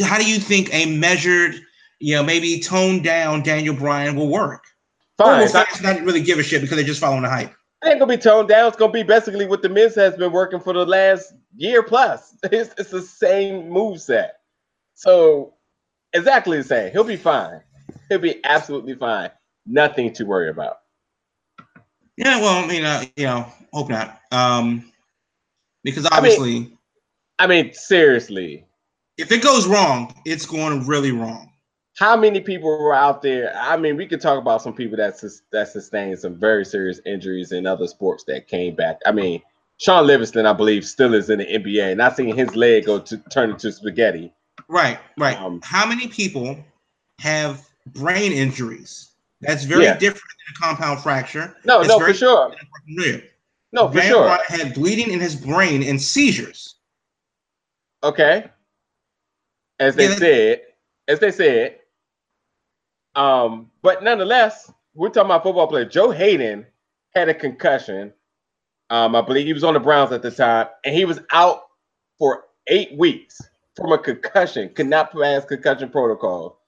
how 0.00 0.18
do 0.18 0.28
you 0.28 0.38
think 0.38 0.72
a 0.74 0.86
measured, 0.96 1.54
you 1.98 2.14
know, 2.14 2.22
maybe 2.22 2.60
toned 2.60 3.04
down 3.04 3.42
Daniel 3.42 3.74
Bryan 3.74 4.16
will 4.16 4.28
work? 4.28 4.64
Fine. 5.16 5.44
Or 5.44 5.48
fans 5.48 5.82
not 5.82 6.00
really 6.02 6.20
give 6.20 6.38
a 6.38 6.42
shit 6.42 6.60
because 6.60 6.76
they're 6.76 6.84
just 6.84 7.00
following 7.00 7.22
the 7.22 7.30
hype. 7.30 7.54
It 7.82 7.88
ain't 7.88 7.98
gonna 8.00 8.16
be 8.16 8.22
toned 8.22 8.48
down. 8.48 8.68
It's 8.68 8.76
gonna 8.76 8.92
be 8.92 9.02
basically 9.02 9.46
what 9.46 9.62
the 9.62 9.68
Miz 9.68 9.94
has 9.94 10.16
been 10.16 10.32
working 10.32 10.60
for 10.60 10.72
the 10.72 10.84
last 10.84 11.32
year 11.56 11.82
plus. 11.82 12.34
It's, 12.44 12.74
it's 12.78 12.90
the 12.90 13.02
same 13.02 13.70
move 13.70 14.00
set. 14.00 14.40
So 14.94 15.54
exactly 16.12 16.58
the 16.58 16.64
same. 16.64 16.92
He'll 16.92 17.04
be 17.04 17.16
fine. 17.16 17.60
He'll 18.08 18.18
be 18.18 18.44
absolutely 18.44 18.94
fine. 18.94 19.30
Nothing 19.66 20.12
to 20.14 20.24
worry 20.24 20.48
about. 20.48 20.78
Yeah, 22.16 22.40
well, 22.40 22.64
I 22.64 22.66
mean, 22.66 22.84
uh, 22.84 23.04
you 23.16 23.26
know, 23.26 23.46
hope 23.72 23.90
not. 23.90 24.20
Um, 24.32 24.90
because 25.84 26.06
obviously, 26.10 26.56
I 26.56 26.58
mean, 26.58 26.78
I 27.38 27.46
mean, 27.46 27.72
seriously, 27.74 28.64
if 29.18 29.30
it 29.32 29.42
goes 29.42 29.66
wrong, 29.66 30.14
it's 30.24 30.46
going 30.46 30.86
really 30.86 31.12
wrong. 31.12 31.52
How 31.98 32.16
many 32.16 32.40
people 32.40 32.68
were 32.68 32.94
out 32.94 33.22
there? 33.22 33.54
I 33.56 33.76
mean, 33.76 33.96
we 33.96 34.06
could 34.06 34.20
talk 34.20 34.38
about 34.38 34.62
some 34.62 34.74
people 34.74 34.96
that 34.98 35.22
that 35.52 35.68
sustained 35.68 36.18
some 36.18 36.38
very 36.38 36.64
serious 36.64 37.00
injuries 37.06 37.52
in 37.52 37.66
other 37.66 37.86
sports 37.86 38.24
that 38.24 38.48
came 38.48 38.74
back. 38.74 39.00
I 39.06 39.12
mean, 39.12 39.42
Shaun 39.78 40.06
Livingston, 40.06 40.46
I 40.46 40.52
believe, 40.52 40.84
still 40.86 41.14
is 41.14 41.30
in 41.30 41.38
the 41.38 41.46
NBA, 41.46 41.96
Not 41.96 42.16
seeing 42.16 42.34
his 42.34 42.54
leg 42.56 42.86
go 42.86 42.98
to 42.98 43.16
turn 43.30 43.50
into 43.50 43.72
spaghetti. 43.72 44.32
Right, 44.68 44.98
right. 45.18 45.38
Um, 45.38 45.60
How 45.62 45.86
many 45.86 46.08
people 46.08 46.58
have 47.20 47.66
brain 47.86 48.32
injuries? 48.32 49.10
That's 49.46 49.64
very 49.64 49.84
yeah. 49.84 49.96
different 49.96 50.24
than 50.24 50.56
a 50.56 50.66
compound 50.66 51.00
fracture. 51.00 51.56
No, 51.64 51.82
no, 51.82 51.98
for 51.98 52.12
sure. 52.12 52.54
No, 53.72 53.90
for 53.90 54.00
sure. 54.00 54.38
Had 54.48 54.74
bleeding 54.74 55.12
in 55.12 55.20
his 55.20 55.36
brain 55.36 55.82
and 55.82 56.00
seizures. 56.00 56.76
Okay. 58.02 58.46
As 59.78 59.94
they 59.94 60.08
Yeah, 60.08 60.14
said, 60.14 60.62
as 61.08 61.20
they 61.20 61.30
said. 61.30 61.78
Um, 63.14 63.70
but 63.82 64.02
nonetheless, 64.02 64.70
we're 64.94 65.08
talking 65.08 65.26
about 65.26 65.42
football 65.42 65.66
player. 65.66 65.84
Joe 65.84 66.10
Haden 66.10 66.66
had 67.14 67.28
a 67.28 67.34
concussion. 67.34 68.12
Um, 68.90 69.16
I 69.16 69.20
believe 69.20 69.46
he 69.46 69.52
was 69.52 69.64
on 69.64 69.74
the 69.74 69.80
Browns 69.80 70.12
at 70.12 70.22
the 70.22 70.30
time, 70.30 70.68
and 70.84 70.94
he 70.94 71.04
was 71.04 71.20
out 71.32 71.62
for 72.18 72.44
eight 72.68 72.96
weeks 72.96 73.40
from 73.74 73.92
a 73.92 73.98
concussion, 73.98 74.70
could 74.70 74.86
not 74.86 75.12
pass 75.12 75.44
concussion 75.44 75.88
protocol. 75.90 76.60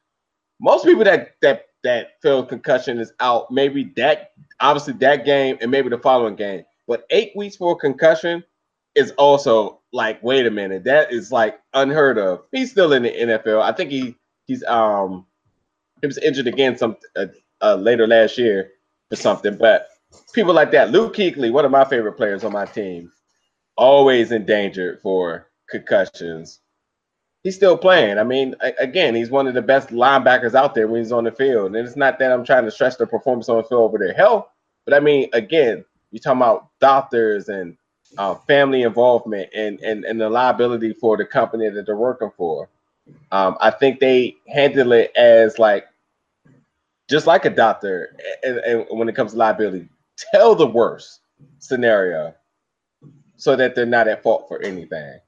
Most 0.61 0.85
people 0.85 1.05
that 1.05 1.37
that 1.43 1.68
that 1.85 2.21
feel 2.23 2.45
concussion 2.45 2.99
is 2.99 3.13
out, 3.21 3.51
maybe 3.51 3.93
that 3.97 4.33
obviously 4.61 4.95
that 4.95 5.25
game 5.25 5.59
and 5.61 5.71
maybe 5.71 5.89
the 5.89 5.99
following 5.99 6.37
game. 6.37 6.65
But 6.87 7.05
eight 7.11 7.33
weeks 7.37 7.57
for 7.57 7.77
concussion 7.77 8.43
is 8.95 9.13
also 9.13 9.81
like, 9.93 10.23
wait 10.23 10.47
a 10.47 10.51
minute, 10.51 10.85
that 10.85 11.13
is 11.13 11.31
like 11.31 11.61
unheard 11.75 12.19
of. 12.19 12.43
He's 12.53 12.71
still 12.71 12.93
in 12.93 13.03
the 13.03 13.11
NFL. 13.11 13.63
I 13.63 13.73
think 13.73 13.91
he 13.91 14.17
he's 14.47 14.65
um 14.65 15.27
he 16.01 16.07
was 16.07 16.19
injured 16.19 16.47
again 16.47 16.77
some 16.77 16.97
uh, 17.17 17.27
uh, 17.61 17.75
later 17.75 18.07
last 18.07 18.39
year 18.39 18.71
for 19.09 19.17
something. 19.17 19.57
But 19.57 19.89
people 20.33 20.55
like 20.55 20.71
that, 20.73 20.91
Luke 20.91 21.15
Kuechly, 21.15 21.53
one 21.53 21.65
of 21.65 21.71
my 21.71 21.85
favorite 21.85 22.15
players 22.17 22.45
on 22.45 22.53
my 22.53 22.65
team, 22.65 23.11
always 23.77 24.33
endangered 24.33 25.01
for 25.01 25.51
concussions. 25.69 26.61
He's 27.45 27.55
still 27.55 27.79
playing. 27.79 28.19
I 28.19 28.25
mean, 28.25 28.55
again, 28.79 29.15
he's 29.15 29.31
one 29.31 29.47
of 29.47 29.55
the 29.55 29.63
best 29.63 29.89
linebackers 29.91 30.55
out 30.55 30.75
there 30.75 30.89
when 30.89 31.01
he's 31.01 31.13
on 31.13 31.25
the 31.25 31.33
field. 31.33 31.75
And 31.75 31.87
it's 31.87 31.97
not 31.97 32.19
that 32.19 32.33
I'm 32.33 32.45
trying 32.45 32.65
to 32.65 32.71
stress 32.71 32.97
the 32.97 33.07
performance 33.07 33.49
on 33.49 33.59
the 33.59 33.63
field 33.63 33.83
over 33.83 33.99
their 33.99 34.13
health, 34.13 34.49
but 34.85 34.95
I 34.95 35.01
mean, 35.01 35.29
again, 35.33 35.85
you're 36.11 36.21
talking 36.21 36.41
about 36.41 36.71
doctors 36.81 37.49
and 37.49 37.77
uh, 38.17 38.35
family 38.35 38.83
involvement 38.83 39.51
and, 39.55 39.81
and 39.81 40.05
and 40.05 40.21
the 40.21 40.31
liability 40.31 40.95
for 40.95 41.17
the 41.17 41.25
company 41.25 41.69
that 41.69 41.85
they're 41.85 41.97
working 41.97 42.31
for. 42.37 42.69
Um, 43.33 43.57
I 43.61 43.71
think 43.71 44.01
they 44.01 44.37
handle 44.49 44.93
it 44.93 45.15
as 45.17 45.59
like 45.59 45.87
just 47.09 47.27
like 47.27 47.45
a 47.45 47.51
doctor, 47.51 48.17
and, 48.43 48.59
and 48.59 48.87
when 48.91 49.09
it 49.09 49.15
comes 49.15 49.33
to 49.33 49.39
liability, 49.39 49.89
tell 50.17 50.55
the 50.55 50.67
worst 50.67 51.21
scenario 51.59 52.35
so 53.37 53.57
that 53.57 53.75
they're 53.75 53.87
not 53.87 54.09
at 54.09 54.23
fault 54.23 54.47
for 54.49 54.61
anything, 54.63 55.19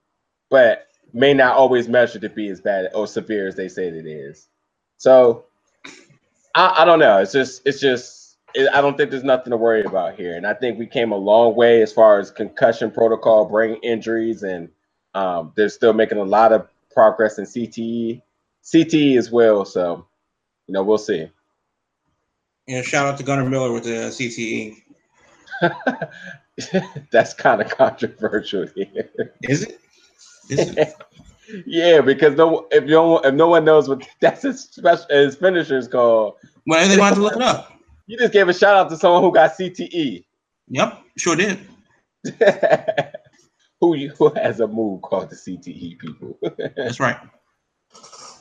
but 0.50 0.88
may 1.12 1.34
not 1.34 1.56
always 1.56 1.88
measure 1.88 2.18
to 2.18 2.28
be 2.28 2.48
as 2.48 2.60
bad 2.60 2.88
or 2.94 3.06
severe 3.06 3.48
as 3.48 3.56
they 3.56 3.68
say 3.68 3.88
it 3.88 4.06
is. 4.06 4.48
So 4.96 5.44
I, 6.54 6.82
I 6.82 6.84
don't 6.84 6.98
know. 6.98 7.18
It's 7.18 7.32
just 7.32 7.62
it's 7.64 7.80
just 7.80 8.36
it, 8.54 8.68
I 8.72 8.80
don't 8.80 8.96
think 8.96 9.10
there's 9.10 9.24
nothing 9.24 9.50
to 9.50 9.56
worry 9.56 9.84
about 9.84 10.16
here, 10.16 10.36
and 10.36 10.46
I 10.46 10.54
think 10.54 10.78
we 10.78 10.86
came 10.86 11.12
a 11.12 11.16
long 11.16 11.54
way 11.54 11.82
as 11.82 11.92
far 11.92 12.18
as 12.18 12.30
concussion 12.30 12.90
protocol, 12.90 13.46
brain 13.46 13.76
injuries, 13.82 14.42
and 14.42 14.68
um, 15.14 15.52
they're 15.56 15.68
still 15.68 15.92
making 15.92 16.18
a 16.18 16.24
lot 16.24 16.52
of 16.52 16.68
progress 16.92 17.38
in 17.38 17.44
CTE, 17.44 18.22
CTE 18.64 19.16
as 19.16 19.30
well. 19.30 19.64
So 19.64 20.06
you 20.66 20.74
know 20.74 20.82
we'll 20.82 20.98
see. 20.98 21.30
Know, 22.68 22.82
shout 22.82 23.06
out 23.06 23.18
to 23.18 23.24
Gunner 23.24 23.48
Miller 23.48 23.72
with 23.72 23.84
the. 23.84 24.10
CTE. 24.10 24.82
That's 27.10 27.34
kind 27.34 27.60
of 27.60 27.68
controversial 27.70 28.66
here. 28.74 29.10
Is 29.42 29.62
it? 29.62 29.80
Yeah, 31.66 32.00
because 32.00 32.36
no, 32.36 32.68
if 32.70 32.84
you 32.84 32.90
don't, 32.90 33.24
if 33.26 33.34
no 33.34 33.48
one 33.48 33.64
knows 33.64 33.88
what 33.88 34.06
that's 34.20 34.42
his 34.42 34.60
special 34.62 35.04
his 35.10 35.34
finisher 35.34 35.76
is 35.78 35.88
called, 35.88 36.34
Well, 36.66 36.88
they 36.88 36.96
wanted 36.96 37.16
to 37.16 37.22
look 37.22 37.34
it 37.34 37.42
up. 37.42 37.72
you 38.06 38.16
just 38.18 38.32
gave 38.32 38.48
a 38.48 38.54
shout 38.54 38.76
out 38.76 38.88
to 38.90 38.96
someone 38.96 39.20
who 39.22 39.32
got 39.32 39.56
CTE. 39.58 40.24
Yep, 40.68 41.02
sure 41.18 41.34
did. 41.34 41.58
who 43.80 43.96
you, 43.96 44.10
who 44.10 44.30
has 44.36 44.60
a 44.60 44.68
move 44.68 45.02
called 45.02 45.30
the 45.30 45.34
CTE 45.36 45.98
people? 45.98 46.38
That's 46.76 47.00
right. 47.00 47.16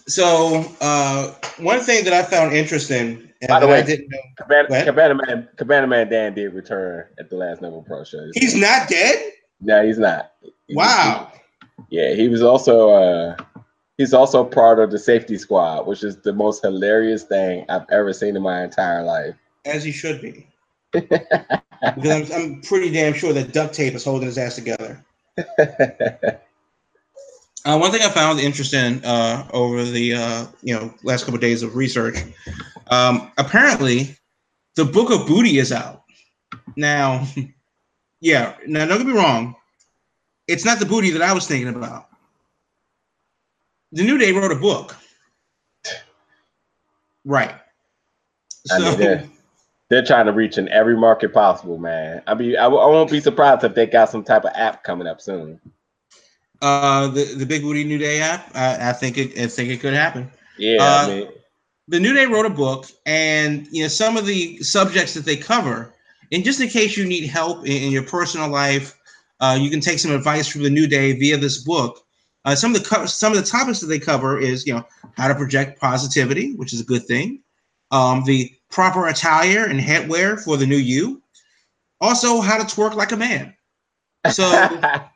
So, 0.08 0.65
uh, 0.82 1.34
one 1.60 1.80
thing 1.80 2.04
that 2.06 2.13
I 2.13 2.24
found 2.24 2.54
interesting, 2.54 3.30
and 3.41 3.48
By 3.50 3.60
the 3.60 3.65
that 3.67 3.74
I 3.76 3.80
way- 3.82 3.86
didn't 3.88 4.10
know, 4.10 4.19
Cabana, 4.38 4.86
Cabana 4.86 5.15
man, 5.15 5.50
Cabana 5.58 5.88
man 5.88 6.10
Dan 6.10 6.34
did 6.36 6.54
return 6.54 7.06
at 7.19 7.30
the 7.30 7.38
last 7.38 7.62
Nova 7.62 7.82
Pro 7.82 8.04
show. 8.04 8.28
he's 8.36 8.56
not 8.56 8.88
dead. 8.88 9.32
no, 9.62 9.84
he's 9.86 9.98
not. 9.98 10.32
He- 10.67 10.76
Wow. 10.76 11.32
Yeah, 11.89 12.13
he 12.13 12.28
was 12.28 12.42
also 12.42 12.92
uh 12.92 13.36
he's 13.98 14.13
also 14.13 14.44
part 14.44 14.80
of 14.80 14.92
the 14.92 15.00
safety 15.00 15.38
squad, 15.38 15.88
which 15.88 16.04
is 16.04 16.18
the 16.18 16.34
most 16.34 16.62
hilarious 16.63 17.24
thing 17.24 17.65
I've 17.70 17.89
ever 17.89 18.13
seen 18.13 18.36
in 18.36 18.42
my 18.42 18.63
entire 18.63 19.04
life. 19.04 19.36
As 19.65 19.84
he 19.84 19.92
should 19.92 20.22
be. 20.22 20.48
Because 21.96 22.32
I'm, 22.32 22.42
I'm 22.42 22.62
pretty 22.62 22.92
damn 22.92 23.13
sure 23.13 23.32
that 23.32 23.54
duct 23.54 23.74
tape 23.74 23.94
is 23.94 24.04
holding 24.04 24.26
his 24.26 24.38
ass 24.38 24.56
together. 24.56 25.02
Uh, 27.65 27.78
one 27.78 27.92
thing 27.92 28.02
I 28.02 28.10
found 28.10 28.39
interesting 28.39 29.04
uh, 29.04 29.48
over 29.52 29.84
the 29.84 30.13
uh, 30.13 30.46
you 30.62 30.74
know 30.74 30.94
last 31.04 31.26
couple 31.26 31.36
of 31.36 31.42
days 31.42 31.62
of 31.62 31.76
research, 31.76 32.18
um, 32.88 33.32
apparently, 33.38 34.15
the 34.76 34.86
Book 34.86 35.12
of 35.12 35.28
Booty 35.28 35.58
is 35.60 35.72
out 35.72 36.04
now. 36.76 37.26
Yeah, 38.22 38.58
now 38.68 38.86
don't 38.86 38.98
get 38.98 39.08
me 39.08 39.13
wrong, 39.13 39.56
it's 40.50 40.66
not 40.66 40.80
the 40.80 40.86
booty 40.86 41.12
that 41.12 41.22
I 41.24 41.34
was 41.34 41.48
thinking 41.48 41.70
about. 41.76 42.10
The 43.92 44.04
New 44.04 44.18
Day 44.18 44.32
wrote 44.32 44.52
a 44.52 44.56
book, 44.56 44.96
right? 47.26 47.56
I 48.70 48.80
So 48.80 48.84
mean, 48.84 48.98
they're, 48.98 49.26
they're 49.90 50.04
trying 50.06 50.26
to 50.28 50.34
reach 50.34 50.58
in 50.58 50.70
every 50.70 50.98
market 50.98 51.34
possible, 51.34 51.78
man. 51.78 52.24
I 52.28 52.36
mean, 52.36 52.58
I, 52.58 52.64
w- 52.64 52.82
I 52.82 52.88
won't 52.88 53.12
be 53.12 53.22
surprised 53.22 53.64
if 53.64 53.76
they 53.76 53.88
got 53.88 54.10
some 54.10 54.24
type 54.24 54.46
of 54.46 54.52
app 54.56 54.84
coming 54.84 55.08
up 55.08 55.22
soon. 55.22 55.60
uh, 56.62 57.08
the 57.08 57.36
the 57.36 57.46
Big 57.46 57.62
Booty 57.64 57.84
New 57.84 57.98
Day 57.98 58.22
app, 58.22 58.52
I, 58.56 58.90
I 58.90 58.94
think 58.94 59.18
it 59.18 59.38
I 59.40 59.48
think 59.48 59.70
it 59.70 59.80
could 59.82 59.94
happen. 59.94 60.32
Yeah, 60.58 60.98
Uh, 60.98 61.02
I 61.02 61.08
mean, 61.08 61.30
the 61.88 62.00
New 62.00 62.14
Day 62.14 62.26
wrote 62.28 62.46
a 62.48 62.52
book, 62.52 62.88
and 63.06 63.68
you 63.72 63.84
know 63.84 63.90
some 63.90 64.18
of 64.18 64.26
the 64.26 64.60
subjects 64.64 65.16
that 65.16 65.26
they 65.26 65.38
cover. 65.38 65.94
And 66.32 66.44
just 66.46 66.62
in 66.62 66.70
case 66.70 66.98
you 66.98 67.06
need 67.06 67.28
help 67.28 67.66
in, 67.66 67.84
in 67.84 67.92
your 67.92 68.04
personal 68.04 68.50
life, 68.50 68.96
uh, 69.39 69.58
you 69.60 69.69
can 69.69 69.80
take 69.80 69.99
some 69.99 70.12
advice 70.12 70.47
from 70.47 70.63
the 70.63 70.69
New 70.69 70.88
Day 70.88 71.13
via 71.13 71.38
this 71.38 71.58
book. 71.60 72.06
Uh, 72.45 72.56
some 72.56 72.73
of 72.73 72.82
the 72.82 72.88
co- 72.88 73.06
some 73.06 73.34
of 73.34 73.38
the 73.38 73.45
topics 73.45 73.80
that 73.80 73.88
they 73.88 73.99
cover 73.99 74.39
is 74.39 74.65
you 74.65 74.73
know 74.73 74.86
how 75.15 75.28
to 75.28 75.36
project 75.36 75.80
positivity, 75.80 76.54
which 76.56 76.73
is 76.73 76.82
a 76.82 76.86
good 76.86 77.06
thing. 77.06 77.41
Um, 77.91 78.23
the 78.25 78.52
proper 78.69 79.08
attire 79.08 79.65
and 79.65 79.80
headwear 79.80 80.41
for 80.43 80.58
the 80.58 80.65
new 80.65 80.78
you. 80.78 81.21
Also, 82.02 82.39
how 82.39 82.58
to 82.58 82.63
twerk 82.63 82.95
like 82.95 83.12
a 83.12 83.17
man. 83.17 83.54
So. 84.32 84.69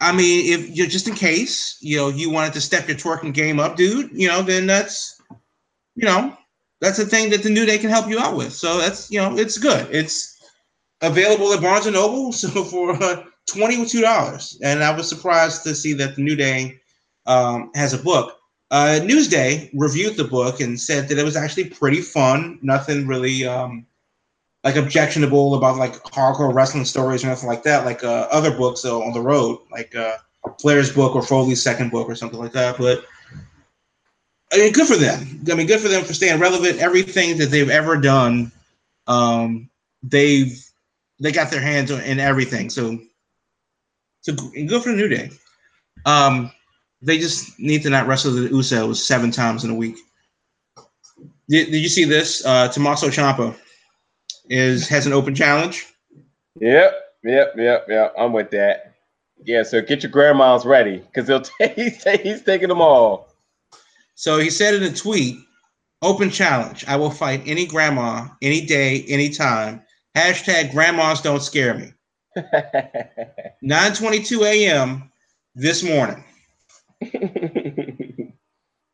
I 0.00 0.12
mean, 0.12 0.52
if 0.52 0.76
you're 0.76 0.86
just 0.86 1.08
in 1.08 1.14
case, 1.14 1.78
you 1.80 1.96
know, 1.96 2.08
you 2.08 2.28
wanted 2.28 2.52
to 2.54 2.60
step 2.60 2.88
your 2.88 2.96
twerking 2.96 3.32
game 3.32 3.58
up, 3.58 3.76
dude, 3.76 4.10
you 4.12 4.28
know, 4.28 4.42
then 4.42 4.66
that's, 4.66 5.18
you 5.94 6.04
know, 6.04 6.36
that's 6.80 6.98
a 6.98 7.06
thing 7.06 7.30
that 7.30 7.42
the 7.42 7.48
New 7.48 7.64
Day 7.64 7.78
can 7.78 7.88
help 7.88 8.08
you 8.08 8.18
out 8.18 8.36
with. 8.36 8.52
So 8.52 8.76
that's, 8.76 9.10
you 9.10 9.18
know, 9.18 9.38
it's 9.38 9.56
good. 9.56 9.86
It's 9.90 10.42
available 11.00 11.52
at 11.54 11.62
Barnes 11.62 11.86
and 11.86 11.94
Noble, 11.94 12.32
so 12.34 12.64
for 12.64 13.02
uh, 13.02 13.24
twenty-two 13.46 14.00
dollars. 14.00 14.58
And 14.62 14.82
I 14.82 14.94
was 14.94 15.08
surprised 15.08 15.62
to 15.64 15.74
see 15.74 15.92
that 15.94 16.16
the 16.16 16.22
New 16.22 16.36
Day 16.36 16.78
um, 17.26 17.70
has 17.74 17.92
a 17.92 17.98
book. 17.98 18.38
Uh, 18.70 18.98
Newsday 19.02 19.70
reviewed 19.74 20.16
the 20.16 20.24
book 20.24 20.60
and 20.60 20.80
said 20.80 21.08
that 21.08 21.18
it 21.18 21.24
was 21.24 21.36
actually 21.36 21.66
pretty 21.66 22.00
fun. 22.00 22.58
Nothing 22.62 23.06
really 23.06 23.46
um, 23.46 23.86
like 24.64 24.76
objectionable 24.76 25.54
about 25.54 25.76
like 25.76 25.94
hardcore 26.04 26.52
wrestling 26.52 26.84
stories 26.84 27.22
or 27.22 27.28
nothing 27.28 27.48
like 27.48 27.62
that, 27.62 27.84
like 27.84 28.02
uh, 28.02 28.26
other 28.32 28.50
books 28.50 28.84
uh, 28.84 28.98
on 28.98 29.12
the 29.12 29.20
road, 29.20 29.58
like 29.70 29.94
uh, 29.94 30.16
Flair's 30.60 30.92
book 30.92 31.14
or 31.14 31.22
Foley's 31.22 31.62
second 31.62 31.90
book 31.90 32.08
or 32.08 32.16
something 32.16 32.38
like 32.38 32.52
that. 32.52 32.78
But 32.78 33.04
I 34.52 34.58
mean, 34.58 34.72
good 34.72 34.86
for 34.86 34.96
them. 34.96 35.42
I 35.50 35.54
mean, 35.54 35.66
good 35.66 35.80
for 35.80 35.88
them 35.88 36.04
for 36.04 36.14
staying 36.14 36.40
relevant. 36.40 36.78
Everything 36.78 37.36
that 37.38 37.46
they've 37.46 37.70
ever 37.70 37.96
done, 37.96 38.50
um, 39.06 39.68
they've 40.02 40.58
they 41.20 41.30
got 41.32 41.50
their 41.50 41.60
hands 41.60 41.90
on 41.90 42.00
in 42.00 42.18
everything. 42.18 42.70
So, 42.70 42.98
so 44.24 44.34
g- 44.34 44.64
good 44.64 44.82
for 44.82 44.88
the 44.90 44.96
New 44.96 45.08
Day. 45.08 45.30
Um, 46.06 46.50
they 47.02 47.18
just 47.18 47.58
need 47.60 47.82
to 47.82 47.90
not 47.90 48.06
wrestle 48.06 48.32
the 48.32 48.48
Usos 48.48 48.96
seven 48.96 49.30
times 49.30 49.64
in 49.64 49.70
a 49.70 49.74
week. 49.74 49.96
Did, 51.48 51.70
did 51.70 51.78
you 51.78 51.90
see 51.90 52.04
this? 52.04 52.44
Uh, 52.44 52.68
Tommaso 52.68 53.08
Ciampa 53.08 53.54
is 54.48 54.88
has 54.88 55.06
an 55.06 55.12
open 55.12 55.34
challenge. 55.34 55.86
Yep, 56.60 56.94
yep, 57.22 57.52
yep, 57.56 57.86
yep. 57.88 58.14
I'm 58.18 58.32
with 58.32 58.50
that. 58.52 58.94
Yeah, 59.44 59.62
so 59.62 59.82
get 59.82 60.02
your 60.02 60.10
grandmas 60.10 60.64
ready 60.64 60.98
because 60.98 61.28
he'll 61.28 61.40
take 61.60 61.74
he's, 61.74 62.02
ta- 62.02 62.16
he's 62.16 62.42
taking 62.42 62.68
them 62.68 62.80
all. 62.80 63.28
So 64.14 64.38
he 64.38 64.48
said 64.48 64.74
in 64.74 64.82
a 64.84 64.94
tweet, 64.94 65.36
"Open 66.00 66.30
challenge. 66.30 66.86
I 66.88 66.96
will 66.96 67.10
fight 67.10 67.42
any 67.44 67.66
grandma, 67.66 68.28
any 68.40 68.64
day, 68.64 69.04
anytime." 69.08 69.82
Hashtag 70.16 70.70
grandmas 70.70 71.20
don't 71.20 71.42
scare 71.42 71.74
me. 71.74 71.92
9:22 73.62 74.44
a.m. 74.44 75.10
this 75.54 75.82
morning, 75.82 76.24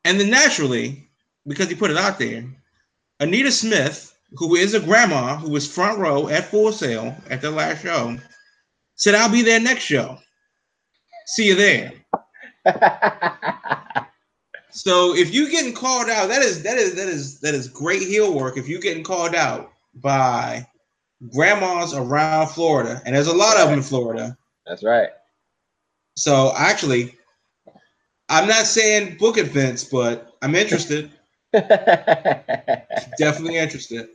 and 0.04 0.20
then 0.20 0.30
naturally, 0.30 1.08
because 1.46 1.68
he 1.68 1.74
put 1.74 1.90
it 1.90 1.96
out 1.96 2.18
there, 2.18 2.44
Anita 3.20 3.50
Smith, 3.50 4.16
who 4.32 4.56
is 4.56 4.74
a 4.74 4.80
grandma 4.80 5.36
who 5.36 5.50
was 5.50 5.72
front 5.72 5.98
row 5.98 6.28
at 6.28 6.44
Full 6.44 6.72
Sail 6.72 7.16
at 7.28 7.40
the 7.40 7.50
last 7.50 7.82
show, 7.82 8.16
Said 9.00 9.14
I'll 9.14 9.32
be 9.32 9.40
there 9.40 9.58
next 9.58 9.84
show. 9.84 10.18
See 11.26 11.46
you 11.46 11.54
there. 11.54 11.92
So 14.72 15.16
if 15.16 15.34
you 15.34 15.50
getting 15.50 15.74
called 15.74 16.08
out, 16.08 16.28
that 16.28 16.42
is 16.42 16.62
that 16.62 16.78
is 16.78 16.94
that 16.94 17.08
is 17.08 17.40
that 17.40 17.54
is 17.54 17.66
great 17.66 18.02
heel 18.02 18.32
work. 18.32 18.56
If 18.56 18.68
you 18.68 18.80
getting 18.80 19.02
called 19.02 19.34
out 19.34 19.72
by 19.96 20.64
grandmas 21.28 21.94
around 21.94 22.48
Florida, 22.48 23.02
and 23.04 23.14
there's 23.14 23.26
a 23.26 23.36
lot 23.36 23.58
of 23.58 23.68
them 23.68 23.78
in 23.78 23.84
Florida. 23.84 24.36
That's 24.66 24.82
right. 24.82 25.10
So 26.16 26.52
actually, 26.56 27.14
I'm 28.28 28.48
not 28.48 28.66
saying 28.66 29.16
book 29.18 29.36
Vince, 29.36 29.84
but 29.84 30.34
I'm 30.42 30.54
interested. 30.54 31.10
Definitely 31.52 33.56
interested. 33.56 34.08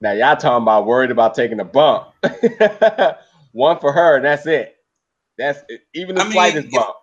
Now 0.00 0.12
y'all 0.12 0.36
talking 0.36 0.62
about 0.64 0.86
worried 0.86 1.10
about 1.10 1.34
taking 1.34 1.60
a 1.60 1.64
bump. 1.64 2.08
One 3.52 3.78
for 3.78 3.92
her, 3.92 4.16
and 4.16 4.24
that's 4.24 4.46
it. 4.46 4.76
That's 5.38 5.60
it. 5.68 5.82
even 5.94 6.16
the 6.16 6.22
I 6.22 6.24
mean, 6.24 6.32
slightest 6.32 6.66
if- 6.66 6.72
bump. 6.72 6.96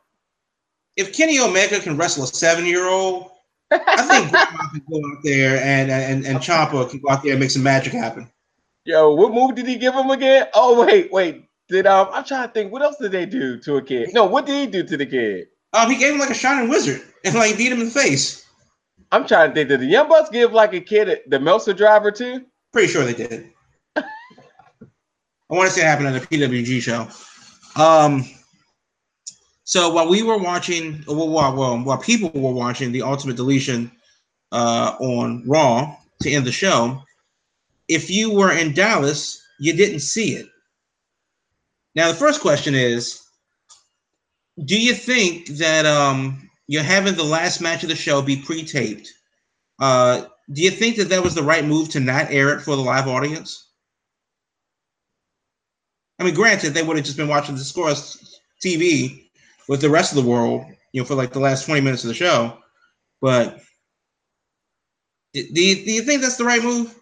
If 0.98 1.16
Kenny 1.16 1.40
Omega 1.40 1.80
can 1.80 1.96
wrestle 1.96 2.26
a 2.26 2.28
seven 2.28 2.66
year 2.66 2.86
old, 2.86 3.30
I 3.72 3.78
think 4.04 4.30
Grandma 4.30 4.70
can 4.70 4.84
go 4.92 4.98
out 4.98 5.18
there 5.24 5.56
and 5.64 5.90
and 5.90 6.26
and 6.26 6.38
Ciampa 6.40 6.90
can 6.90 7.00
go 7.00 7.10
out 7.10 7.24
there 7.24 7.32
and 7.32 7.40
make 7.40 7.50
some 7.50 7.64
magic 7.64 7.94
happen. 7.94 8.30
Yo, 8.84 9.14
what 9.14 9.34
move 9.34 9.56
did 9.56 9.68
he 9.68 9.76
give 9.76 9.94
him 9.94 10.10
again? 10.10 10.48
Oh 10.54 10.84
wait, 10.86 11.12
wait. 11.12 11.46
Did 11.70 11.88
um 11.88 12.10
I'm 12.12 12.24
trying 12.24 12.48
to 12.48 12.54
think 12.54 12.72
what 12.72 12.82
else 12.82 12.98
did 12.98 13.12
they 13.12 13.26
do 13.26 13.60
to 13.60 13.78
a 13.78 13.82
kid? 13.82 14.14
No, 14.14 14.26
what 14.26 14.46
did 14.46 14.56
he 14.56 14.68
do 14.68 14.84
to 14.88 14.98
the 14.98 15.06
kid? 15.06 15.48
Um, 15.74 15.90
he 15.90 15.98
gave 15.98 16.14
him 16.14 16.20
like 16.20 16.32
a 16.32 16.36
shining 16.36 16.70
wizard 16.70 17.02
and 17.24 17.36
like 17.36 17.58
beat 17.58 17.72
him 17.72 17.80
in 17.80 17.86
the 17.86 17.92
face. 17.92 18.46
I'm 19.12 19.28
trying 19.28 19.50
to 19.50 19.56
think. 19.56 19.70
Did 19.70 19.82
the 19.82 19.86
Young 19.86 20.10
Bucks 20.10 20.30
give 20.30 20.54
like 20.54 20.74
a 20.74 20.82
kid 20.82 21.22
the 21.28 21.40
Meltzer 21.40 21.74
driver 21.74 22.12
too? 22.12 22.46
Pretty 22.74 22.92
sure 22.92 23.06
they 23.06 23.14
did. 23.14 23.52
I 23.96 24.04
want 25.56 25.70
to 25.70 25.76
say 25.76 25.82
it 25.82 25.86
happened 25.86 26.08
on 26.08 26.14
the 26.14 26.22
PWG 26.22 26.82
show. 26.82 27.08
Um, 27.82 28.26
so 29.66 29.90
while 29.94 30.10
we 30.10 30.24
were 30.24 30.38
watching, 30.38 31.04
well, 31.08 31.30
while, 31.30 31.56
while, 31.56 31.78
while 31.80 31.98
people 31.98 32.30
were 32.34 32.54
watching 32.54 32.92
the 32.92 33.02
Ultimate 33.02 33.36
Deletion 33.36 33.92
uh, 34.54 34.96
on 35.00 35.44
Raw 35.46 35.96
to 36.22 36.32
end 36.32 36.46
the 36.46 36.52
show, 36.54 37.04
if 37.88 38.10
you 38.10 38.32
were 38.32 38.52
in 38.52 38.74
Dallas, 38.74 39.42
you 39.60 39.74
didn't 39.74 40.00
see 40.00 40.34
it. 40.34 40.48
Now, 41.96 42.08
the 42.08 42.18
first 42.18 42.42
question 42.42 42.74
is 42.76 43.22
Do 44.66 44.80
you 44.80 44.94
think 44.94 45.48
that 45.58 45.86
um, 45.86 46.50
you're 46.68 46.84
having 46.84 47.16
the 47.16 47.24
last 47.24 47.62
match 47.62 47.84
of 47.84 47.90
the 47.90 47.96
show 47.96 48.22
be 48.22 48.38
pre 48.38 48.64
taped? 48.64 49.10
Uh, 49.80 50.26
do 50.54 50.62
you 50.62 50.72
think 50.72 50.98
that 50.98 51.10
that 51.10 51.24
was 51.24 51.36
the 51.36 51.44
right 51.44 51.66
move 51.66 51.90
to 51.90 52.00
not 52.00 52.32
air 52.32 52.54
it 52.54 52.62
for 52.62 52.76
the 52.76 52.82
live 52.82 53.08
audience? 53.08 53.70
I 56.20 56.24
mean, 56.24 56.36
granted, 56.36 56.74
they 56.74 56.84
would 56.84 56.98
have 56.98 57.06
just 57.06 57.18
been 57.18 57.28
watching 57.28 57.56
the 57.56 57.64
scores 57.64 58.40
TV 58.64 59.30
with 59.68 59.82
the 59.82 59.90
rest 59.90 60.16
of 60.16 60.24
the 60.24 60.30
world, 60.30 60.66
you 60.92 61.02
know, 61.02 61.06
for 61.06 61.16
like 61.16 61.34
the 61.34 61.40
last 61.40 61.66
20 61.66 61.82
minutes 61.82 62.04
of 62.04 62.10
the 62.10 62.14
show. 62.14 62.58
But 63.22 63.60
do 65.34 65.42
you, 65.42 65.76
do 65.84 65.92
you 65.92 66.02
think 66.04 66.22
that's 66.22 66.38
the 66.38 66.46
right 66.46 66.62
move? 66.62 66.96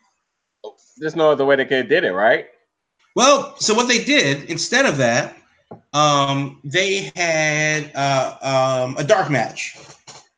There's 1.00 1.16
no 1.16 1.32
other 1.32 1.45
way 1.45 1.56
they 1.56 1.66
could 1.66 1.78
have 1.80 1.89
did 1.89 2.04
it, 2.04 2.12
right? 2.14 2.47
Well, 3.16 3.56
so 3.60 3.74
what 3.74 3.88
they 3.88 4.04
did 4.04 4.50
instead 4.50 4.86
of 4.86 4.97
that, 4.97 5.36
um, 5.93 6.62
they 6.64 7.12
had 7.16 7.91
uh, 7.95 8.86
um, 8.86 8.97
a 8.97 9.04
dark 9.04 9.30
match. 9.30 9.78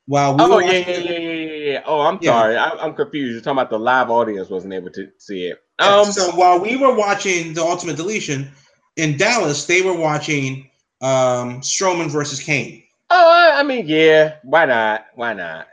While 0.07 0.35
we 0.35 0.43
Oh 0.43 0.55
were 0.55 0.61
yeah, 0.61 0.79
yeah, 0.87 0.97
yeah, 0.97 1.19
yeah, 1.19 1.71
yeah. 1.71 1.81
Oh, 1.85 2.01
I'm 2.01 2.19
Yeah. 2.21 2.31
sorry. 2.31 2.57
I, 2.57 2.69
I'm 2.71 2.93
confused. 2.93 3.33
You're 3.33 3.41
talking 3.41 3.59
about 3.59 3.69
the 3.69 3.79
live 3.79 4.09
audience 4.09 4.49
wasn't 4.49 4.73
able 4.73 4.89
to 4.91 5.09
see 5.17 5.45
it. 5.47 5.59
Yeah, 5.79 5.99
Um, 5.99 6.05
so 6.05 6.31
while 6.31 6.59
we 6.59 6.75
were 6.75 6.93
watching 6.95 7.53
the 7.53 7.61
Ultimate 7.61 7.97
Deletion 7.97 8.51
in 8.97 9.17
Dallas, 9.17 9.65
they 9.65 9.81
were 9.81 9.95
watching 9.95 10.69
um, 11.01 11.61
Strowman 11.61 12.09
versus 12.11 12.41
Kane. 12.41 12.83
oh, 13.09 13.51
I 13.55 13.63
mean, 13.63 13.87
yeah. 13.87 14.35
Why 14.43 14.65
not? 14.65 15.05
Why 15.15 15.33
not? 15.33 15.67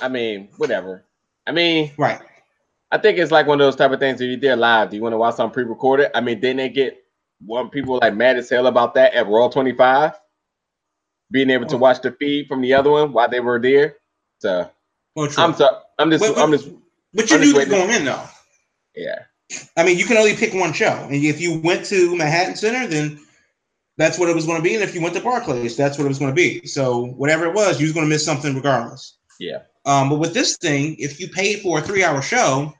I 0.00 0.08
mean, 0.08 0.48
whatever. 0.56 1.04
I 1.46 1.52
mean, 1.52 1.92
Right. 1.96 2.20
I 2.92 2.98
think 2.98 3.18
it's 3.18 3.30
like 3.30 3.46
one 3.46 3.60
of 3.60 3.66
those 3.66 3.76
type 3.76 3.92
of 3.92 4.00
things. 4.00 4.20
If 4.20 4.28
you're 4.28 4.36
there 4.40 4.56
live, 4.56 4.90
do 4.90 4.96
you 4.96 5.02
want 5.02 5.12
to 5.12 5.16
watch 5.18 5.36
something 5.36 5.54
pre-recorded? 5.54 6.10
I 6.16 6.20
mean, 6.20 6.40
didn't 6.40 6.56
they 6.58 6.68
get 6.68 7.02
one 7.44 7.70
people 7.70 7.98
like 8.02 8.14
mad 8.14 8.36
as 8.36 8.50
hell 8.50 8.66
about 8.66 8.94
that 8.94 9.14
at 9.14 9.28
Raw 9.28 9.48
25? 9.48 10.12
Being 11.30 11.50
able 11.50 11.66
to 11.66 11.76
Oh. 11.76 11.78
watch 11.78 12.00
the 12.02 12.10
feed 12.12 12.48
from 12.48 12.60
the 12.60 12.74
other 12.74 12.90
one 12.90 13.12
while 13.12 13.28
they 13.28 13.38
were 13.40 13.60
there. 13.60 13.96
So 14.40 14.68
oh, 15.16 15.26
true. 15.28 15.42
I'm 15.42 15.54
sorry. 15.54 15.76
I'm 15.98 16.10
just 16.10 16.22
Wait. 16.22 16.36
I'm 16.36 16.50
just 16.50 16.68
but 17.14 17.30
you 17.30 17.36
I'm 17.36 17.42
knew 17.42 17.52
that 17.54 17.68
going 17.68 17.90
in, 17.90 18.04
though. 18.04 18.24
yeah. 18.96 19.20
I 19.76 19.84
mean, 19.84 19.98
you 19.98 20.04
can 20.04 20.16
only 20.16 20.34
pick 20.36 20.54
one 20.54 20.72
show. 20.72 20.92
And 21.10 21.14
if 21.24 21.40
you 21.40 21.58
went 21.60 21.84
to 21.86 22.16
Manhattan 22.16 22.54
Center, 22.56 22.86
then 22.86 23.18
that's 23.98 24.18
what 24.18 24.28
it 24.28 24.34
was 24.34 24.46
going 24.46 24.58
to 24.58 24.62
be. 24.62 24.74
And 24.74 24.82
if 24.82 24.94
you 24.94 25.00
went 25.02 25.14
to 25.16 25.20
Barclays, 25.20 25.76
that's 25.76 25.98
what 25.98 26.04
it 26.04 26.08
was 26.08 26.18
going 26.20 26.30
to 26.30 26.34
be. 26.36 26.64
So 26.66 27.06
whatever 27.16 27.46
it 27.46 27.54
was, 27.54 27.80
you 27.80 27.86
was 27.86 27.92
going 27.92 28.06
to 28.06 28.10
miss 28.10 28.24
something 28.24 28.54
regardless. 28.54 29.16
Yeah. 29.40 29.58
Um, 29.84 30.08
but 30.08 30.18
with 30.18 30.34
this 30.34 30.56
thing, 30.58 30.96
if 30.98 31.20
you 31.20 31.28
paid 31.28 31.60
for 31.60 31.78
a 31.78 31.82
three-hour 31.82 32.22
show, 32.22 32.72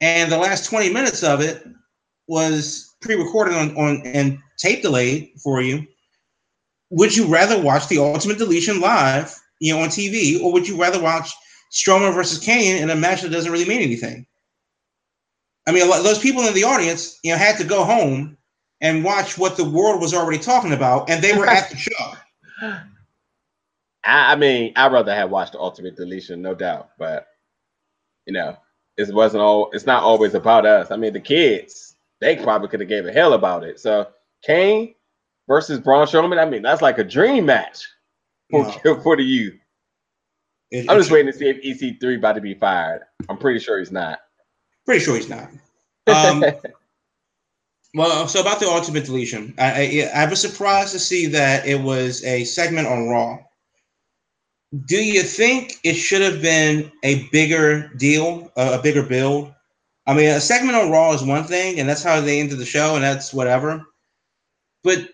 and 0.00 0.32
the 0.32 0.38
last 0.38 0.68
20 0.68 0.92
minutes 0.92 1.22
of 1.22 1.40
it 1.40 1.64
was 2.26 2.94
pre-recorded 3.00 3.54
on, 3.54 3.76
on 3.76 4.02
and 4.04 4.38
tape 4.58 4.82
delayed 4.82 5.30
for 5.42 5.60
you, 5.60 5.86
would 6.90 7.16
you 7.16 7.26
rather 7.26 7.60
watch 7.60 7.88
the 7.88 7.98
Ultimate 7.98 8.38
Deletion 8.38 8.80
live, 8.80 9.34
you 9.60 9.72
know, 9.72 9.80
on 9.80 9.88
TV, 9.88 10.42
or 10.42 10.52
would 10.52 10.66
you 10.66 10.80
rather 10.80 11.00
watch 11.00 11.32
Strowman 11.72 12.14
versus 12.14 12.38
Kane 12.38 12.82
in 12.82 12.90
a 12.90 12.96
match 12.96 13.22
that 13.22 13.30
doesn't 13.30 13.52
really 13.52 13.68
mean 13.68 13.80
anything? 13.80 14.26
I 15.66 15.72
mean, 15.72 15.88
lot, 15.88 16.02
those 16.02 16.18
people 16.18 16.42
in 16.42 16.54
the 16.54 16.64
audience, 16.64 17.18
you 17.22 17.32
know, 17.32 17.38
had 17.38 17.56
to 17.58 17.64
go 17.64 17.84
home 17.84 18.36
and 18.80 19.04
watch 19.04 19.38
what 19.38 19.56
the 19.56 19.64
world 19.64 20.00
was 20.00 20.12
already 20.12 20.38
talking 20.38 20.72
about, 20.72 21.08
and 21.08 21.22
they 21.22 21.36
were 21.36 21.46
at 21.46 21.70
the 21.70 21.76
show. 21.76 22.12
I, 24.04 24.32
I 24.32 24.36
mean, 24.36 24.72
I'd 24.76 24.92
rather 24.92 25.14
have 25.14 25.30
watched 25.30 25.52
the 25.52 25.60
Ultimate 25.60 25.96
Deletion, 25.96 26.42
no 26.42 26.54
doubt. 26.54 26.90
But 26.98 27.26
you 28.26 28.32
know, 28.32 28.56
it 28.96 29.12
wasn't 29.14 29.42
all. 29.42 29.70
It's 29.72 29.86
not 29.86 30.02
always 30.02 30.34
about 30.34 30.66
us. 30.66 30.90
I 30.90 30.96
mean, 30.96 31.12
the 31.12 31.20
kids, 31.20 31.96
they 32.20 32.36
probably 32.36 32.68
could 32.68 32.80
have 32.80 32.88
gave 32.88 33.06
a 33.06 33.12
hell 33.12 33.32
about 33.32 33.64
it. 33.64 33.80
So 33.80 34.08
Kane 34.44 34.94
versus 35.48 35.78
Braun 35.80 36.06
Strowman. 36.06 36.38
I 36.40 36.48
mean, 36.48 36.62
that's 36.62 36.82
like 36.82 36.98
a 36.98 37.04
dream 37.04 37.46
match 37.46 37.86
for 38.50 38.70
for 39.02 39.16
the 39.16 39.24
youth. 39.24 39.54
It- 40.70 40.90
I'm 40.90 40.98
just 40.98 41.10
waiting 41.10 41.30
to 41.30 41.38
see 41.38 41.48
if 41.48 41.62
EC3 41.80 42.16
about 42.18 42.34
to 42.34 42.40
be 42.40 42.54
fired. 42.54 43.02
I'm 43.28 43.36
pretty 43.38 43.58
sure 43.60 43.78
he's 43.78 43.92
not. 43.92 44.20
Pretty 44.86 45.04
sure 45.04 45.16
he's 45.16 45.28
not. 45.28 45.48
Um, 46.08 46.42
well, 47.94 48.26
so 48.26 48.40
about 48.40 48.58
the 48.58 48.66
ultimate 48.68 49.04
deletion, 49.04 49.54
I, 49.58 50.08
I 50.14 50.22
I 50.22 50.28
was 50.28 50.40
surprised 50.40 50.92
to 50.94 50.98
see 50.98 51.26
that 51.26 51.66
it 51.66 51.80
was 51.80 52.24
a 52.24 52.42
segment 52.44 52.88
on 52.88 53.08
Raw. 53.08 53.38
Do 54.86 54.96
you 54.96 55.22
think 55.22 55.74
it 55.84 55.94
should 55.94 56.22
have 56.22 56.40
been 56.40 56.90
a 57.02 57.28
bigger 57.28 57.88
deal, 57.98 58.50
a, 58.56 58.80
bigger 58.80 59.02
build? 59.02 59.52
I 60.06 60.14
mean, 60.14 60.30
a 60.30 60.40
segment 60.40 60.76
on 60.76 60.90
Raw 60.90 61.12
is 61.12 61.22
one 61.22 61.44
thing, 61.44 61.78
and 61.78 61.88
that's 61.88 62.02
how 62.02 62.20
they 62.20 62.40
ended 62.40 62.58
the 62.58 62.64
show, 62.64 62.94
and 62.94 63.04
that's 63.04 63.34
whatever. 63.34 63.84
But 64.82 65.10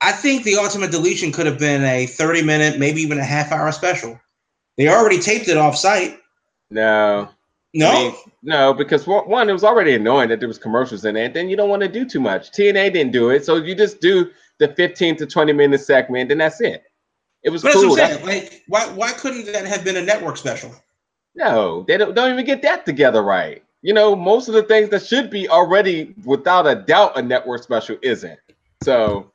I 0.00 0.12
think 0.12 0.44
the 0.44 0.56
ultimate 0.56 0.90
deletion 0.90 1.30
could 1.30 1.46
have 1.46 1.58
been 1.58 1.84
a 1.84 2.06
30 2.06 2.42
minute, 2.42 2.78
maybe 2.78 3.02
even 3.02 3.18
a 3.18 3.24
half 3.24 3.52
hour 3.52 3.70
special. 3.70 4.18
They 4.78 4.88
already 4.88 5.18
taped 5.18 5.48
it 5.48 5.58
off 5.58 5.76
site. 5.76 6.18
no, 6.70 7.28
No, 7.74 7.90
I 7.90 7.94
mean, 7.94 8.14
no, 8.42 8.72
because 8.72 9.06
one, 9.06 9.28
one, 9.28 9.50
it 9.50 9.52
was 9.52 9.64
already 9.64 9.94
annoying 9.94 10.30
that 10.30 10.40
there 10.40 10.48
was 10.48 10.58
commercials 10.58 11.04
in 11.04 11.16
it. 11.16 11.34
Then 11.34 11.50
you 11.50 11.56
don't 11.56 11.68
want 11.68 11.82
to 11.82 11.88
do 11.88 12.06
too 12.06 12.20
much. 12.20 12.50
TNA 12.50 12.94
didn't 12.94 13.12
do 13.12 13.28
it, 13.28 13.44
so 13.44 13.56
you 13.56 13.74
just 13.74 14.00
do 14.00 14.30
the 14.58 14.68
15 14.68 15.16
to 15.16 15.26
20 15.26 15.52
minute 15.52 15.82
segment, 15.82 16.32
and 16.32 16.40
that's 16.40 16.62
it. 16.62 16.84
It 17.42 17.50
was 17.50 17.62
but 17.62 17.72
cool. 17.72 17.94
that's 17.94 18.20
what 18.20 18.22
I'm 18.22 18.28
saying. 18.28 18.42
Like, 18.44 18.62
why 18.68 18.86
why 18.88 19.12
couldn't 19.12 19.46
that 19.46 19.66
have 19.66 19.84
been 19.84 19.96
a 19.96 20.02
network 20.02 20.36
special? 20.36 20.74
No, 21.34 21.84
they 21.88 21.96
don't, 21.96 22.14
don't 22.14 22.32
even 22.32 22.44
get 22.44 22.62
that 22.62 22.84
together 22.84 23.22
right. 23.22 23.62
You 23.80 23.94
know, 23.94 24.14
most 24.14 24.48
of 24.48 24.54
the 24.54 24.62
things 24.62 24.90
that 24.90 25.04
should 25.04 25.30
be 25.30 25.48
already, 25.48 26.14
without 26.24 26.66
a 26.66 26.74
doubt, 26.74 27.18
a 27.18 27.22
network 27.22 27.62
special 27.62 27.96
isn't. 28.02 28.38
So, 28.84 29.32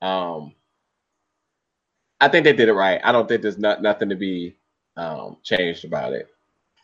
um, 0.00 0.54
I 2.20 2.28
think 2.28 2.44
they 2.44 2.52
did 2.52 2.68
it 2.68 2.74
right. 2.74 3.00
I 3.02 3.10
don't 3.10 3.26
think 3.26 3.42
there's 3.42 3.58
not 3.58 3.82
nothing 3.82 4.08
to 4.10 4.16
be 4.16 4.56
um 4.96 5.38
changed 5.42 5.84
about 5.84 6.12
it. 6.12 6.28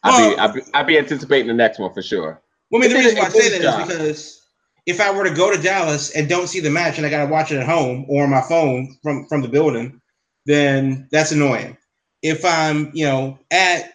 I'll 0.03 0.35
be, 0.35 0.39
I'll 0.39 0.53
be 0.53 0.61
I'll 0.74 0.85
be 0.85 0.99
anticipating 0.99 1.49
the 1.49 1.55
next 1.55 1.79
one 1.79 1.93
for 1.93 2.03
sure. 2.03 2.41
Well, 2.70 2.83
I 2.83 2.87
mean, 2.87 2.97
the 2.97 2.99
reason 2.99 3.18
why 3.18 3.26
I 3.26 3.29
say 3.29 3.59
that 3.59 3.64
is 3.64 3.87
because 3.87 4.48
if 4.89 5.03
I 5.03 5.11
were 5.11 5.24
to 5.24 5.34
go 5.34 5.55
to 5.55 5.62
Dallas 5.62 6.11
and 6.16 6.30
don't 6.30 6.47
see 6.47 6.61
the 6.61 6.70
match 6.70 6.97
and 6.97 7.07
I 7.07 7.11
got 7.11 7.26
to 7.26 7.30
watch 7.30 7.53
it 7.53 7.59
at 7.59 7.66
home 7.66 8.07
or 8.09 8.24
on 8.24 8.30
my 8.30 8.41
phone 8.41 8.97
from 9.03 9.26
from 9.26 9.43
the 9.43 9.49
building, 9.49 10.01
then 10.47 11.07
that's 11.12 11.30
annoying. 11.30 11.76
If 12.22 12.43
I'm, 12.43 12.91
you 12.95 13.05
know, 13.05 13.39
at 13.51 13.93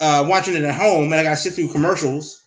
uh, 0.00 0.24
watching 0.28 0.54
it 0.54 0.62
at 0.62 0.76
home 0.76 1.06
and 1.06 1.16
I 1.16 1.24
got 1.24 1.30
to 1.30 1.36
sit 1.36 1.54
through 1.54 1.72
commercials, 1.72 2.40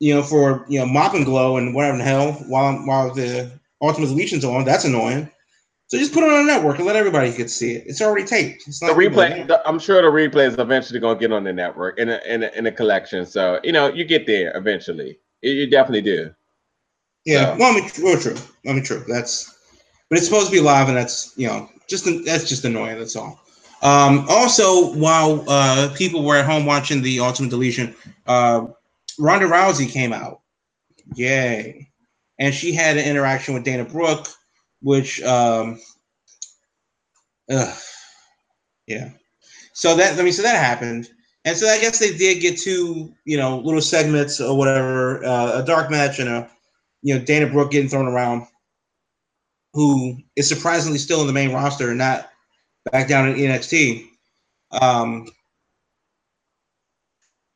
you 0.00 0.14
know, 0.14 0.22
for 0.22 0.66
you 0.68 0.78
know 0.78 0.86
mop 0.86 1.14
and 1.14 1.24
glow 1.24 1.56
and 1.56 1.74
whatever 1.74 1.96
the 1.96 2.04
hell 2.04 2.32
while 2.46 2.76
while 2.84 3.14
the 3.14 3.50
Ultimate 3.80 4.08
Deletion's 4.08 4.44
on, 4.44 4.66
that's 4.66 4.84
annoying. 4.84 5.30
So 5.86 5.98
just 5.98 6.12
put 6.12 6.24
it 6.24 6.30
on 6.30 6.40
a 6.40 6.44
network 6.44 6.76
and 6.76 6.86
let 6.86 6.96
everybody 6.96 7.30
get 7.30 7.44
to 7.44 7.48
see 7.48 7.72
it. 7.72 7.84
It's 7.86 8.02
already 8.02 8.26
taped. 8.26 8.64
It's 8.66 8.80
The 8.80 8.88
replay, 8.88 9.46
the, 9.46 9.66
I'm 9.66 9.78
sure 9.78 10.00
the 10.00 10.08
replay 10.08 10.46
is 10.46 10.58
eventually 10.58 11.00
gonna 11.00 11.18
get 11.18 11.32
on 11.32 11.44
the 11.44 11.54
network 11.54 11.98
in 11.98 12.10
a 12.10 12.20
in 12.26 12.42
a, 12.42 12.50
in 12.54 12.66
a 12.66 12.72
collection. 12.72 13.24
So 13.24 13.60
you 13.64 13.72
know, 13.72 13.88
you 13.88 14.04
get 14.04 14.26
there 14.26 14.54
eventually. 14.54 15.18
You, 15.40 15.52
you 15.52 15.70
definitely 15.70 16.02
do. 16.02 16.34
Yeah, 17.24 17.52
So- 17.52 17.58
well, 17.58 17.72
I 17.72 17.80
mean, 17.80 17.90
well, 18.02 18.20
true. 18.20 18.36
I 18.66 18.72
mean, 18.72 18.82
true. 18.82 19.04
That's, 19.08 19.54
but 20.08 20.18
it's 20.18 20.26
supposed 20.26 20.46
to 20.46 20.52
be 20.52 20.60
live, 20.60 20.88
and 20.88 20.96
that's 20.96 21.32
you 21.36 21.46
know 21.46 21.68
just 21.88 22.06
that's 22.24 22.48
just 22.48 22.64
annoying. 22.64 22.98
That's 22.98 23.16
all. 23.16 23.40
Um, 23.82 24.26
also, 24.28 24.94
while 24.94 25.44
uh, 25.48 25.92
people 25.96 26.24
were 26.24 26.36
at 26.36 26.44
home 26.46 26.66
watching 26.66 27.02
the 27.02 27.18
Ultimate 27.20 27.50
Deletion, 27.50 27.94
uh, 28.26 28.66
Ronda 29.18 29.46
Rousey 29.46 29.90
came 29.90 30.12
out. 30.12 30.40
Yay! 31.14 31.88
And 32.38 32.54
she 32.54 32.72
had 32.72 32.96
an 32.96 33.04
interaction 33.04 33.54
with 33.54 33.64
Dana 33.64 33.84
Brooke, 33.84 34.28
which, 34.82 35.20
um, 35.22 35.80
ugh, 37.50 37.76
yeah. 38.86 39.10
So 39.74 39.96
that 39.96 40.18
I 40.18 40.22
mean, 40.22 40.32
so 40.32 40.42
that 40.42 40.56
happened, 40.62 41.08
and 41.44 41.56
so 41.56 41.66
I 41.66 41.80
guess 41.80 41.98
they 41.98 42.16
did 42.16 42.40
get 42.40 42.58
two, 42.58 43.12
you 43.24 43.36
know, 43.36 43.58
little 43.58 43.80
segments 43.80 44.40
or 44.40 44.56
whatever, 44.56 45.24
uh, 45.24 45.60
a 45.60 45.64
dark 45.64 45.90
match 45.90 46.18
and 46.18 46.28
a 46.28 46.50
you 47.02 47.18
know, 47.18 47.24
Dana 47.24 47.46
Brooke 47.46 47.72
getting 47.72 47.88
thrown 47.88 48.06
around, 48.06 48.46
who 49.74 50.16
is 50.36 50.48
surprisingly 50.48 50.98
still 50.98 51.20
in 51.20 51.26
the 51.26 51.32
main 51.32 51.52
roster 51.52 51.88
and 51.88 51.98
not 51.98 52.30
back 52.90 53.08
down 53.08 53.28
in 53.28 53.36
NXT. 53.36 54.06
Um, 54.80 55.28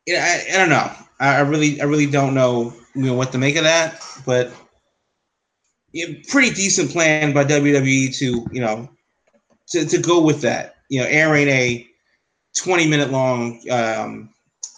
yeah, 0.07 0.25
I, 0.25 0.55
I 0.55 0.59
don't 0.59 0.69
know. 0.69 0.91
I, 1.21 1.37
I 1.37 1.41
really, 1.41 1.81
I 1.81 1.85
really 1.85 2.07
don't 2.07 2.35
know, 2.35 2.75
you 2.95 3.03
know, 3.03 3.15
what 3.15 3.33
to 3.33 3.39
make 3.39 3.57
of 3.57 3.65
that. 3.65 4.01
But 4.25 4.53
yeah, 5.93 6.07
pretty 6.29 6.51
decent 6.51 6.91
plan 6.91 7.33
by 7.33 7.45
WWE 7.45 8.17
to, 8.19 8.47
you 8.53 8.61
know, 8.61 8.89
to, 9.69 9.85
to 9.87 9.99
go 9.99 10.23
with 10.23 10.41
that. 10.43 10.77
You 10.89 11.01
know, 11.01 11.07
airing 11.09 11.49
a 11.49 11.87
twenty 12.57 12.87
minute 12.89 13.11
long 13.11 13.61
um, 13.71 14.31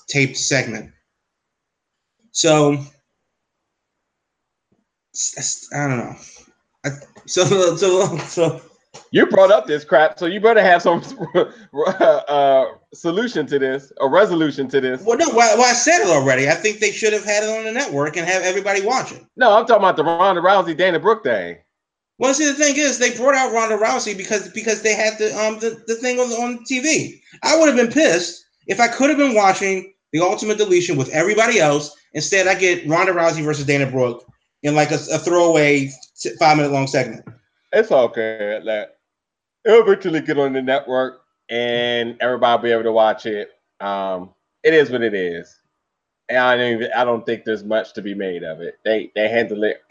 taped 0.08 0.38
segment. 0.38 0.90
So 2.32 2.82
I 5.74 5.86
don't 5.88 5.98
know. 5.98 6.16
I, 6.84 6.90
so 7.26 7.44
so 7.76 8.16
so 8.18 8.60
You 9.10 9.26
brought 9.26 9.50
up 9.50 9.66
this 9.66 9.84
crap, 9.84 10.18
so 10.18 10.26
you 10.26 10.40
better 10.40 10.62
have 10.62 10.82
some 10.82 11.02
uh, 11.34 12.64
solution 12.94 13.46
to 13.46 13.58
this, 13.58 13.92
a 14.00 14.08
resolution 14.08 14.68
to 14.68 14.80
this. 14.80 15.02
well 15.02 15.18
no 15.18 15.28
well, 15.34 15.60
I 15.60 15.72
said 15.72 16.00
it 16.02 16.08
already. 16.08 16.48
I 16.48 16.54
think 16.54 16.78
they 16.78 16.92
should 16.92 17.12
have 17.12 17.24
had 17.24 17.42
it 17.42 17.50
on 17.50 17.64
the 17.64 17.72
network 17.72 18.16
and 18.16 18.26
have 18.26 18.42
everybody 18.42 18.80
watch 18.80 19.12
it. 19.12 19.24
No, 19.36 19.56
I'm 19.56 19.66
talking 19.66 19.82
about 19.82 19.96
the 19.96 20.04
Ronda 20.04 20.40
Rousey 20.40 20.76
Dana 20.76 21.00
Brooke 21.00 21.24
thing. 21.24 21.58
Well, 22.18 22.34
see, 22.34 22.46
the 22.46 22.54
thing 22.54 22.76
is, 22.76 22.98
they 22.98 23.16
brought 23.16 23.34
out 23.34 23.52
Ronda 23.52 23.76
Rousey 23.76 24.16
because 24.16 24.48
because 24.50 24.82
they 24.82 24.94
had 24.94 25.18
the 25.18 25.36
um 25.38 25.58
the, 25.58 25.82
the 25.86 25.94
thing 25.96 26.18
on 26.18 26.30
on 26.32 26.64
TV. 26.64 27.20
I 27.42 27.58
would 27.58 27.66
have 27.68 27.76
been 27.76 27.92
pissed 27.92 28.44
if 28.66 28.80
I 28.80 28.88
could 28.88 29.08
have 29.08 29.18
been 29.18 29.34
watching 29.34 29.92
the 30.12 30.20
Ultimate 30.20 30.58
Deletion 30.58 30.96
with 30.96 31.08
everybody 31.10 31.60
else. 31.60 31.94
Instead, 32.14 32.46
I 32.46 32.54
get 32.54 32.86
Ronda 32.88 33.12
Rousey 33.12 33.44
versus 33.44 33.66
Dana 33.66 33.90
Brooke 33.90 34.24
in 34.62 34.74
like 34.74 34.90
a, 34.90 34.98
a 35.12 35.18
throwaway 35.18 35.90
five 36.38 36.56
minute 36.56 36.72
long 36.72 36.86
segment. 36.86 37.24
It's 37.72 37.92
okay. 37.92 38.60
Like 38.62 38.90
it'll 39.64 39.82
eventually 39.82 40.20
get 40.20 40.38
on 40.38 40.52
the 40.52 40.62
network, 40.62 41.22
and 41.48 42.16
everybody 42.20 42.56
will 42.56 42.62
be 42.62 42.72
able 42.72 42.82
to 42.84 42.92
watch 42.92 43.26
it. 43.26 43.50
Um, 43.80 44.30
it 44.62 44.74
is 44.74 44.90
what 44.90 45.02
it 45.02 45.14
is. 45.14 45.54
And 46.28 46.38
I 46.38 46.56
don't 46.56 46.74
even, 46.74 46.92
I 46.94 47.04
don't 47.04 47.24
think 47.24 47.44
there's 47.44 47.64
much 47.64 47.94
to 47.94 48.02
be 48.02 48.14
made 48.14 48.42
of 48.44 48.60
it. 48.60 48.78
They 48.84 49.10
they 49.14 49.28
handle 49.28 49.64
it 49.64 49.82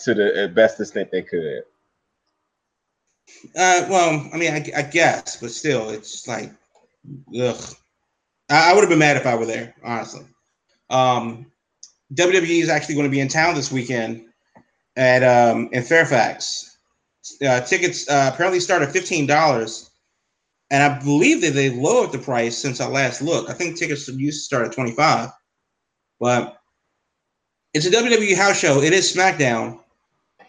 to 0.00 0.14
the 0.14 0.50
best 0.52 0.80
extent 0.80 1.10
they 1.12 1.22
could. 1.22 1.62
Uh, 3.56 3.86
well, 3.88 4.28
I 4.32 4.36
mean, 4.36 4.52
I, 4.52 4.70
I 4.76 4.82
guess, 4.82 5.40
but 5.40 5.50
still, 5.50 5.90
it's 5.90 6.26
like, 6.28 6.50
ugh. 7.40 7.74
I, 8.50 8.70
I 8.70 8.74
would 8.74 8.80
have 8.80 8.90
been 8.90 8.98
mad 8.98 9.16
if 9.16 9.26
I 9.26 9.34
were 9.34 9.46
there, 9.46 9.74
honestly. 9.84 10.24
Um, 10.90 11.46
WWE 12.12 12.62
is 12.62 12.68
actually 12.68 12.94
going 12.94 13.06
to 13.06 13.10
be 13.10 13.20
in 13.20 13.28
town 13.28 13.54
this 13.54 13.72
weekend 13.72 14.26
at 14.96 15.22
um, 15.22 15.68
in 15.72 15.82
Fairfax. 15.82 16.76
Uh, 17.46 17.60
tickets 17.62 18.08
uh, 18.08 18.30
apparently 18.32 18.60
start 18.60 18.82
at 18.82 18.92
fifteen 18.92 19.26
dollars, 19.26 19.90
and 20.70 20.82
I 20.82 20.98
believe 21.02 21.40
that 21.40 21.54
they 21.54 21.70
lowered 21.70 22.12
the 22.12 22.18
price 22.18 22.56
since 22.56 22.80
I 22.80 22.86
last 22.86 23.22
looked. 23.22 23.48
I 23.48 23.54
think 23.54 23.78
tickets 23.78 24.06
used 24.08 24.40
to 24.40 24.44
start 24.44 24.66
at 24.66 24.72
twenty 24.74 24.92
five, 24.92 25.30
but 26.20 26.60
it's 27.72 27.86
a 27.86 27.90
WWE 27.90 28.36
house 28.36 28.58
show. 28.58 28.82
It 28.82 28.92
is 28.92 29.12
SmackDown. 29.12 29.80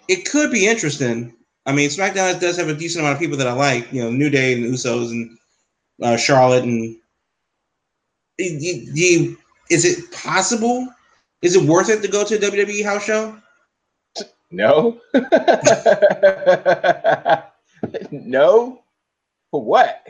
It 0.09 0.29
could 0.29 0.51
be 0.51 0.67
interesting. 0.67 1.33
I 1.65 1.71
mean, 1.71 1.89
SmackDown 1.89 2.39
does 2.39 2.57
have 2.57 2.67
a 2.67 2.75
decent 2.75 3.01
amount 3.03 3.15
of 3.15 3.19
people 3.19 3.37
that 3.37 3.47
I 3.47 3.53
like. 3.53 3.91
You 3.91 4.03
know, 4.03 4.11
New 4.11 4.29
Day 4.29 4.53
and 4.53 4.65
Usos 4.65 5.09
and 5.11 5.37
uh, 6.03 6.17
Charlotte 6.17 6.63
and. 6.65 6.95
Do 8.37 8.43
you- 8.43 9.37
is 9.71 9.83
it 9.85 10.11
possible? 10.11 10.87
Is 11.45 11.55
it 11.55 11.69
worth 11.69 11.89
it 11.89 12.01
to 12.01 12.07
go 12.07 12.25
to 12.25 12.35
a 12.35 12.39
WWE 12.39 12.83
house 12.83 13.05
show? 13.05 13.37
No. 14.49 14.99
no. 18.11 18.81
For 19.51 19.63
what? 19.63 20.07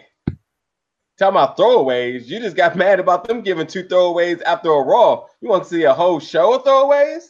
Talking 1.19 1.35
about 1.35 1.57
throwaways. 1.57 2.27
You 2.27 2.39
just 2.39 2.55
got 2.55 2.77
mad 2.77 3.01
about 3.01 3.27
them 3.27 3.41
giving 3.41 3.67
two 3.67 3.83
throwaways 3.83 4.41
after 4.43 4.69
a 4.69 4.81
Raw. 4.81 5.25
You 5.41 5.49
want 5.49 5.63
to 5.63 5.69
see 5.69 5.83
a 5.83 5.93
whole 5.93 6.21
show 6.21 6.53
of 6.53 6.63
throwaways? 6.63 7.25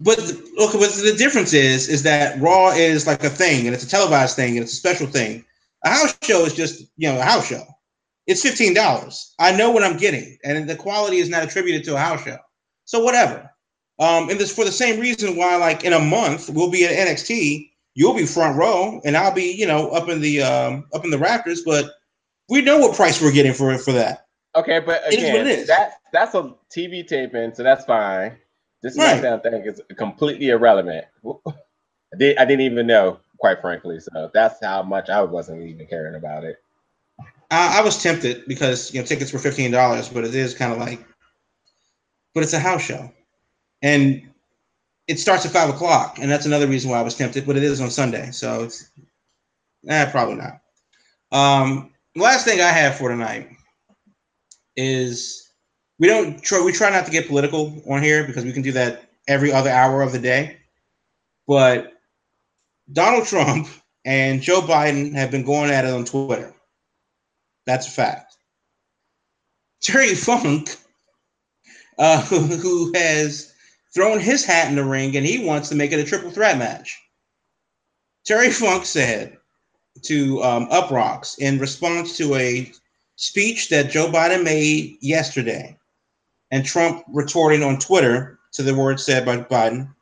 But 0.00 0.18
okay, 0.20 0.78
but 0.78 0.94
the 0.94 1.14
difference 1.18 1.52
is 1.52 1.90
is 1.90 2.04
that 2.04 2.40
Raw 2.40 2.70
is 2.70 3.06
like 3.06 3.22
a 3.22 3.28
thing, 3.28 3.66
and 3.66 3.74
it's 3.74 3.84
a 3.84 3.90
televised 3.90 4.34
thing, 4.34 4.56
and 4.56 4.62
it's 4.62 4.72
a 4.72 4.76
special 4.76 5.08
thing. 5.08 5.44
A 5.84 5.90
house 5.90 6.16
show 6.22 6.46
is 6.46 6.54
just 6.54 6.84
you 6.96 7.12
know 7.12 7.18
a 7.18 7.22
house 7.22 7.48
show. 7.48 7.64
It's 8.26 8.40
fifteen 8.40 8.72
dollars. 8.72 9.34
I 9.38 9.54
know 9.54 9.72
what 9.72 9.82
I'm 9.82 9.98
getting, 9.98 10.38
and 10.42 10.70
the 10.70 10.76
quality 10.76 11.18
is 11.18 11.28
not 11.28 11.42
attributed 11.42 11.84
to 11.84 11.94
a 11.94 11.98
house 11.98 12.24
show. 12.24 12.38
So 12.88 13.04
whatever. 13.04 13.52
Um, 13.98 14.30
and 14.30 14.40
this 14.40 14.50
for 14.54 14.64
the 14.64 14.72
same 14.72 14.98
reason 14.98 15.36
why, 15.36 15.56
like 15.56 15.84
in 15.84 15.92
a 15.92 15.98
month, 15.98 16.48
we'll 16.48 16.70
be 16.70 16.86
at 16.86 16.92
NXT. 17.06 17.70
You'll 17.94 18.14
be 18.14 18.24
front 18.24 18.56
row, 18.56 18.98
and 19.04 19.14
I'll 19.14 19.34
be 19.34 19.52
you 19.52 19.66
know 19.66 19.90
up 19.90 20.08
in 20.08 20.22
the 20.22 20.40
um, 20.40 20.86
up 20.94 21.04
in 21.04 21.10
the 21.10 21.18
rafters. 21.18 21.60
But 21.62 21.90
we 22.48 22.62
know 22.62 22.78
what 22.78 22.96
price 22.96 23.20
we're 23.20 23.32
getting 23.32 23.52
for 23.52 23.76
for 23.76 23.92
that. 23.92 24.26
Okay, 24.56 24.80
but 24.80 25.02
It 25.12 25.18
is 25.18 25.18
again, 25.18 25.46
it 25.46 25.46
is. 25.46 25.66
that 25.68 26.00
that's 26.14 26.34
a 26.34 26.54
TV 26.74 27.06
taping, 27.06 27.52
so 27.54 27.62
that's 27.62 27.84
fine. 27.84 28.38
This 28.82 28.96
Right. 28.96 29.22
SmackDown 29.22 29.42
thing 29.42 29.66
is 29.66 29.82
completely 29.98 30.48
irrelevant. 30.48 31.04
I, 31.26 32.16
did, 32.16 32.38
I 32.38 32.46
didn't 32.46 32.62
even 32.62 32.86
know, 32.86 33.18
quite 33.38 33.60
frankly. 33.60 34.00
So 34.00 34.30
that's 34.32 34.64
how 34.64 34.82
much 34.82 35.10
I 35.10 35.20
wasn't 35.20 35.62
even 35.62 35.86
caring 35.88 36.14
about 36.14 36.44
it. 36.44 36.56
I, 37.50 37.80
I 37.80 37.82
was 37.82 38.02
tempted 38.02 38.44
because 38.46 38.94
you 38.94 39.00
know 39.00 39.06
tickets 39.06 39.30
were 39.32 39.38
fifteen 39.40 39.72
dollars, 39.72 40.08
but 40.08 40.24
it 40.24 40.34
is 40.34 40.54
kind 40.54 40.72
of 40.72 40.78
like, 40.78 41.04
but 42.38 42.44
it's 42.44 42.52
a 42.52 42.60
house 42.60 42.82
show, 42.82 43.10
and 43.82 44.22
it 45.08 45.18
starts 45.18 45.44
at 45.44 45.50
five 45.50 45.68
o'clock, 45.68 46.20
and 46.20 46.30
that's 46.30 46.46
another 46.46 46.68
reason 46.68 46.88
why 46.88 47.00
I 47.00 47.02
was 47.02 47.16
tempted. 47.16 47.44
But 47.44 47.56
it 47.56 47.64
is 47.64 47.80
on 47.80 47.90
Sunday, 47.90 48.30
so 48.30 48.62
it's, 48.62 48.90
eh, 49.88 50.08
probably 50.12 50.36
not. 50.36 50.60
Um, 51.32 51.92
last 52.14 52.44
thing 52.44 52.60
I 52.60 52.68
have 52.68 52.96
for 52.96 53.08
tonight 53.08 53.50
is 54.76 55.50
we 55.98 56.06
don't 56.06 56.40
try 56.40 56.62
we 56.62 56.70
try 56.70 56.90
not 56.90 57.06
to 57.06 57.10
get 57.10 57.26
political 57.26 57.82
on 57.90 58.04
here 58.04 58.24
because 58.24 58.44
we 58.44 58.52
can 58.52 58.62
do 58.62 58.70
that 58.70 59.10
every 59.26 59.50
other 59.50 59.70
hour 59.70 60.00
of 60.02 60.12
the 60.12 60.20
day, 60.20 60.58
but 61.48 61.94
Donald 62.92 63.26
Trump 63.26 63.66
and 64.04 64.40
Joe 64.40 64.60
Biden 64.60 65.12
have 65.12 65.32
been 65.32 65.42
going 65.42 65.72
at 65.72 65.84
it 65.84 65.92
on 65.92 66.04
Twitter. 66.04 66.54
That's 67.66 67.88
a 67.88 67.90
fact. 67.90 68.36
Terry 69.82 70.14
Funk, 70.14 70.76
uh, 71.98 72.22
who, 72.22 72.92
has 72.94 73.52
thrown 73.94 74.20
his 74.20 74.44
hat 74.44 74.68
in 74.68 74.76
the 74.76 74.84
ring 74.84 75.16
and 75.16 75.26
he 75.26 75.44
wants 75.44 75.68
to 75.68 75.74
make 75.74 75.92
it 75.92 76.00
a 76.00 76.04
triple 76.04 76.30
threat 76.30 76.58
match. 76.58 76.98
Terry 78.24 78.50
Funk 78.50 78.84
said 78.84 79.38
to 80.02 80.42
um, 80.42 80.68
UPROXX 80.68 81.38
in 81.38 81.58
response 81.58 82.16
to 82.16 82.34
a 82.34 82.70
speech 83.16 83.68
that 83.70 83.90
Joe 83.90 84.08
Biden 84.08 84.44
made 84.44 84.96
yesterday, 85.00 85.76
and 86.50 86.64
Trump 86.64 87.02
retorting 87.08 87.62
on 87.62 87.78
Twitter 87.78 88.38
to 88.52 88.62
the 88.62 88.74
words 88.74 89.04
said 89.04 89.26
by 89.26 89.38
Biden. 89.38 89.92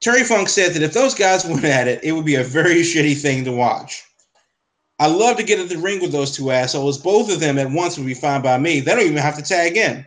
Terry 0.00 0.24
Funk 0.24 0.48
said 0.48 0.72
that 0.72 0.82
if 0.82 0.92
those 0.92 1.14
guys 1.14 1.44
went 1.44 1.64
at 1.64 1.88
it, 1.88 2.02
it 2.02 2.12
would 2.12 2.24
be 2.24 2.34
a 2.36 2.44
very 2.44 2.82
shitty 2.82 3.20
thing 3.20 3.44
to 3.44 3.52
watch. 3.52 4.04
I 4.98 5.08
love 5.08 5.36
to 5.36 5.42
get 5.42 5.58
in 5.58 5.68
the 5.68 5.78
ring 5.78 6.00
with 6.00 6.12
those 6.12 6.36
two 6.36 6.50
assholes. 6.50 6.98
Both 6.98 7.32
of 7.32 7.40
them 7.40 7.58
at 7.58 7.70
once 7.70 7.98
would 7.98 8.06
be 8.06 8.14
fine 8.14 8.42
by 8.42 8.58
me. 8.58 8.80
They 8.80 8.92
don't 8.92 9.04
even 9.04 9.16
have 9.16 9.36
to 9.36 9.42
tag 9.42 9.76
in. 9.76 10.06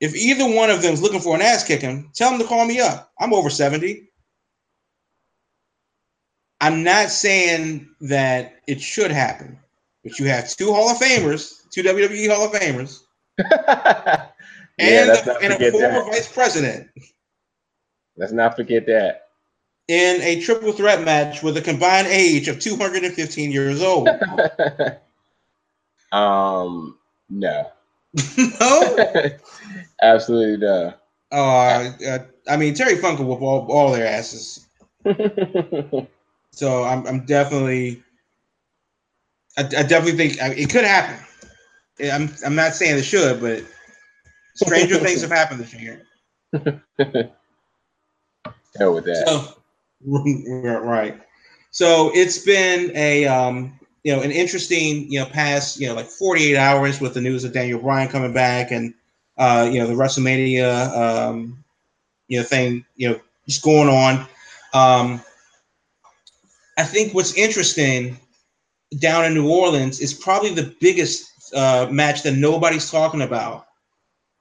If 0.00 0.14
either 0.14 0.44
one 0.44 0.70
of 0.70 0.82
them 0.82 0.94
is 0.94 1.02
looking 1.02 1.20
for 1.20 1.34
an 1.34 1.42
ass 1.42 1.64
kicking, 1.64 2.10
tell 2.14 2.30
them 2.30 2.40
to 2.40 2.46
call 2.46 2.64
me 2.64 2.80
up. 2.80 3.12
I'm 3.20 3.34
over 3.34 3.50
70. 3.50 4.08
I'm 6.60 6.82
not 6.82 7.10
saying 7.10 7.88
that 8.02 8.56
it 8.66 8.80
should 8.80 9.10
happen, 9.10 9.58
but 10.02 10.18
you 10.18 10.26
have 10.26 10.50
two 10.50 10.72
Hall 10.72 10.90
of 10.90 10.98
Famers, 10.98 11.68
two 11.70 11.82
WWE 11.82 12.34
Hall 12.34 12.46
of 12.46 12.52
Famers, 12.52 13.00
and, 14.78 15.08
let's 15.08 15.26
a, 15.26 15.38
and 15.40 15.54
a 15.54 15.70
former 15.70 16.04
that. 16.04 16.06
vice 16.06 16.30
president 16.30 16.88
Let's 18.16 18.32
not 18.32 18.56
forget 18.56 18.84
that. 18.86 19.28
in 19.88 20.20
a 20.20 20.40
triple 20.42 20.72
threat 20.72 21.02
match 21.02 21.42
with 21.42 21.56
a 21.56 21.62
combined 21.62 22.08
age 22.08 22.48
of 22.48 22.60
215 22.60 23.50
years 23.50 23.82
old. 23.82 24.08
um, 26.12 26.98
no, 27.30 27.70
no? 28.60 29.30
absolutely 30.02 30.56
no. 30.66 30.94
Oh, 31.32 31.94
uh, 32.08 32.18
I 32.48 32.56
mean, 32.56 32.74
Terry 32.74 32.96
Funk 32.96 33.20
will 33.20 33.26
whoop 33.26 33.42
all, 33.42 33.70
all 33.70 33.92
their 33.92 34.06
asses. 34.06 34.66
So 36.52 36.84
I'm, 36.84 37.06
I'm 37.06 37.24
definitely, 37.26 38.02
I, 39.56 39.62
I 39.62 39.82
definitely 39.82 40.12
think 40.12 40.42
I, 40.42 40.48
it 40.48 40.70
could 40.70 40.84
happen. 40.84 41.24
I'm, 42.12 42.30
I'm 42.44 42.54
not 42.54 42.74
saying 42.74 42.98
it 42.98 43.04
should, 43.04 43.40
but 43.40 43.62
stranger 44.54 44.96
things 44.98 45.22
have 45.22 45.30
happened 45.30 45.60
this 45.60 45.74
year. 45.74 46.02
Hell 48.78 48.94
with 48.94 49.04
that. 49.04 49.26
So, 49.26 49.54
right. 50.80 51.20
So 51.70 52.10
it's 52.14 52.38
been 52.38 52.92
a 52.96 53.26
um, 53.26 53.78
you 54.04 54.14
know 54.14 54.22
an 54.22 54.30
interesting 54.30 55.10
you 55.10 55.18
know 55.18 55.26
past 55.26 55.78
you 55.80 55.86
know 55.86 55.94
like 55.94 56.06
48 56.06 56.56
hours 56.56 57.00
with 57.00 57.14
the 57.14 57.20
news 57.20 57.44
of 57.44 57.52
Daniel 57.52 57.80
Bryan 57.80 58.08
coming 58.08 58.32
back 58.32 58.70
and 58.70 58.94
uh, 59.38 59.68
you 59.70 59.78
know 59.78 59.86
the 59.86 59.94
WrestleMania 59.94 60.96
um, 60.96 61.64
you 62.28 62.38
know 62.38 62.44
thing 62.44 62.84
you 62.96 63.10
know 63.10 63.20
just 63.46 63.62
going 63.62 63.88
on. 63.88 64.26
Um, 64.72 65.20
I 66.78 66.84
think 66.84 67.14
what's 67.14 67.34
interesting 67.34 68.18
down 68.98 69.24
in 69.24 69.34
New 69.34 69.50
Orleans 69.50 70.00
is 70.00 70.14
probably 70.14 70.50
the 70.50 70.74
biggest 70.80 71.54
uh, 71.54 71.88
match 71.90 72.22
that 72.22 72.36
nobody's 72.36 72.90
talking 72.90 73.22
about, 73.22 73.66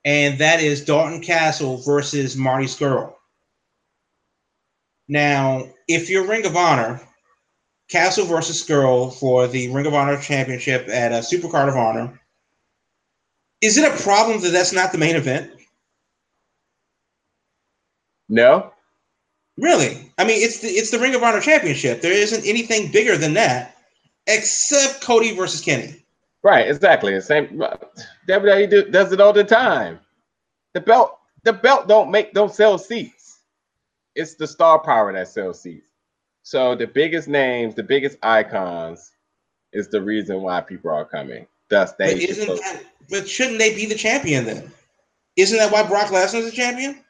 and 0.05 0.38
that 0.39 0.62
is 0.62 0.86
Dalton 0.86 1.22
Castle 1.22 1.78
versus 1.78 2.38
Marty 2.38 2.66
Scurll. 2.66 3.14
Now, 5.07 5.68
if 5.88 6.10
you're 6.10 6.28
Ring 6.28 6.45
of 6.45 6.55
Honor, 6.55 7.01
Castle 7.90 8.26
versus 8.26 8.64
Scurll 8.64 9.12
for 9.12 9.48
the 9.48 9.70
Ring 9.72 9.88
of 9.88 9.96
Honor 9.96 10.20
Championship 10.22 10.88
at 10.90 11.12
uh, 11.12 11.16
a 11.16 11.20
Supercard 11.20 11.70
of 11.70 11.76
Honor, 11.76 12.20
is 13.62 13.78
it 13.78 13.92
a 13.92 14.04
problem 14.04 14.40
that 14.42 14.52
that's 14.52 14.72
not 14.72 14.92
the 14.92 14.98
main 14.98 15.16
event? 15.16 15.52
No. 18.30 18.72
Really? 19.58 20.12
I 20.18 20.24
mean, 20.24 20.42
it's 20.42 20.60
the 20.60 20.68
it's 20.68 20.92
the 20.92 21.00
Ring 21.00 21.16
of 21.16 21.24
Honor 21.24 21.42
Championship. 21.42 22.02
There 22.02 22.14
isn't 22.14 22.46
anything 22.46 22.92
bigger 22.92 23.18
than 23.18 23.34
that, 23.34 23.76
except 24.28 25.02
Cody 25.02 25.36
versus 25.36 25.60
Kenny. 25.60 26.06
Right, 26.44 26.70
exactly. 26.70 27.14
The 27.14 27.22
same 27.22 27.62
uh, 27.62 27.76
WWE 28.30 28.70
do, 28.70 28.90
does 28.90 29.12
it 29.12 29.20
all 29.20 29.34
the 29.34 29.44
time. 29.44 30.00
The 30.74 30.80
belt, 30.80 31.18
the 31.44 31.52
belt 31.52 31.88
don't 31.90 32.12
make 32.12 32.34
don't 32.34 32.54
sell 32.54 32.78
seats. 32.78 33.40
It's 34.16 34.36
the 34.36 34.48
star 34.48 34.80
power 34.80 35.12
that 35.12 35.28
sells 35.28 35.62
seats. 35.62 35.89
So 36.50 36.74
the 36.74 36.88
biggest 36.88 37.28
names, 37.28 37.76
the 37.76 37.84
biggest 37.84 38.18
icons, 38.24 39.12
is 39.72 39.88
the 39.89 40.02
reason 40.02 40.41
why 40.41 40.62
people 40.62 40.89
are 40.89 41.06
coming. 41.06 41.45
Thus, 41.70 41.91
they 41.93 42.14
But 42.16 42.24
isn't 42.24 42.47
that, 42.47 42.84
but 43.08 43.30
shouldn't 43.30 43.60
they 43.60 43.76
be 43.76 43.86
the 43.86 43.93
champion 43.93 44.45
then? 44.45 44.72
Isn't 45.36 45.60
that 45.60 45.72
why 45.72 45.84
Brock 45.88 46.08
Lesnar 46.08 46.39
is 46.39 46.47
a 46.52 46.52
champion? 46.52 47.06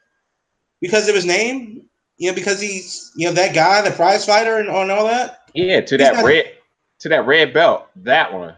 Because 0.82 1.08
of 1.08 1.14
his 1.14 1.24
name? 1.24 1.86
You 2.18 2.28
know, 2.28 2.34
because 2.34 2.60
he's 2.60 3.12
you 3.16 3.28
know 3.28 3.32
that 3.32 3.54
guy, 3.54 3.80
the 3.80 3.92
prize 3.96 4.26
fighter, 4.26 4.58
and, 4.58 4.68
and 4.68 4.90
all 4.90 5.06
that. 5.06 5.48
yeah 5.54 5.80
to 5.80 5.96
He's 5.96 6.04
that 6.04 6.16
not- 6.16 6.24
red 6.26 6.44
to 6.98 7.08
that 7.08 7.24
red 7.24 7.54
belt, 7.54 7.88
that 7.96 8.30
one. 8.30 8.54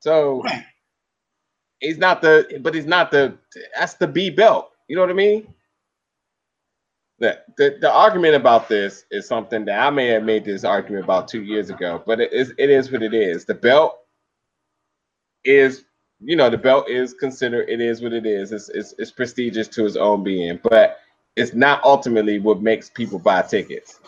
So 0.00 0.42
Right. 0.42 0.66
he's 1.80 1.96
not 1.96 2.20
the, 2.20 2.58
but 2.60 2.74
he's 2.74 2.84
not 2.84 3.10
the. 3.10 3.38
That's 3.74 3.94
the 3.94 4.06
B 4.06 4.28
belt. 4.28 4.70
You 4.88 4.96
know 4.96 5.00
what 5.00 5.08
I 5.10 5.14
mean? 5.14 5.54
The, 7.18 7.40
the 7.56 7.78
the 7.80 7.90
argument 7.90 8.34
about 8.34 8.68
this 8.68 9.06
is 9.10 9.26
something 9.26 9.64
that 9.66 9.80
I 9.80 9.90
may 9.90 10.08
have 10.08 10.24
made 10.24 10.44
this 10.44 10.64
argument 10.64 11.04
about 11.04 11.28
two 11.28 11.42
years 11.42 11.70
ago, 11.70 12.02
but 12.06 12.20
it 12.20 12.32
is 12.32 12.52
it 12.58 12.70
is 12.70 12.92
what 12.92 13.02
it 13.02 13.14
is. 13.14 13.46
The 13.46 13.54
belt 13.54 13.98
is, 15.44 15.84
you 16.20 16.36
know, 16.36 16.50
the 16.50 16.58
belt 16.58 16.90
is 16.90 17.14
considered. 17.14 17.68
It 17.70 17.80
is 17.80 18.02
what 18.02 18.12
it 18.12 18.26
is. 18.26 18.52
It's 18.52 18.68
it's, 18.70 18.94
it's 18.98 19.12
prestigious 19.12 19.68
to 19.68 19.86
its 19.86 19.96
own 19.96 20.24
being, 20.24 20.60
but 20.62 20.98
it's 21.36 21.54
not 21.54 21.82
ultimately 21.84 22.38
what 22.38 22.62
makes 22.62 22.90
people 22.90 23.18
buy 23.18 23.42
tickets. 23.42 24.00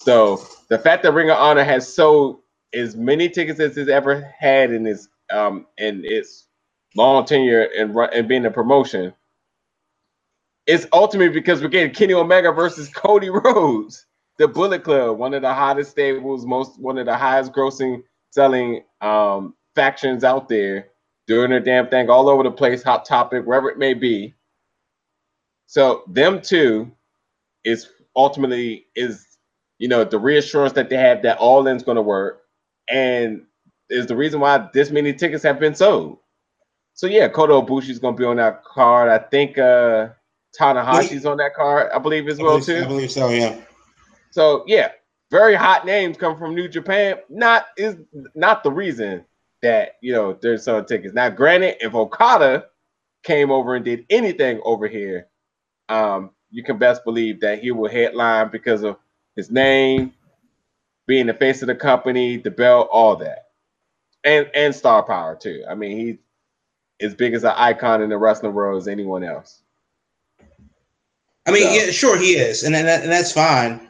So 0.00 0.42
the 0.68 0.78
fact 0.78 1.02
that 1.04 1.12
Ring 1.12 1.30
of 1.30 1.38
Honor 1.38 1.64
has 1.64 1.92
sold 1.92 2.40
as 2.74 2.96
many 2.96 3.28
tickets 3.28 3.60
as 3.60 3.76
it's 3.78 3.90
ever 3.90 4.20
had 4.38 4.72
in 4.72 4.86
its 4.86 5.08
um 5.30 5.66
in 5.78 6.02
its 6.04 6.46
long 6.96 7.24
tenure 7.24 7.68
and 7.78 7.96
and 7.96 8.28
being 8.28 8.46
a 8.46 8.50
promotion, 8.50 9.14
it's 10.66 10.86
ultimately 10.92 11.32
because 11.32 11.62
we're 11.62 11.68
getting 11.68 11.94
Kenny 11.94 12.14
Omega 12.14 12.52
versus 12.52 12.88
Cody 12.88 13.30
Rhodes, 13.30 14.06
the 14.38 14.48
Bullet 14.48 14.84
Club, 14.84 15.18
one 15.18 15.34
of 15.34 15.42
the 15.42 15.52
hottest 15.52 15.90
stables, 15.90 16.46
most 16.46 16.78
one 16.80 16.98
of 16.98 17.06
the 17.06 17.16
highest 17.16 17.52
grossing 17.52 18.02
selling 18.30 18.84
um 19.00 19.54
factions 19.74 20.24
out 20.24 20.48
there, 20.48 20.88
doing 21.26 21.50
their 21.50 21.60
damn 21.60 21.88
thing 21.88 22.10
all 22.10 22.28
over 22.28 22.42
the 22.42 22.50
place, 22.50 22.82
hot 22.82 23.04
topic, 23.04 23.44
wherever 23.46 23.70
it 23.70 23.78
may 23.78 23.94
be. 23.94 24.34
So 25.66 26.02
them 26.08 26.40
two 26.40 26.90
is 27.64 27.88
ultimately 28.16 28.86
is 28.96 29.26
you 29.78 29.88
know 29.88 30.04
the 30.04 30.18
reassurance 30.18 30.72
that 30.74 30.90
they 30.90 30.96
have 30.96 31.22
that 31.22 31.38
all 31.38 31.66
in's 31.66 31.82
going 31.82 31.96
to 31.96 32.02
work, 32.02 32.42
and 32.88 33.44
is 33.88 34.06
the 34.06 34.16
reason 34.16 34.40
why 34.40 34.68
this 34.72 34.90
many 34.90 35.12
tickets 35.12 35.42
have 35.42 35.58
been 35.58 35.74
sold. 35.74 36.18
So 36.94 37.06
yeah, 37.06 37.28
Kota 37.28 37.54
Ibushi's 37.54 37.98
going 37.98 38.14
to 38.14 38.18
be 38.20 38.26
on 38.26 38.36
that 38.36 38.62
card. 38.64 39.08
I 39.08 39.18
think 39.18 39.58
uh 39.58 40.10
Tanahashi's 40.58 41.26
on 41.26 41.36
that 41.38 41.54
card, 41.54 41.90
I 41.92 41.98
believe 41.98 42.28
as 42.28 42.40
I 42.40 42.42
well 42.42 42.52
believe, 42.58 42.66
too. 42.66 42.84
I 42.84 42.88
believe 42.88 43.10
so. 43.10 43.28
Yeah. 43.28 43.60
So 44.30 44.64
yeah, 44.66 44.92
very 45.30 45.54
hot 45.54 45.86
names 45.86 46.16
come 46.16 46.38
from 46.38 46.54
New 46.54 46.68
Japan. 46.68 47.18
Not 47.28 47.66
is 47.76 47.96
not 48.34 48.62
the 48.62 48.70
reason 48.70 49.24
that 49.62 49.96
you 50.00 50.12
know 50.12 50.32
they're 50.40 50.58
selling 50.58 50.86
tickets. 50.86 51.14
Now, 51.14 51.30
granted, 51.30 51.76
if 51.80 51.94
Okada 51.94 52.66
came 53.22 53.50
over 53.50 53.74
and 53.76 53.84
did 53.84 54.06
anything 54.10 54.60
over 54.64 54.88
here, 54.88 55.28
um, 55.88 56.30
you 56.50 56.62
can 56.62 56.78
best 56.78 57.04
believe 57.04 57.40
that 57.40 57.60
he 57.60 57.70
will 57.70 57.90
headline 57.90 58.50
because 58.50 58.82
of 58.82 58.96
his 59.36 59.50
name, 59.50 60.12
being 61.06 61.26
the 61.26 61.34
face 61.34 61.62
of 61.62 61.68
the 61.68 61.74
company, 61.74 62.36
the 62.36 62.50
belt, 62.50 62.88
all 62.90 63.16
that, 63.16 63.48
and 64.24 64.50
and 64.54 64.74
star 64.74 65.02
power 65.02 65.36
too. 65.36 65.62
I 65.68 65.74
mean, 65.74 65.96
he's 65.96 66.16
as 67.00 67.14
big 67.14 67.34
as 67.34 67.44
an 67.44 67.54
icon 67.56 68.02
in 68.02 68.10
the 68.10 68.18
wrestling 68.18 68.52
world 68.52 68.78
as 68.80 68.88
anyone 68.88 69.24
else. 69.24 69.59
I 71.46 71.52
mean, 71.52 71.62
So- 71.62 71.72
yeah, 71.72 71.90
sure 71.90 72.18
he 72.18 72.32
is, 72.36 72.62
and, 72.62 72.74
and, 72.74 72.86
that, 72.86 73.02
and 73.02 73.12
that's 73.12 73.32
fine. 73.32 73.80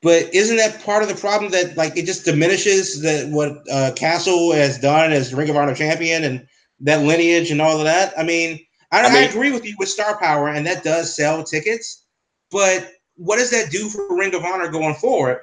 But 0.00 0.32
isn't 0.32 0.56
that 0.58 0.84
part 0.84 1.02
of 1.02 1.08
the 1.08 1.14
problem 1.14 1.50
that 1.52 1.76
like 1.76 1.96
it 1.96 2.06
just 2.06 2.24
diminishes 2.24 3.02
that 3.02 3.28
what 3.30 3.64
uh, 3.70 3.90
Castle 3.96 4.52
has 4.52 4.78
done 4.78 5.12
as 5.12 5.34
Ring 5.34 5.50
of 5.50 5.56
Honor 5.56 5.74
champion 5.74 6.22
and 6.22 6.46
that 6.80 7.02
lineage 7.02 7.50
and 7.50 7.60
all 7.60 7.78
of 7.78 7.84
that? 7.84 8.16
I 8.16 8.22
mean, 8.22 8.60
I, 8.92 9.00
I 9.02 9.08
I, 9.08 9.18
agree 9.22 9.50
with 9.50 9.64
you 9.64 9.74
with 9.78 9.88
star 9.88 10.16
power, 10.18 10.48
and 10.48 10.64
that 10.66 10.84
does 10.84 11.14
sell 11.14 11.42
tickets. 11.42 12.04
But 12.52 12.92
what 13.16 13.36
does 13.38 13.50
that 13.50 13.70
do 13.70 13.88
for 13.88 14.16
Ring 14.16 14.34
of 14.34 14.44
Honor 14.44 14.68
going 14.68 14.94
forward? 14.94 15.40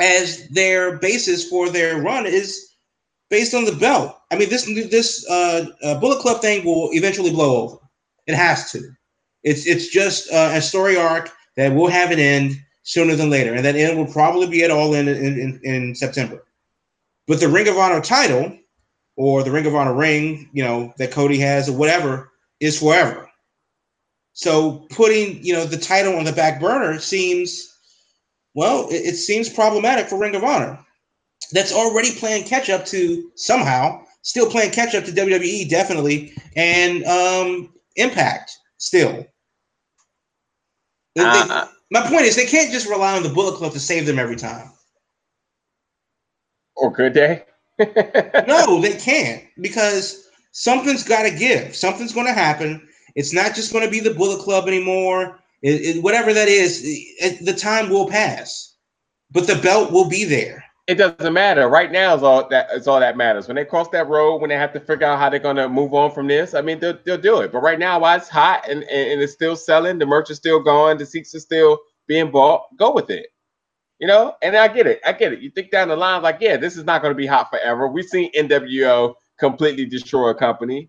As 0.00 0.48
their 0.48 0.98
basis 0.98 1.48
for 1.48 1.70
their 1.70 2.00
run 2.00 2.26
is 2.26 2.74
based 3.30 3.54
on 3.54 3.64
the 3.64 3.72
belt. 3.72 4.16
I 4.32 4.36
mean, 4.36 4.48
this 4.48 4.64
this 4.90 5.28
uh, 5.30 5.66
uh, 5.82 6.00
Bullet 6.00 6.20
Club 6.20 6.40
thing 6.40 6.64
will 6.64 6.90
eventually 6.92 7.30
blow 7.30 7.62
over. 7.62 7.76
It 8.26 8.34
has 8.34 8.72
to. 8.72 8.90
It's 9.44 9.66
it's 9.66 9.88
just 9.88 10.28
a 10.32 10.60
story 10.60 10.96
arc 10.96 11.30
that 11.56 11.74
will 11.74 11.88
have 11.88 12.10
an 12.10 12.18
end 12.18 12.54
sooner 12.82 13.14
than 13.14 13.30
later, 13.30 13.54
and 13.54 13.64
that 13.64 13.76
end 13.76 13.98
will 13.98 14.12
probably 14.12 14.46
be 14.46 14.64
at 14.64 14.70
all 14.70 14.94
in 14.94 15.08
in, 15.08 15.38
in 15.38 15.60
in 15.62 15.94
September. 15.94 16.44
But 17.26 17.40
the 17.40 17.48
Ring 17.48 17.68
of 17.68 17.76
Honor 17.76 18.00
title, 18.00 18.56
or 19.16 19.42
the 19.42 19.50
Ring 19.50 19.66
of 19.66 19.74
Honor 19.74 19.94
ring, 19.94 20.48
you 20.52 20.64
know 20.64 20.92
that 20.98 21.12
Cody 21.12 21.38
has 21.38 21.68
or 21.68 21.76
whatever, 21.76 22.32
is 22.60 22.78
forever. 22.78 23.28
So 24.32 24.86
putting 24.90 25.44
you 25.44 25.52
know 25.52 25.64
the 25.64 25.76
title 25.76 26.16
on 26.16 26.24
the 26.24 26.32
back 26.32 26.60
burner 26.60 26.98
seems, 26.98 27.76
well, 28.54 28.88
it, 28.88 29.02
it 29.06 29.16
seems 29.16 29.48
problematic 29.48 30.08
for 30.08 30.18
Ring 30.18 30.34
of 30.34 30.44
Honor. 30.44 30.78
That's 31.52 31.72
already 31.72 32.12
playing 32.12 32.44
catch 32.44 32.70
up 32.70 32.84
to 32.86 33.30
somehow, 33.36 34.04
still 34.22 34.50
playing 34.50 34.72
catch 34.72 34.94
up 34.94 35.04
to 35.04 35.12
WWE 35.12 35.68
definitely, 35.68 36.32
and 36.56 37.04
um, 37.04 37.72
Impact 37.96 38.56
still. 38.78 39.26
They- 41.14 41.22
they- 41.22 41.28
Uh, 41.28 41.68
my 41.90 42.02
point 42.08 42.26
is, 42.26 42.36
they 42.36 42.46
can't 42.46 42.70
just 42.72 42.88
rely 42.88 43.16
on 43.16 43.22
the 43.22 43.28
Bullet 43.28 43.56
Club 43.56 43.72
to 43.72 43.80
save 43.80 44.06
them 44.06 44.18
every 44.18 44.36
time. 44.36 44.72
or 46.76 46.92
could 46.92 47.12
they? 47.14 47.44
No, 48.46 48.80
they 48.80 48.96
can't 48.96 49.42
because 49.60 50.28
something's 50.52 51.02
got 51.02 51.22
to 51.24 51.30
give. 51.30 51.74
Something's 51.74 52.12
going 52.12 52.26
to 52.26 52.32
happen. 52.32 52.86
It's 53.16 53.32
not 53.32 53.54
just 53.56 53.72
going 53.72 53.84
to 53.84 53.90
be 53.90 53.98
the 54.00 54.14
Bullet 54.14 54.40
Club 54.42 54.68
anymore. 54.68 55.40
It, 55.62 55.96
it- 55.96 56.02
whatever 56.04 56.32
that 56.32 56.46
is, 56.48 56.82
it- 56.84 57.44
the 57.44 57.52
time 57.52 57.88
will 57.90 58.08
pass, 58.08 58.76
but 59.32 59.46
the 59.48 59.56
belt 59.56 59.90
will 59.92 60.08
be 60.08 60.24
there. 60.24 60.64
It 60.88 60.94
doesn't 60.94 61.34
matter. 61.34 61.68
Right 61.68 61.92
now 61.92 62.16
is 62.16 62.22
all 62.22 62.48
that 62.48 62.70
is 62.72 62.88
all 62.88 62.98
that 62.98 63.16
matters. 63.16 63.46
When 63.46 63.56
they 63.56 63.64
cross 63.66 63.90
that 63.90 64.08
road, 64.08 64.38
when 64.40 64.48
they 64.48 64.56
have 64.56 64.72
to 64.72 64.80
figure 64.80 65.06
out 65.06 65.18
how 65.18 65.28
they're 65.28 65.38
gonna 65.38 65.68
move 65.68 65.92
on 65.92 66.10
from 66.10 66.26
this, 66.26 66.54
I 66.54 66.62
mean 66.62 66.80
they'll, 66.80 66.98
they'll 67.04 67.18
do 67.18 67.40
it. 67.40 67.52
But 67.52 67.60
right 67.60 67.78
now, 67.78 68.00
while 68.00 68.16
it's 68.16 68.30
hot 68.30 68.66
and, 68.68 68.82
and, 68.84 69.12
and 69.12 69.22
it's 69.22 69.34
still 69.34 69.54
selling, 69.54 69.98
the 69.98 70.06
merch 70.06 70.30
is 70.30 70.38
still 70.38 70.60
going, 70.60 70.96
the 70.96 71.04
seats 71.04 71.34
are 71.34 71.40
still 71.40 71.78
being 72.06 72.30
bought, 72.30 72.74
go 72.78 72.90
with 72.90 73.10
it. 73.10 73.26
You 73.98 74.08
know, 74.08 74.34
and 74.42 74.56
I 74.56 74.66
get 74.68 74.86
it. 74.86 75.00
I 75.04 75.12
get 75.12 75.34
it. 75.34 75.40
You 75.40 75.50
think 75.50 75.70
down 75.70 75.88
the 75.88 75.96
line, 75.96 76.22
like, 76.22 76.38
yeah, 76.40 76.56
this 76.56 76.78
is 76.78 76.84
not 76.84 77.02
gonna 77.02 77.14
be 77.14 77.26
hot 77.26 77.50
forever. 77.50 77.86
We've 77.86 78.06
seen 78.06 78.32
NWO 78.32 79.14
completely 79.38 79.84
destroy 79.84 80.30
a 80.30 80.34
company. 80.34 80.88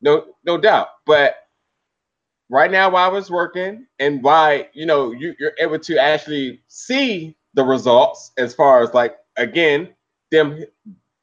No, 0.00 0.26
no 0.44 0.58
doubt. 0.58 0.88
But 1.06 1.34
right 2.50 2.70
now 2.70 2.88
while 2.90 3.10
I 3.10 3.12
was 3.12 3.30
working 3.30 3.86
and 3.98 4.22
why 4.22 4.68
you 4.74 4.86
know 4.86 5.10
you, 5.10 5.34
you're 5.40 5.54
able 5.58 5.78
to 5.80 5.98
actually 5.98 6.62
see 6.68 7.36
the 7.54 7.64
results 7.64 8.30
as 8.38 8.54
far 8.54 8.82
as 8.82 8.94
like 8.94 9.16
again 9.40 9.88
them 10.30 10.64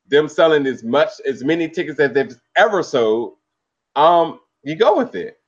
them 0.08 0.28
selling 0.28 0.66
as 0.68 0.84
much 0.84 1.10
as 1.26 1.44
many 1.44 1.70
tickets 1.70 2.00
as 2.00 2.12
they've 2.12 2.36
ever 2.58 2.84
sold 2.84 3.36
um 3.96 4.40
you 4.64 4.76
go 4.76 4.98
with 4.98 5.16
it 5.16 5.40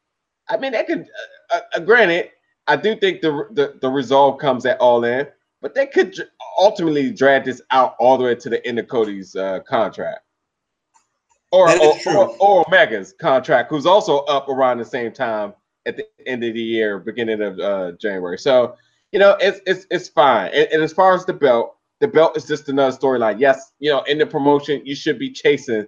i 0.49 0.57
mean 0.57 0.71
that 0.71 0.87
could 0.87 1.07
uh, 1.53 1.59
uh, 1.73 1.79
granted 1.79 2.29
i 2.67 2.75
do 2.75 2.95
think 2.95 3.21
the, 3.21 3.47
the 3.51 3.77
the 3.81 3.89
resolve 3.89 4.39
comes 4.39 4.65
at 4.65 4.79
all 4.79 5.03
in 5.03 5.27
but 5.61 5.75
they 5.75 5.85
could 5.85 6.15
ultimately 6.57 7.11
drag 7.11 7.43
this 7.43 7.61
out 7.71 7.95
all 7.99 8.17
the 8.17 8.23
way 8.23 8.35
to 8.35 8.49
the 8.49 8.65
end 8.65 8.79
of 8.79 8.87
cody's 8.87 9.35
uh, 9.35 9.59
contract 9.67 10.21
or 11.51 11.69
or, 11.81 11.95
or, 12.07 12.35
or 12.39 12.65
Omega's 12.67 13.13
contract, 13.13 13.69
who's 13.69 13.85
also 13.85 14.19
up 14.19 14.49
around 14.49 14.77
the 14.77 14.85
same 14.85 15.11
time 15.11 15.53
at 15.85 15.97
the 15.97 16.05
end 16.25 16.43
of 16.43 16.53
the 16.53 16.61
year, 16.61 16.99
beginning 16.99 17.41
of 17.41 17.59
uh, 17.59 17.93
January. 17.93 18.37
So, 18.37 18.75
you 19.11 19.19
know, 19.19 19.35
it's 19.39 19.59
it's 19.65 19.87
it's 19.89 20.09
fine. 20.09 20.51
And, 20.53 20.67
and 20.71 20.83
as 20.83 20.93
far 20.93 21.15
as 21.15 21.25
the 21.25 21.33
belt, 21.33 21.75
the 21.99 22.07
belt 22.07 22.37
is 22.37 22.45
just 22.45 22.69
another 22.69 22.95
storyline. 22.95 23.39
Yes, 23.39 23.73
you 23.79 23.91
know, 23.91 24.01
in 24.03 24.17
the 24.17 24.25
promotion, 24.25 24.81
you 24.85 24.95
should 24.95 25.19
be 25.19 25.31
chasing 25.31 25.85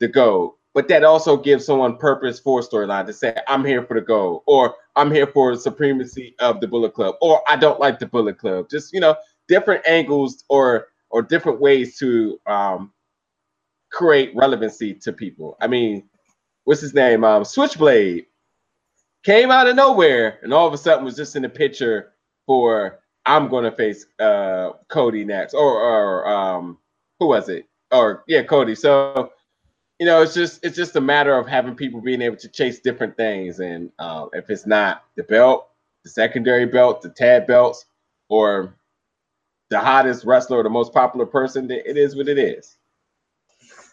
the 0.00 0.08
gold, 0.08 0.54
but 0.74 0.88
that 0.88 1.04
also 1.04 1.36
gives 1.36 1.64
someone 1.64 1.96
purpose 1.96 2.40
for 2.40 2.60
a 2.60 2.62
storyline 2.62 3.06
to 3.06 3.12
say, 3.12 3.36
"I'm 3.48 3.64
here 3.64 3.84
for 3.84 3.94
the 3.94 4.00
gold," 4.00 4.42
or 4.46 4.74
"I'm 4.96 5.10
here 5.10 5.26
for 5.26 5.54
the 5.54 5.60
supremacy 5.60 6.34
of 6.40 6.60
the 6.60 6.66
Bullet 6.68 6.94
Club," 6.94 7.16
or 7.20 7.42
"I 7.48 7.56
don't 7.56 7.80
like 7.80 7.98
the 7.98 8.06
Bullet 8.06 8.38
Club." 8.38 8.68
Just 8.70 8.92
you 8.92 9.00
know, 9.00 9.16
different 9.48 9.86
angles 9.86 10.44
or 10.48 10.88
or 11.10 11.22
different 11.22 11.60
ways 11.60 11.98
to 11.98 12.40
um, 12.46 12.92
create 13.92 14.34
relevancy 14.34 14.94
to 14.94 15.12
people. 15.12 15.56
I 15.60 15.66
mean, 15.68 16.08
what's 16.64 16.80
his 16.80 16.94
name? 16.94 17.22
Um, 17.22 17.44
Switchblade 17.44 18.26
came 19.22 19.50
out 19.50 19.68
of 19.68 19.76
nowhere 19.76 20.40
and 20.42 20.52
all 20.52 20.66
of 20.66 20.72
a 20.72 20.78
sudden 20.78 21.04
was 21.04 21.16
just 21.16 21.36
in 21.36 21.42
the 21.42 21.48
picture 21.48 22.14
for 22.46 23.01
I'm 23.26 23.48
going 23.48 23.64
to 23.64 23.72
face 23.72 24.06
uh, 24.18 24.72
Cody 24.88 25.24
next, 25.24 25.54
or 25.54 25.80
or 25.80 26.26
um, 26.26 26.78
who 27.20 27.28
was 27.28 27.48
it? 27.48 27.66
Or 27.90 28.24
yeah, 28.26 28.42
Cody. 28.42 28.74
So 28.74 29.32
you 29.98 30.06
know, 30.06 30.22
it's 30.22 30.34
just 30.34 30.64
it's 30.64 30.76
just 30.76 30.96
a 30.96 31.00
matter 31.00 31.36
of 31.36 31.46
having 31.46 31.76
people 31.76 32.00
being 32.00 32.22
able 32.22 32.36
to 32.36 32.48
chase 32.48 32.80
different 32.80 33.16
things, 33.16 33.60
and 33.60 33.90
um, 33.98 34.30
if 34.32 34.50
it's 34.50 34.66
not 34.66 35.04
the 35.16 35.22
belt, 35.22 35.68
the 36.02 36.10
secondary 36.10 36.66
belt, 36.66 37.02
the 37.02 37.10
tag 37.10 37.46
belts, 37.46 37.84
or 38.28 38.74
the 39.70 39.78
hottest 39.78 40.24
wrestler 40.24 40.58
or 40.58 40.62
the 40.62 40.70
most 40.70 40.92
popular 40.92 41.24
person, 41.24 41.70
it 41.70 41.96
is 41.96 42.16
what 42.16 42.28
it 42.28 42.38
is. 42.38 42.76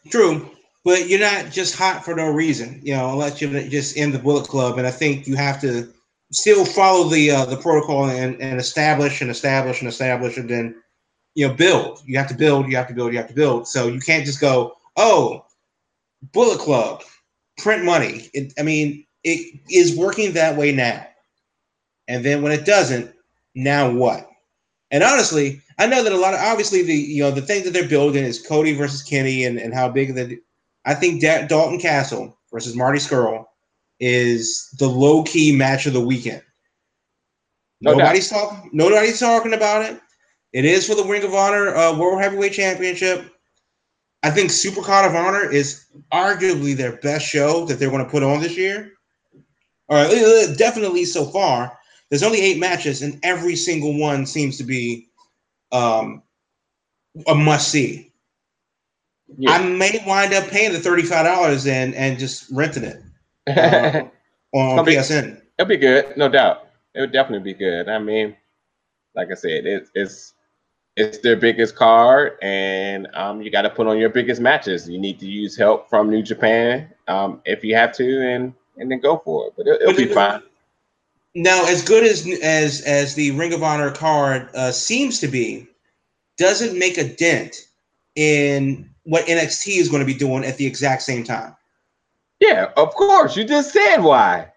True, 0.09 0.49
but 0.84 1.07
you're 1.07 1.19
not 1.19 1.51
just 1.51 1.75
hot 1.75 2.03
for 2.03 2.15
no 2.15 2.32
reason, 2.32 2.82
you 2.84 2.95
know, 2.95 3.11
unless 3.11 3.39
you're 3.39 3.61
just 3.69 3.95
in 3.95 4.11
the 4.11 4.19
Bullet 4.19 4.47
Club. 4.47 4.77
And 4.77 4.88
I 4.88 4.91
think 4.91 5.27
you 5.27 5.36
have 5.36 5.61
to 5.61 5.93
still 6.32 6.65
follow 6.65 7.09
the 7.09 7.32
uh, 7.32 7.45
the 7.45 7.57
protocol 7.57 8.05
and, 8.05 8.39
and 8.41 8.59
establish 8.59 9.21
and 9.21 9.32
establish 9.32 9.82
and 9.82 9.89
establish, 9.89 10.38
and 10.38 10.49
then 10.49 10.75
you 11.36 11.47
know 11.47 11.53
build. 11.53 12.01
You 12.05 12.17
have 12.17 12.27
to 12.30 12.36
build. 12.36 12.69
You 12.69 12.77
have 12.77 12.88
to 12.88 12.93
build. 12.93 13.11
You 13.11 13.17
have 13.17 13.27
to 13.27 13.34
build. 13.34 13.67
So 13.67 13.88
you 13.88 13.99
can't 13.99 14.25
just 14.25 14.41
go, 14.41 14.75
oh, 14.97 15.45
Bullet 16.34 16.59
Club, 16.59 17.03
print 17.57 17.84
money. 17.84 18.30
It, 18.34 18.53
I 18.59 18.63
mean, 18.63 19.05
it 19.23 19.59
is 19.69 19.97
working 19.97 20.34
that 20.34 20.57
way 20.57 20.71
now, 20.71 21.05
and 22.07 22.23
then 22.23 22.41
when 22.41 22.51
it 22.51 22.65
doesn't, 22.65 23.13
now 23.55 23.91
what? 23.91 24.27
And 24.91 25.03
honestly, 25.03 25.61
I 25.77 25.86
know 25.86 26.03
that 26.03 26.13
a 26.13 26.17
lot 26.17 26.34
of 26.34 26.39
obviously 26.39 26.84
the 26.84 26.95
you 26.95 27.23
know 27.23 27.32
the 27.32 27.41
thing 27.41 27.63
that 27.63 27.73
they're 27.73 27.88
building 27.88 28.23
is 28.23 28.45
Cody 28.45 28.73
versus 28.73 29.03
Kenny 29.03 29.45
and, 29.45 29.57
and 29.57 29.73
how 29.73 29.89
big 29.89 30.15
the 30.15 30.39
I 30.86 30.93
think 30.95 31.21
da- 31.21 31.45
Dalton 31.45 31.80
Castle 31.80 32.38
versus 32.51 32.75
Marty 32.75 32.99
Scurll 32.99 33.45
is 33.99 34.69
the 34.79 34.87
low 34.87 35.23
key 35.23 35.55
match 35.55 35.85
of 35.85 35.93
the 35.93 36.01
weekend. 36.01 36.41
No 37.81 37.93
nobody's 37.93 38.29
talking. 38.29 38.69
Nobody's 38.73 39.19
talking 39.19 39.53
about 39.53 39.83
it. 39.83 39.99
It 40.51 40.65
is 40.65 40.87
for 40.87 40.95
the 40.95 41.03
Ring 41.03 41.23
of 41.23 41.33
Honor 41.33 41.75
uh, 41.75 41.97
World 41.97 42.21
Heavyweight 42.21 42.53
Championship. 42.53 43.33
I 44.23 44.31
think 44.31 44.49
Supercard 44.49 45.07
of 45.07 45.15
Honor 45.15 45.49
is 45.49 45.85
arguably 46.11 46.75
their 46.75 46.97
best 46.97 47.25
show 47.25 47.65
that 47.65 47.79
they're 47.79 47.89
going 47.89 48.03
to 48.03 48.09
put 48.09 48.23
on 48.23 48.41
this 48.41 48.57
year, 48.57 48.93
or 49.87 50.05
definitely 50.57 51.05
so 51.05 51.25
far. 51.25 51.77
There's 52.09 52.23
only 52.23 52.41
eight 52.41 52.59
matches, 52.59 53.01
and 53.01 53.19
every 53.23 53.55
single 53.55 53.97
one 53.97 54.25
seems 54.25 54.57
to 54.57 54.63
be 54.63 55.07
um, 55.71 56.23
a 57.27 57.35
must 57.35 57.69
see. 57.69 58.11
Yeah. 59.37 59.51
I 59.51 59.63
may 59.63 60.03
wind 60.05 60.33
up 60.33 60.49
paying 60.49 60.73
the 60.73 60.79
thirty-five 60.79 61.25
dollars 61.25 61.67
and 61.67 61.93
and 61.93 62.17
just 62.17 62.49
renting 62.51 62.83
it 62.83 63.01
uh, 63.49 64.03
on 64.53 64.85
be- 64.85 64.95
PSN. 64.95 65.41
It'll 65.57 65.67
be 65.67 65.77
good, 65.77 66.15
no 66.17 66.29
doubt. 66.29 66.67
It 66.95 67.01
would 67.01 67.11
definitely 67.11 67.53
be 67.53 67.57
good. 67.57 67.89
I 67.89 67.99
mean, 67.99 68.35
like 69.15 69.31
I 69.31 69.35
said, 69.35 69.65
it's 69.65 69.91
it's 69.93 70.33
it's 70.95 71.19
their 71.19 71.35
biggest 71.35 71.75
card, 71.75 72.37
and 72.41 73.07
um, 73.13 73.41
you 73.41 73.51
got 73.51 73.61
to 73.63 73.69
put 73.69 73.87
on 73.87 73.97
your 73.97 74.09
biggest 74.09 74.41
matches. 74.41 74.89
You 74.89 74.99
need 74.99 75.19
to 75.19 75.27
use 75.27 75.55
help 75.55 75.89
from 75.89 76.09
New 76.09 76.21
Japan 76.21 76.89
um, 77.07 77.41
if 77.45 77.63
you 77.63 77.75
have 77.75 77.93
to, 77.97 78.21
and 78.21 78.53
and 78.77 78.91
then 78.91 78.99
go 78.99 79.17
for 79.17 79.47
it. 79.47 79.53
But 79.57 79.67
it, 79.67 79.81
it'll 79.81 79.95
be 79.95 80.13
fine. 80.13 80.41
Now, 81.35 81.65
as 81.67 81.83
good 81.83 82.03
as 82.03 82.27
as 82.41 82.81
as 82.81 83.15
the 83.15 83.31
Ring 83.31 83.53
of 83.53 83.63
Honor 83.63 83.91
card 83.91 84.49
uh, 84.55 84.71
seems 84.71 85.19
to 85.19 85.27
be, 85.27 85.67
doesn't 86.37 86.77
make 86.77 86.97
a 86.97 87.07
dent 87.15 87.67
in 88.15 88.89
what 89.03 89.25
NXT 89.25 89.77
is 89.77 89.89
going 89.89 90.01
to 90.01 90.05
be 90.05 90.17
doing 90.17 90.43
at 90.43 90.57
the 90.57 90.65
exact 90.65 91.01
same 91.03 91.23
time. 91.23 91.55
Yeah, 92.39 92.71
of 92.77 92.93
course. 92.95 93.35
You 93.35 93.43
just 93.43 93.73
said 93.73 93.97
why, 93.97 94.51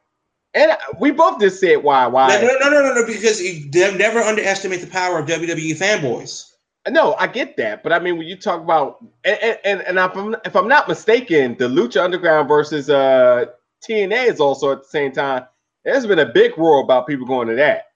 and 0.54 0.72
we 1.00 1.10
both 1.10 1.40
just 1.40 1.60
said 1.60 1.82
why. 1.82 2.06
Why? 2.06 2.40
No, 2.40 2.46
no, 2.46 2.70
no, 2.70 2.82
no, 2.82 2.94
no, 2.94 3.06
because 3.06 3.40
you 3.40 3.68
never 3.70 4.20
underestimate 4.20 4.80
the 4.80 4.86
power 4.86 5.18
of 5.18 5.26
WWE 5.26 5.76
fanboys. 5.76 6.52
No, 6.88 7.14
I 7.14 7.28
get 7.28 7.56
that, 7.58 7.84
but 7.84 7.92
I 7.92 8.00
mean, 8.00 8.18
when 8.18 8.26
you 8.26 8.36
talk 8.36 8.60
about 8.60 9.04
and 9.24 9.58
and, 9.64 9.82
and, 9.82 9.98
if, 9.98 10.16
I'm, 10.16 10.36
if 10.44 10.56
I'm 10.56 10.66
not 10.66 10.88
mistaken, 10.88 11.56
the 11.56 11.68
Lucha 11.68 12.02
Underground 12.02 12.48
versus 12.48 12.90
uh 12.90 13.46
TNA 13.88 14.28
is 14.28 14.40
also 14.40 14.72
at 14.72 14.82
the 14.82 14.88
same 14.88 15.12
time. 15.12 15.46
There's 15.84 16.06
been 16.06 16.18
a 16.18 16.32
big 16.32 16.58
roar 16.58 16.82
about 16.82 17.06
people 17.06 17.26
going 17.26 17.48
to 17.48 17.54
that, 17.54 17.86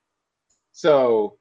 so 0.72 1.36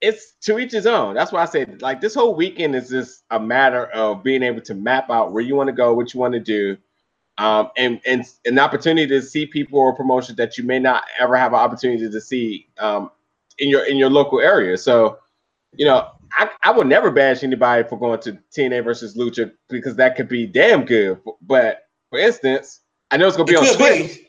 it's 0.00 0.34
to 0.42 0.58
each 0.58 0.70
his 0.70 0.86
own. 0.86 1.14
That's 1.14 1.32
why 1.32 1.42
I 1.42 1.46
said 1.46 1.82
like 1.82 2.00
this 2.00 2.14
whole 2.14 2.34
weekend 2.36 2.76
is 2.76 2.90
just 2.90 3.24
a 3.30 3.40
matter 3.40 3.86
of 3.86 4.22
being 4.22 4.44
able 4.44 4.60
to 4.62 4.74
map 4.74 5.10
out 5.10 5.32
where 5.32 5.42
you 5.42 5.56
want 5.56 5.68
to 5.68 5.72
go, 5.72 5.94
what 5.94 6.14
you 6.14 6.20
want 6.20 6.34
to 6.34 6.40
do, 6.40 6.76
um, 7.38 7.70
and 7.76 8.00
and 8.06 8.24
an 8.44 8.58
opportunity 8.58 9.06
to 9.08 9.22
see 9.22 9.46
people 9.46 9.78
or 9.78 9.94
promotions 9.94 10.36
that 10.36 10.56
you 10.56 10.64
may 10.64 10.78
not 10.78 11.04
ever 11.18 11.36
have 11.36 11.52
an 11.52 11.58
opportunity 11.58 12.08
to 12.08 12.20
see 12.20 12.68
um, 12.78 13.10
in 13.58 13.68
your 13.68 13.84
in 13.84 13.96
your 13.96 14.10
local 14.10 14.40
area. 14.40 14.76
So, 14.78 15.18
you 15.72 15.84
know, 15.84 16.10
I, 16.38 16.50
I 16.62 16.70
would 16.70 16.86
never 16.86 17.10
bash 17.10 17.42
anybody 17.42 17.86
for 17.88 17.98
going 17.98 18.20
to 18.20 18.38
TNA 18.56 18.84
versus 18.84 19.16
Lucha 19.16 19.52
because 19.68 19.96
that 19.96 20.16
could 20.16 20.28
be 20.28 20.46
damn 20.46 20.84
good. 20.84 21.20
But 21.42 21.88
for 22.10 22.18
instance, 22.18 22.80
I 23.10 23.16
know 23.16 23.26
it's 23.26 23.36
gonna 23.36 23.46
be 23.46 23.54
It 23.54 23.68
on 23.68 23.76
Twitch. 23.76 24.16
be. 24.16 24.28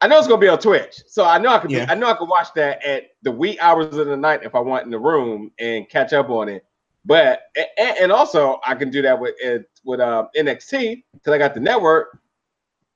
I 0.00 0.06
know 0.06 0.18
it's 0.18 0.28
gonna 0.28 0.40
be 0.40 0.48
on 0.48 0.58
Twitch, 0.58 1.02
so 1.06 1.24
I 1.24 1.38
know 1.38 1.50
I 1.50 1.58
could. 1.58 1.70
Yeah. 1.70 1.86
I 1.88 1.94
know 1.94 2.08
I 2.08 2.14
could 2.14 2.28
watch 2.28 2.48
that 2.54 2.84
at 2.84 3.10
the 3.22 3.32
wee 3.32 3.58
hours 3.58 3.96
of 3.96 4.06
the 4.06 4.16
night 4.16 4.40
if 4.42 4.54
I 4.54 4.60
want 4.60 4.84
in 4.84 4.90
the 4.90 4.98
room 4.98 5.50
and 5.58 5.88
catch 5.88 6.12
up 6.12 6.30
on 6.30 6.48
it. 6.48 6.64
But 7.04 7.42
and, 7.56 7.98
and 7.98 8.12
also 8.12 8.60
I 8.66 8.74
can 8.74 8.90
do 8.90 9.02
that 9.02 9.18
with 9.18 9.34
it 9.38 9.68
with 9.84 10.00
um, 10.00 10.28
NXT 10.36 11.04
because 11.12 11.32
I 11.32 11.38
got 11.38 11.54
the 11.54 11.60
network. 11.60 12.18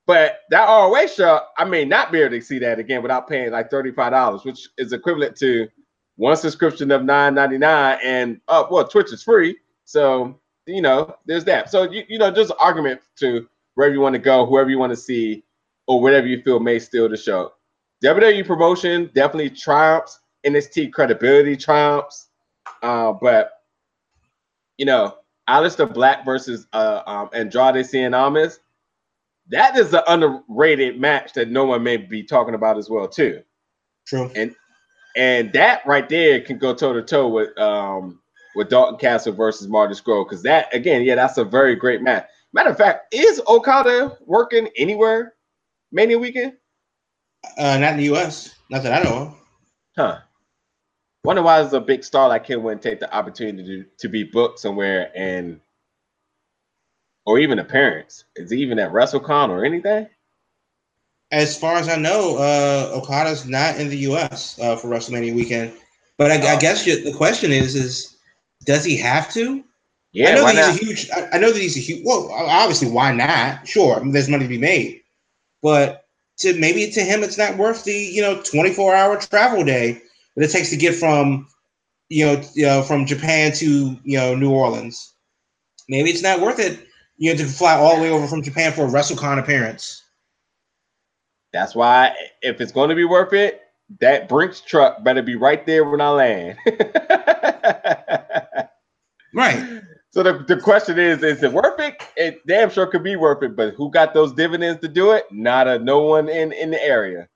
But 0.08 0.40
that 0.48 0.64
ROH 0.64 1.06
show, 1.08 1.42
I 1.58 1.64
may 1.64 1.84
not 1.84 2.10
be 2.10 2.20
able 2.22 2.30
to 2.30 2.40
see 2.40 2.58
that 2.60 2.78
again 2.78 3.02
without 3.02 3.28
paying 3.28 3.52
like 3.52 3.70
thirty 3.70 3.92
five 3.92 4.12
dollars, 4.12 4.42
which 4.42 4.70
is 4.78 4.94
equivalent 4.94 5.36
to 5.36 5.68
one 6.16 6.34
subscription 6.34 6.90
of 6.90 7.04
nine 7.04 7.34
ninety 7.34 7.58
nine, 7.58 7.98
and 8.02 8.40
uh, 8.48 8.64
well, 8.70 8.88
Twitch 8.88 9.12
is 9.12 9.22
free, 9.22 9.58
so 9.84 10.40
you 10.66 10.80
know 10.80 11.14
there's 11.26 11.44
that. 11.44 11.70
So 11.70 11.82
you 11.82 12.04
you 12.08 12.18
know 12.18 12.28
an 12.28 12.50
argument 12.58 13.02
to 13.16 13.46
wherever 13.74 13.94
you 13.94 14.00
want 14.00 14.14
to 14.14 14.18
go, 14.18 14.46
whoever 14.46 14.70
you 14.70 14.78
want 14.78 14.92
to 14.92 14.96
see, 14.96 15.44
or 15.86 16.00
whatever 16.00 16.26
you 16.26 16.40
feel 16.40 16.58
may 16.58 16.78
steal 16.78 17.06
the 17.10 17.16
show. 17.18 17.52
WWE 18.02 18.46
promotion 18.46 19.10
definitely 19.14 19.50
triumphs. 19.50 20.20
NXT 20.46 20.90
credibility 20.90 21.54
triumphs. 21.54 22.28
Uh, 22.82 23.12
but 23.12 23.50
you 24.78 24.86
know, 24.86 25.16
Aleister 25.50 25.92
Black 25.92 26.24
versus 26.24 26.66
uh, 26.72 27.02
um, 27.06 27.28
Andrade 27.34 27.84
Cien 27.84 28.16
Almas, 28.16 28.60
that 29.50 29.76
is 29.76 29.94
an 29.94 30.02
underrated 30.08 31.00
match 31.00 31.32
that 31.34 31.50
no 31.50 31.64
one 31.64 31.82
may 31.82 31.96
be 31.96 32.22
talking 32.22 32.54
about 32.54 32.78
as 32.78 32.90
well 32.90 33.08
too. 33.08 33.42
True. 34.06 34.30
And 34.34 34.54
and 35.16 35.52
that 35.52 35.84
right 35.86 36.08
there 36.08 36.40
can 36.40 36.58
go 36.58 36.74
toe 36.74 36.92
to 36.92 37.02
toe 37.02 37.28
with 37.28 37.56
um 37.58 38.20
with 38.54 38.68
Dalton 38.68 38.98
Castle 38.98 39.32
versus 39.32 39.68
Marty 39.68 39.94
Scurll 39.94 40.24
because 40.24 40.42
that 40.42 40.74
again, 40.74 41.02
yeah, 41.02 41.14
that's 41.14 41.38
a 41.38 41.44
very 41.44 41.74
great 41.74 42.02
match. 42.02 42.26
Matter 42.52 42.70
of 42.70 42.78
fact, 42.78 43.12
is 43.14 43.40
Okada 43.46 44.16
working 44.24 44.68
anywhere 44.76 45.34
Mania 45.92 46.18
weekend? 46.18 46.54
Uh, 47.58 47.78
not 47.78 47.92
in 47.92 47.98
the 47.98 48.04
U.S. 48.04 48.54
Not 48.70 48.82
that 48.82 49.00
I 49.00 49.04
know 49.04 49.16
of. 49.16 49.34
Huh. 49.96 50.18
Wonder 51.24 51.42
why 51.42 51.60
is 51.60 51.72
a 51.72 51.80
big 51.80 52.04
star 52.04 52.28
like 52.28 52.46
him 52.46 52.62
wouldn't 52.62 52.82
take 52.82 53.00
the 53.00 53.14
opportunity 53.14 53.82
to, 53.82 53.86
to 53.98 54.08
be 54.08 54.24
booked 54.24 54.58
somewhere 54.58 55.10
and 55.14 55.60
or 57.28 57.38
even 57.38 57.58
appearance. 57.58 58.24
Is 58.36 58.50
he 58.50 58.56
even 58.62 58.78
at 58.78 58.90
WrestleCon 58.90 59.50
or 59.50 59.62
anything? 59.62 60.06
as 61.30 61.58
far 61.58 61.76
as 61.76 61.90
I 61.90 61.96
know, 61.96 62.38
uh, 62.38 62.90
Okada's 62.94 63.44
not 63.44 63.78
in 63.78 63.90
the 63.90 63.98
U.S. 63.98 64.58
Uh, 64.58 64.76
for 64.76 64.88
WrestleMania 64.88 65.34
weekend. 65.34 65.74
But 66.16 66.30
I, 66.30 66.36
I 66.36 66.56
Oh. 66.56 66.58
guess 66.58 66.86
you, 66.86 67.04
the 67.04 67.12
question 67.12 67.52
is: 67.52 67.74
is 67.74 68.16
does 68.64 68.82
he 68.82 68.96
have 68.96 69.30
to? 69.34 69.62
Yeah, 70.12 70.30
I 70.30 70.34
know 70.36 70.44
why 70.44 70.54
that 70.54 70.68
not? 70.68 70.78
he's 70.78 70.80
a 70.80 70.84
huge. 70.86 71.10
I, 71.10 71.28
I 71.34 71.38
know 71.38 71.52
that 71.52 71.60
he's 71.60 71.76
a 71.76 71.80
huge. 71.80 72.00
Well, 72.02 72.30
obviously, 72.32 72.90
why 72.90 73.12
not? 73.12 73.68
Sure, 73.68 73.96
I 73.96 74.02
mean, 74.02 74.12
there's 74.12 74.30
money 74.30 74.44
to 74.44 74.48
be 74.48 74.56
made, 74.56 75.02
but 75.62 76.06
to 76.38 76.58
maybe 76.58 76.90
to 76.92 77.02
him, 77.02 77.22
it's 77.22 77.36
not 77.36 77.58
worth 77.58 77.84
the 77.84 77.92
you 77.92 78.22
know 78.22 78.40
24 78.42 78.94
hour 78.94 79.18
travel 79.18 79.64
day 79.64 80.00
that 80.34 80.44
it 80.44 80.50
takes 80.50 80.70
to 80.70 80.78
get 80.78 80.94
from 80.94 81.46
you 82.08 82.24
know 82.24 82.42
you 82.54 82.64
know 82.64 82.82
from 82.82 83.04
Japan 83.04 83.52
to 83.56 83.98
you 84.02 84.16
know 84.16 84.34
New 84.34 84.50
Orleans. 84.50 85.12
Maybe 85.90 86.08
it's 86.08 86.22
not 86.22 86.40
worth 86.40 86.58
it. 86.58 86.87
You 87.18 87.32
know 87.32 87.38
to 87.38 87.46
fly 87.46 87.74
all 87.74 87.96
the 87.96 88.02
way 88.02 88.10
over 88.10 88.26
from 88.26 88.42
Japan 88.42 88.72
for 88.72 88.86
a 88.86 88.88
WrestleCon 88.88 89.38
appearance. 89.38 90.02
That's 91.52 91.74
why 91.74 92.14
if 92.42 92.60
it's 92.60 92.72
going 92.72 92.90
to 92.90 92.94
be 92.94 93.04
worth 93.04 93.32
it, 93.32 93.62
that 94.00 94.28
Brinks 94.28 94.60
truck 94.60 95.02
better 95.02 95.22
be 95.22 95.34
right 95.34 95.64
there 95.66 95.84
when 95.84 96.00
I 96.00 96.10
land. 96.10 96.58
Right. 99.34 99.82
so 100.10 100.22
the, 100.22 100.44
the 100.48 100.60
question 100.60 100.98
is, 100.98 101.22
is 101.22 101.42
it 101.42 101.52
worth 101.52 101.78
it? 101.78 102.02
It 102.16 102.46
damn 102.46 102.70
sure 102.70 102.86
could 102.86 103.04
be 103.04 103.16
worth 103.16 103.42
it, 103.42 103.56
but 103.56 103.74
who 103.74 103.90
got 103.90 104.14
those 104.14 104.32
dividends 104.32 104.80
to 104.80 104.88
do 104.88 105.12
it? 105.12 105.24
Not 105.30 105.68
a 105.68 105.78
no 105.78 106.00
one 106.00 106.28
in, 106.28 106.52
in 106.52 106.70
the 106.70 106.82
area. 106.82 107.28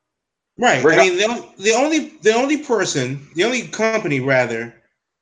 Right. 0.59 0.83
Bring 0.83 0.99
I 0.99 1.03
mean, 1.03 1.18
the, 1.18 1.49
the 1.59 1.72
only 1.72 1.99
the 2.22 2.35
only 2.35 2.59
person, 2.59 3.26
the 3.35 3.45
only 3.45 3.68
company 3.68 4.20
rather, 4.20 4.74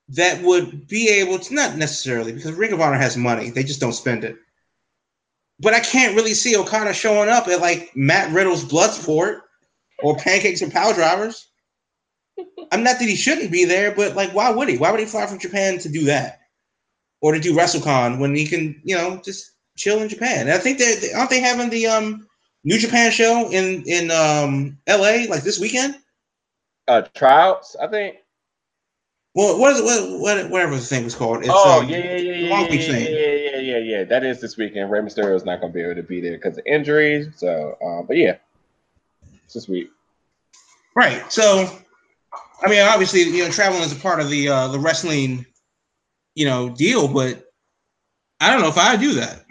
that 0.09 0.43
would 0.43 0.89
be 0.89 1.09
able 1.09 1.39
to 1.39 1.55
not 1.55 1.77
necessarily 1.77 2.33
because 2.33 2.53
Ring 2.53 2.73
of 2.73 2.81
Honor 2.81 2.97
has 2.97 3.17
money, 3.17 3.51
they 3.51 3.63
just 3.63 3.81
don't 3.81 3.93
spend 3.93 4.25
it. 4.25 4.37
But 5.61 5.75
I 5.75 5.81
can't 5.81 6.17
really 6.17 6.35
see 6.35 6.57
Okada 6.57 6.95
showing 6.95 7.29
up 7.29 7.47
at 7.49 7.61
like 7.61 7.91
Matt 7.95 8.33
Riddle's 8.33 8.65
Bloodsport 8.65 9.41
or 10.03 10.17
Pancakes 10.17 10.63
and 10.63 10.73
Power 10.73 10.95
Drivers. 10.95 11.49
I'm 12.73 12.83
not 12.83 12.99
that 12.99 13.09
he 13.09 13.17
shouldn't 13.17 13.53
be 13.53 13.65
there, 13.65 13.95
but 13.95 14.17
like, 14.17 14.33
why 14.33 14.51
would 14.51 14.69
he? 14.69 14.79
Why 14.79 14.91
would 14.91 15.01
he 15.01 15.07
fly 15.07 15.27
from 15.27 15.39
Japan 15.39 15.79
to 15.79 15.89
do 15.89 16.05
that, 16.05 16.41
or 17.21 17.33
to 17.33 17.41
do 17.41 17.55
WrestleCon 17.55 18.19
when 18.19 18.35
he 18.35 18.47
can, 18.47 18.81
you 18.85 18.97
know, 18.97 19.21
just 19.25 19.53
chill 19.77 20.01
in 20.01 20.09
Japan? 20.09 20.43
And 20.43 20.53
I 20.53 20.59
think 20.59 20.79
they 20.79 21.13
aren't 21.15 21.31
they 21.31 21.41
having 21.41 21.69
the 21.69 21.87
um 21.87 22.27
New 22.65 22.79
Japan 22.79 23.11
show 23.11 23.51
in 23.51 23.83
in 23.87 24.11
um 24.11 24.79
LA 24.89 25.25
like 25.29 25.43
this 25.43 25.59
weekend. 25.59 25.97
Uh, 26.89 27.03
tryouts, 27.15 27.77
I 27.77 27.87
think. 27.89 28.17
Well, 29.35 29.59
what 29.59 29.73
is 29.73 29.81
it? 29.81 29.85
What, 29.85 30.21
what 30.21 30.51
whatever 30.51 30.75
the 30.75 30.81
thing 30.81 31.05
was 31.05 31.15
called? 31.15 31.41
It's, 31.41 31.49
oh 31.51 31.83
um, 31.83 31.89
yeah, 31.89 31.99
yeah, 31.99 32.17
yeah, 32.17 32.33
yeah, 32.33 32.51
Long 32.51 32.67
yeah, 32.67 32.73
yeah, 32.73 32.93
thing. 32.93 33.15
yeah, 33.15 33.30
yeah. 33.85 34.05
That 34.05 34.25
is 34.25 34.41
this 34.41 34.57
weekend. 34.57 34.91
Rey 34.91 35.01
Mysterio 35.01 35.35
is 35.35 35.45
not 35.45 35.61
going 35.61 35.73
to 35.73 35.77
be 35.77 35.83
able 35.83 35.97
to 35.97 36.03
be 36.03 36.21
there 36.21 36.37
because 36.37 36.59
of 36.59 36.67
injuries. 36.67 37.29
So, 37.37 37.77
uh, 37.85 38.03
but 38.03 38.17
yeah, 38.17 38.37
it's 39.45 39.55
this 39.55 39.69
week. 39.69 39.91
Right. 40.95 41.31
So, 41.33 41.69
I 42.63 42.69
mean, 42.69 42.81
obviously, 42.83 43.23
you 43.23 43.45
know, 43.45 43.51
traveling 43.51 43.83
is 43.83 43.93
a 43.93 44.01
part 44.01 44.21
of 44.21 44.31
the 44.31 44.49
uh, 44.49 44.69
the 44.69 44.79
wrestling, 44.79 45.47
you 46.35 46.45
know, 46.45 46.71
deal. 46.71 47.09
But 47.09 47.51
I 48.41 48.51
don't 48.51 48.61
know 48.63 48.69
if 48.69 48.79
I 48.79 48.97
do 48.97 49.15
that. 49.15 49.45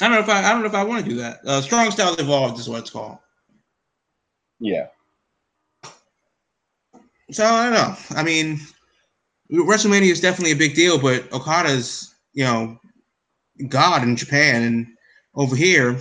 I 0.00 0.08
don't 0.08 0.12
know 0.12 0.20
if 0.20 0.28
I. 0.28 0.44
I 0.44 0.52
don't 0.52 0.60
know 0.60 0.68
if 0.68 0.74
I 0.74 0.84
want 0.84 1.04
to 1.04 1.10
do 1.10 1.16
that. 1.16 1.40
Uh, 1.46 1.60
Strong 1.60 1.90
Styles 1.90 2.18
Evolved 2.18 2.58
is 2.58 2.68
what 2.68 2.80
it's 2.80 2.90
called. 2.90 3.18
Yeah, 4.60 4.86
So 7.32 7.44
I 7.44 7.64
don't 7.64 7.72
know. 7.72 7.96
I 8.10 8.22
mean, 8.22 8.60
WrestleMania 9.50 10.10
is 10.10 10.20
definitely 10.20 10.52
a 10.52 10.56
big 10.56 10.74
deal, 10.74 11.00
but 11.00 11.32
Okada's, 11.32 12.11
you 12.32 12.44
know, 12.44 12.78
God 13.68 14.02
in 14.02 14.16
Japan 14.16 14.62
and 14.62 14.86
over 15.34 15.56
here, 15.56 15.98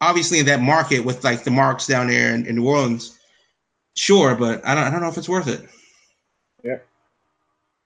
obviously 0.00 0.38
in 0.38 0.46
that 0.46 0.60
market 0.60 1.00
with 1.00 1.24
like 1.24 1.44
the 1.44 1.50
marks 1.50 1.86
down 1.86 2.08
there 2.08 2.34
in, 2.34 2.46
in 2.46 2.56
New 2.56 2.66
Orleans, 2.66 3.18
sure, 3.94 4.34
but 4.34 4.64
I 4.66 4.74
don't, 4.74 4.84
I 4.84 4.90
don't 4.90 5.00
know 5.00 5.08
if 5.08 5.18
it's 5.18 5.28
worth 5.28 5.48
it. 5.48 5.68
Yeah. 6.64 6.78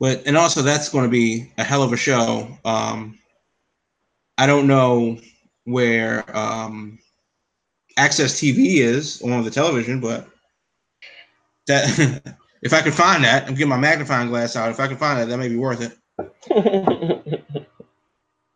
But 0.00 0.22
and 0.26 0.36
also 0.36 0.62
that's 0.62 0.88
going 0.88 1.04
to 1.04 1.10
be 1.10 1.52
a 1.58 1.64
hell 1.64 1.82
of 1.82 1.92
a 1.92 1.96
show. 1.96 2.48
Um, 2.64 3.18
I 4.38 4.46
don't 4.46 4.66
know 4.66 5.18
where 5.64 6.24
um, 6.36 6.98
AXS 7.98 8.34
TV 8.34 8.78
is 8.78 9.22
on 9.22 9.44
the 9.44 9.50
television, 9.50 10.00
but 10.00 10.28
that 11.66 12.36
if 12.62 12.72
I 12.72 12.82
could 12.82 12.94
find 12.94 13.24
that, 13.24 13.46
I'm 13.46 13.54
getting 13.54 13.68
my 13.68 13.76
magnifying 13.76 14.28
glass 14.28 14.56
out. 14.56 14.70
If 14.70 14.80
I 14.80 14.88
can 14.88 14.96
find 14.96 15.20
that, 15.20 15.28
that 15.28 15.38
may 15.38 15.48
be 15.48 15.56
worth 15.56 15.80
it. 15.80 15.96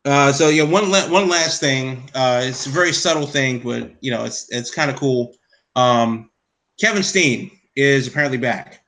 Uh, 0.04 0.32
so 0.32 0.48
yeah, 0.48 0.62
one 0.62 0.90
la- 0.90 1.11
one 1.11 1.28
last 1.28 1.61
thing. 1.61 2.09
Uh, 2.14 2.40
it's 2.44 2.64
a 2.64 2.70
very 2.70 2.92
subtle 2.92 3.26
thing, 3.26 3.59
but 3.59 3.92
you 4.00 4.11
know, 4.11 4.24
it's 4.24 4.48
it's 4.50 4.70
kind 4.70 4.90
of 4.90 4.96
cool. 4.96 5.34
Um, 5.76 6.30
Kevin 6.80 7.02
Steen 7.02 7.50
is 7.76 8.06
apparently 8.06 8.38
back. 8.38 8.82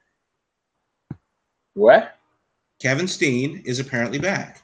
what? 1.75 2.17
Kevin 2.81 3.07
Steen 3.07 3.63
is 3.67 3.81
apparently 3.81 4.19
back. 4.19 4.63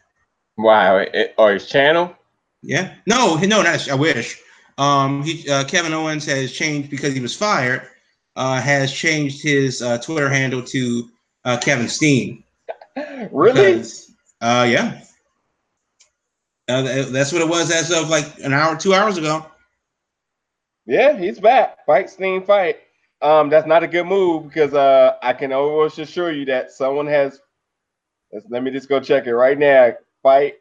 Wow, 0.57 0.97
it, 0.97 1.35
or 1.37 1.53
his 1.53 1.67
channel? 1.67 2.17
Yeah. 2.63 2.95
No, 3.07 3.37
no, 3.37 3.63
not. 3.63 3.89
I 3.91 3.95
wish. 3.95 4.41
Um, 4.79 5.23
he 5.25 5.49
uh, 5.51 5.65
Kevin 5.65 5.93
Owens 5.93 6.25
has 6.25 6.53
changed 6.53 6.91
because 6.91 7.13
he 7.13 7.21
was 7.21 7.37
fired. 7.37 7.83
Uh, 8.35 8.61
has 8.61 8.93
changed 8.93 9.43
his 9.43 9.83
uh, 9.83 9.99
Twitter 9.99 10.29
handle 10.29 10.63
to 10.63 11.11
uh, 11.45 11.59
Kevin 11.59 11.89
Steen. 11.89 12.45
Really? 13.31 13.75
Because, 13.75 14.11
uh, 14.41 14.67
yeah. 14.69 15.01
Uh, 16.69 16.83
that's 17.11 17.33
what 17.33 17.43
it 17.43 17.49
was 17.49 17.71
as 17.71 17.91
of 17.93 18.09
like 18.09 18.39
an 18.41 18.53
hour, 18.53 18.77
two 18.77 18.95
hours 18.95 19.19
ago. 19.19 19.47
Yeah, 20.87 21.17
he's 21.17 21.39
back. 21.39 21.85
Fight 21.87 22.11
Steen 22.11 22.43
fight. 22.45 22.79
Um, 23.23 23.51
that's 23.51 23.67
not 23.67 23.83
a 23.83 23.87
good 23.87 24.07
move 24.07 24.45
because 24.45 24.75
uh, 24.75 25.17
I 25.23 25.33
can 25.33 25.53
almost 25.53 25.99
assure 25.99 26.33
you 26.33 26.45
that 26.47 26.73
someone 26.73 27.07
has. 27.07 27.41
Let's, 28.33 28.47
let 28.51 28.63
me 28.63 28.71
just 28.71 28.89
go 28.89 29.01
check 29.01 29.27
it 29.27 29.35
right 29.35 29.59
now. 29.59 29.93
Fight 30.23 30.57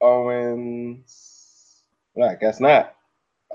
Owens. 0.00 1.82
No, 2.16 2.26
I 2.26 2.34
guess 2.34 2.60
not. 2.60 2.94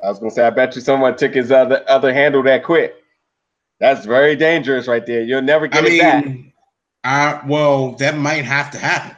I 0.03 0.09
was 0.09 0.19
gonna 0.19 0.31
say 0.31 0.45
I 0.45 0.49
bet 0.49 0.75
you 0.75 0.81
someone 0.81 1.15
took 1.15 1.33
his 1.33 1.51
other 1.51 1.83
other 1.87 2.13
handle 2.13 2.43
that 2.43 2.63
quick. 2.63 2.95
That's 3.79 4.05
very 4.05 4.35
dangerous 4.35 4.87
right 4.87 5.05
there. 5.05 5.21
You'll 5.21 5.41
never 5.41 5.65
I 5.65 5.67
get 5.67 5.85
it 5.85 6.01
back. 6.01 6.52
I 7.03 7.41
well, 7.47 7.93
that 7.93 8.17
might 8.17 8.45
have 8.45 8.71
to 8.71 8.77
happen. 8.79 9.15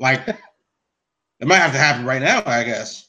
Like, 0.00 0.26
it 0.28 1.46
might 1.48 1.58
have 1.58 1.72
to 1.72 1.78
happen 1.78 2.06
right 2.06 2.22
now, 2.22 2.42
I 2.46 2.64
guess. 2.64 3.08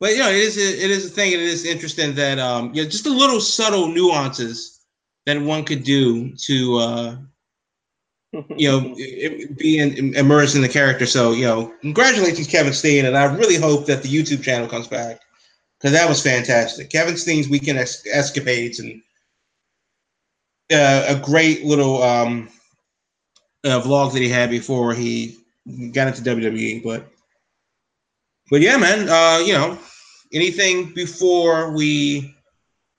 But 0.00 0.12
you 0.12 0.18
know, 0.18 0.28
it 0.30 0.36
is 0.36 0.58
a, 0.58 0.84
it 0.84 0.90
is 0.90 1.06
a 1.06 1.10
thing. 1.10 1.32
and 1.34 1.42
It 1.42 1.48
is 1.48 1.64
interesting 1.64 2.14
that 2.16 2.38
um, 2.38 2.74
you 2.74 2.82
know, 2.82 2.88
just 2.88 3.04
the 3.04 3.10
little 3.10 3.40
subtle 3.40 3.88
nuances 3.88 4.80
that 5.26 5.40
one 5.40 5.64
could 5.64 5.84
do 5.84 6.34
to 6.36 6.76
uh, 6.78 7.16
you 8.56 8.68
know 8.70 8.94
i- 8.98 9.26
i- 9.26 9.46
be 9.56 9.78
in, 9.78 10.14
immersed 10.14 10.56
in 10.56 10.62
the 10.62 10.68
character. 10.68 11.06
So 11.06 11.32
you 11.32 11.44
know, 11.44 11.74
congratulations, 11.82 12.46
Kevin 12.48 12.72
Steen, 12.74 13.06
and 13.06 13.16
I 13.16 13.24
really 13.34 13.56
hope 13.56 13.86
that 13.86 14.02
the 14.02 14.08
YouTube 14.08 14.42
channel 14.42 14.68
comes 14.68 14.88
back 14.88 15.20
because 15.80 15.92
that 15.92 16.08
was 16.08 16.22
fantastic. 16.22 16.90
Kevin 16.90 17.16
Steen's 17.16 17.48
weekend 17.48 17.78
ex- 17.78 18.06
escapades 18.12 18.80
and 18.80 19.02
uh, 20.72 21.04
a 21.08 21.16
great 21.16 21.64
little 21.64 22.02
um, 22.02 22.48
uh, 23.64 23.80
vlog 23.80 24.12
that 24.12 24.22
he 24.22 24.28
had 24.28 24.50
before 24.50 24.94
he 24.94 25.36
got 25.92 26.08
into 26.08 26.22
WWE. 26.22 26.82
But 26.82 27.08
but 28.50 28.60
yeah, 28.60 28.76
man, 28.76 29.08
uh, 29.08 29.42
you 29.44 29.52
know, 29.52 29.78
anything 30.32 30.92
before 30.94 31.72
we 31.72 32.34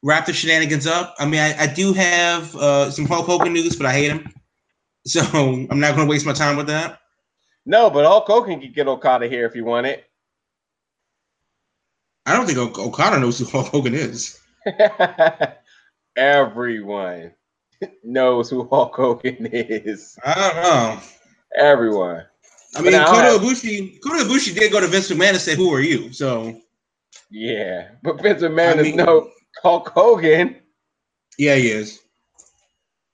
wrap 0.04 0.26
the 0.26 0.34
shenanigans 0.34 0.88
up? 0.88 1.16
I 1.20 1.26
mean, 1.26 1.40
I, 1.40 1.64
I 1.64 1.68
do 1.68 1.94
have 1.94 2.56
uh, 2.56 2.92
some 2.92 3.06
Hulk 3.06 3.26
Hogan 3.26 3.54
news, 3.54 3.76
but 3.76 3.86
I 3.86 3.94
hate 3.94 4.12
him, 4.12 4.34
so 5.06 5.22
I'm 5.24 5.80
not 5.80 5.96
going 5.96 6.08
to 6.08 6.12
waste 6.12 6.26
my 6.26 6.34
time 6.34 6.58
with 6.58 6.68
that. 6.68 7.00
No, 7.66 7.90
but 7.90 8.06
Hulk 8.06 8.28
Hogan 8.28 8.62
could 8.62 8.74
get 8.74 8.88
Okada 8.88 9.28
here 9.28 9.46
if 9.46 9.56
you 9.56 9.66
want 9.66 9.88
it. 9.88 10.06
I 12.26 12.36
don't 12.36 12.46
think 12.46 12.58
Ok- 12.58 12.82
Okada 12.82 13.20
knows 13.20 13.40
who 13.40 13.46
Hulk 13.46 13.68
Hogan 13.68 13.94
is. 13.94 14.40
Everyone 16.18 17.32
knows 18.04 18.50
who 18.50 18.68
Hulk 18.70 18.96
Hogan 18.96 19.46
is. 19.52 20.18
I 20.26 20.34
don't 20.36 20.56
know. 20.64 21.00
Everyone. 21.58 22.26
I 22.76 22.82
mean, 22.82 22.92
But 22.92 22.98
now 22.98 23.08
I 23.12 23.38
Kota 23.38 23.46
Ibushi, 23.46 24.00
Kota 24.04 24.24
Ibushi 24.24 24.54
did 24.56 24.72
go 24.72 24.80
to 24.80 24.88
Vince 24.88 25.10
McMahon 25.10 25.30
and 25.32 25.38
say, 25.42 25.56
"Who 25.56 25.74
are 25.74 25.82
you?" 25.82 26.12
So 26.14 26.60
Yeah, 27.32 27.90
but 28.04 28.22
Vince 28.22 28.42
McMahon 28.42 28.78
I 28.78 28.82
is 28.82 28.96
no 28.96 29.30
Hulk 29.64 29.90
Hogan. 29.96 30.58
yeah, 31.38 31.56
he 31.56 31.70
is. 31.72 32.00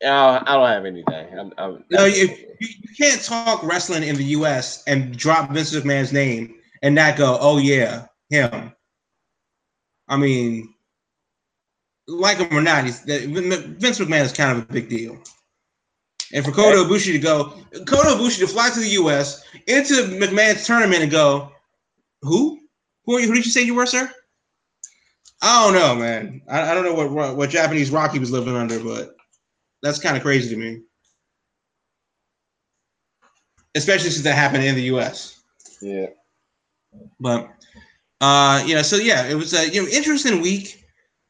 Uh, 0.04 0.44
I 0.46 0.54
don't 0.56 0.68
have 0.68 0.86
anything. 0.86 1.40
I'm, 1.40 1.54
I'm, 1.58 1.86
No, 1.90 2.04
you, 2.06 2.28
you 2.60 2.68
you 2.82 2.90
can't 3.00 3.24
talk 3.24 3.64
wrestling 3.64 4.04
in 4.04 4.18
the 4.18 4.24
U.S. 4.38 4.84
and 4.86 5.16
drop 5.18 5.52
Vince 5.52 5.74
McMahon's 5.74 6.12
name 6.12 6.56
and 6.82 6.94
not 6.94 7.16
go, 7.16 7.38
"Oh 7.40 7.58
yeah, 7.58 8.08
him." 8.30 8.74
I 10.10 10.18
mean, 10.18 10.73
like 12.08 12.38
him 12.38 12.56
or 12.58 12.62
not, 12.62 12.86
he's, 12.86 13.02
that- 13.06 13.24
Vince 13.80 14.00
McMahon 14.00 14.24
is 14.24 14.34
kind 14.34 14.58
of 14.58 14.70
a 14.70 14.74
big 14.74 14.90
deal. 14.90 15.18
And 16.34 16.44
for 16.44 16.52
Kota 16.52 16.78
Ibushi 16.78 17.12
to 17.14 17.20
go, 17.20 17.54
Kota 17.86 18.10
Ibushi 18.10 18.40
to 18.40 18.48
fly 18.48 18.70
to 18.72 18.80
the 18.80 18.90
U.S. 18.90 19.44
into 19.68 19.94
McMahon's 19.94 20.66
tournament 20.66 21.04
and 21.04 21.12
go, 21.12 21.52
"Who? 22.24 22.60
Who 23.06 23.18
are 23.18 23.20
you? 23.20 23.28
Who 23.28 23.36
did 23.36 23.46
you 23.46 23.52
say 23.52 23.62
you 23.62 23.76
were, 23.76 23.86
sir?" 23.86 24.12
I 25.44 25.64
don't 25.64 25.74
know, 25.74 25.96
man. 25.96 26.42
I, 26.50 26.72
I 26.72 26.74
don't 26.74 26.86
know 26.86 26.94
what 26.96 27.36
what 27.38 27.50
Japanese 27.52 27.92
rock 27.92 28.14
he 28.14 28.20
was 28.20 28.32
living 28.32 28.56
under, 28.56 28.80
but 28.84 29.16
that's 29.84 30.00
kind 30.00 30.18
of 30.18 30.24
crazy 30.24 30.50
to 30.50 30.60
me. 30.60 30.82
Especially 33.76 34.10
since 34.10 34.24
that 34.24 34.36
happened 34.36 34.64
in 34.64 34.76
the 34.76 34.84
U.S. 34.84 35.42
Yeah. 35.82 36.08
But 37.20 37.52
uh, 38.22 38.64
you 38.66 38.74
know, 38.76 38.82
so 38.82 38.96
yeah, 38.96 39.28
it 39.28 39.36
was 39.36 39.54
a 39.54 39.70
you 39.70 39.84
know 39.84 39.90
interesting 39.90 40.42
week. 40.42 40.83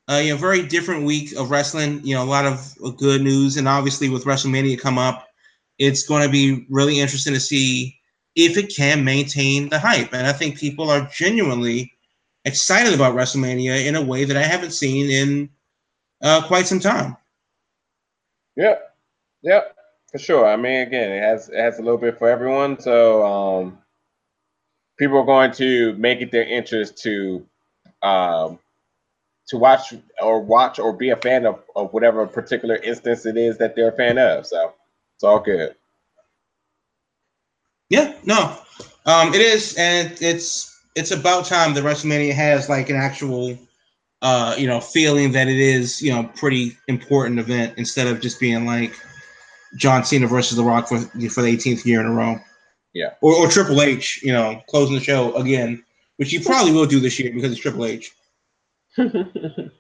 Uh, 0.10 0.22
you 0.24 0.34
know, 0.34 0.38
very 0.38 0.66
different 0.68 1.06
week 1.06 1.34
of 1.38 1.50
wrestling. 1.50 2.02
You 2.04 2.16
know, 2.16 2.24
a 2.24 2.26
lot 2.26 2.46
of 2.46 2.98
good 2.98 3.22
news, 3.22 3.58
and 3.58 3.68
obviously 3.68 4.10
with 4.10 4.26
WrestleMania 4.26 4.80
come 4.80 4.98
up, 4.98 5.28
it's 5.80 6.04
going 6.04 6.24
to 6.24 6.30
be 6.30 6.66
really 6.70 7.00
interesting 7.00 7.34
to 7.34 7.40
see 7.40 7.98
if 8.36 8.58
it 8.58 8.76
can 8.76 9.04
maintain 9.04 9.70
the 9.70 9.80
hype. 9.80 10.14
And 10.14 10.28
I 10.28 10.34
think 10.34 10.58
people 10.58 10.90
are 10.90 11.10
genuinely 11.14 11.94
excited 12.46 12.94
about 12.94 13.16
WrestleMania 13.16 13.86
in 13.86 13.96
a 13.96 14.02
way 14.02 14.26
that 14.26 14.38
I 14.38 14.44
haven't 14.44 14.72
seen 14.72 15.10
in 15.10 15.50
uh, 16.22 16.46
quite 16.48 16.68
some 16.68 16.80
time. 16.80 17.16
Yep, 18.56 18.96
yep, 19.42 19.76
for 20.12 20.20
sure. 20.20 20.46
I 20.46 20.56
mean, 20.56 20.82
again, 20.82 21.12
it 21.12 21.22
has 21.22 21.50
it 21.50 21.58
has 21.58 21.80
a 21.80 21.82
little 21.82 21.98
bit 21.98 22.18
for 22.18 22.30
everyone. 22.30 22.80
So 22.80 23.26
um, 23.26 23.78
people 24.98 25.18
are 25.18 25.26
going 25.26 25.52
to 25.54 25.94
make 25.96 26.22
it 26.22 26.32
their 26.32 26.44
interest 26.44 26.98
to 27.04 27.46
um, 28.02 28.60
to 29.48 29.58
watch 29.58 29.94
or 30.22 30.40
watch 30.42 30.80
or 30.80 30.94
be 30.94 31.10
a 31.10 31.18
fan 31.18 31.46
of, 31.46 31.62
of 31.76 31.94
whatever 31.94 32.26
particular 32.26 32.76
instance 32.78 33.26
it 33.26 33.38
is 33.38 33.58
that 33.58 33.76
they're 33.76 33.90
a 33.90 33.98
fan 33.98 34.18
of. 34.18 34.46
So 34.46 34.74
it's 35.16 35.24
all 35.24 35.40
good. 35.40 35.76
Yeah, 37.90 38.16
no, 38.26 38.58
um, 39.06 39.34
it 39.34 39.42
is, 39.42 39.76
and 39.78 40.16
it's 40.22 40.82
it's 40.96 41.12
about 41.12 41.46
time 41.46 41.74
that 41.74 41.84
WrestleMania 41.84 42.34
has 42.34 42.70
like 42.70 42.90
an 42.90 42.96
actual, 42.96 43.58
uh, 44.22 44.56
you 44.58 44.68
know, 44.68 44.80
feeling 44.80 45.32
that 45.34 45.48
it 45.48 45.60
is, 45.60 46.02
you 46.02 46.12
know, 46.12 46.24
pretty 46.36 46.78
important 46.88 47.40
event 47.40 47.74
instead 47.78 48.08
of 48.08 48.22
just 48.22 48.40
being 48.40 48.66
like 48.66 48.96
John 49.78 50.04
Cena 50.04 50.28
versus 50.28 50.58
The 50.58 50.64
Rock 50.64 50.88
for 50.88 51.00
for 51.00 51.42
the 51.42 51.56
18th 51.56 51.86
year 51.86 52.00
in 52.00 52.08
a 52.08 52.14
row. 52.14 52.40
Yeah. 52.94 53.14
Or, 53.22 53.34
or 53.34 53.48
Triple 53.50 53.82
H, 53.82 54.22
you 54.24 54.32
know, 54.32 54.62
closing 54.70 54.96
the 54.96 55.02
show 55.02 55.34
again, 55.36 55.84
which 56.18 56.32
he 56.32 56.40
probably 56.40 56.72
will 56.72 56.86
do 56.86 57.00
this 57.00 57.20
year 57.20 57.34
because 57.34 57.52
it's 57.52 57.62
Triple 57.62 57.86
H. 57.86 58.12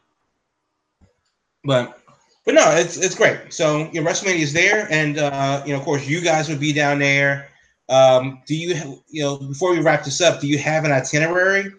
but 1.63 1.99
but 2.45 2.55
no, 2.55 2.71
it's 2.71 2.97
it's 2.97 3.15
great. 3.15 3.53
So 3.53 3.89
you 3.91 4.01
know, 4.01 4.09
WrestleMania 4.09 4.39
is 4.39 4.53
there, 4.53 4.87
and 4.91 5.17
uh, 5.17 5.63
you 5.65 5.73
know, 5.73 5.79
of 5.79 5.85
course, 5.85 6.07
you 6.07 6.21
guys 6.21 6.49
would 6.49 6.59
be 6.59 6.73
down 6.73 6.99
there. 6.99 7.49
Um, 7.89 8.41
do 8.45 8.55
you 8.55 8.75
have, 8.75 8.95
you 9.09 9.23
know 9.23 9.37
before 9.37 9.71
we 9.71 9.79
wrap 9.79 10.03
this 10.03 10.21
up, 10.21 10.41
do 10.41 10.47
you 10.47 10.57
have 10.57 10.83
an 10.85 10.91
itinerary 10.91 11.71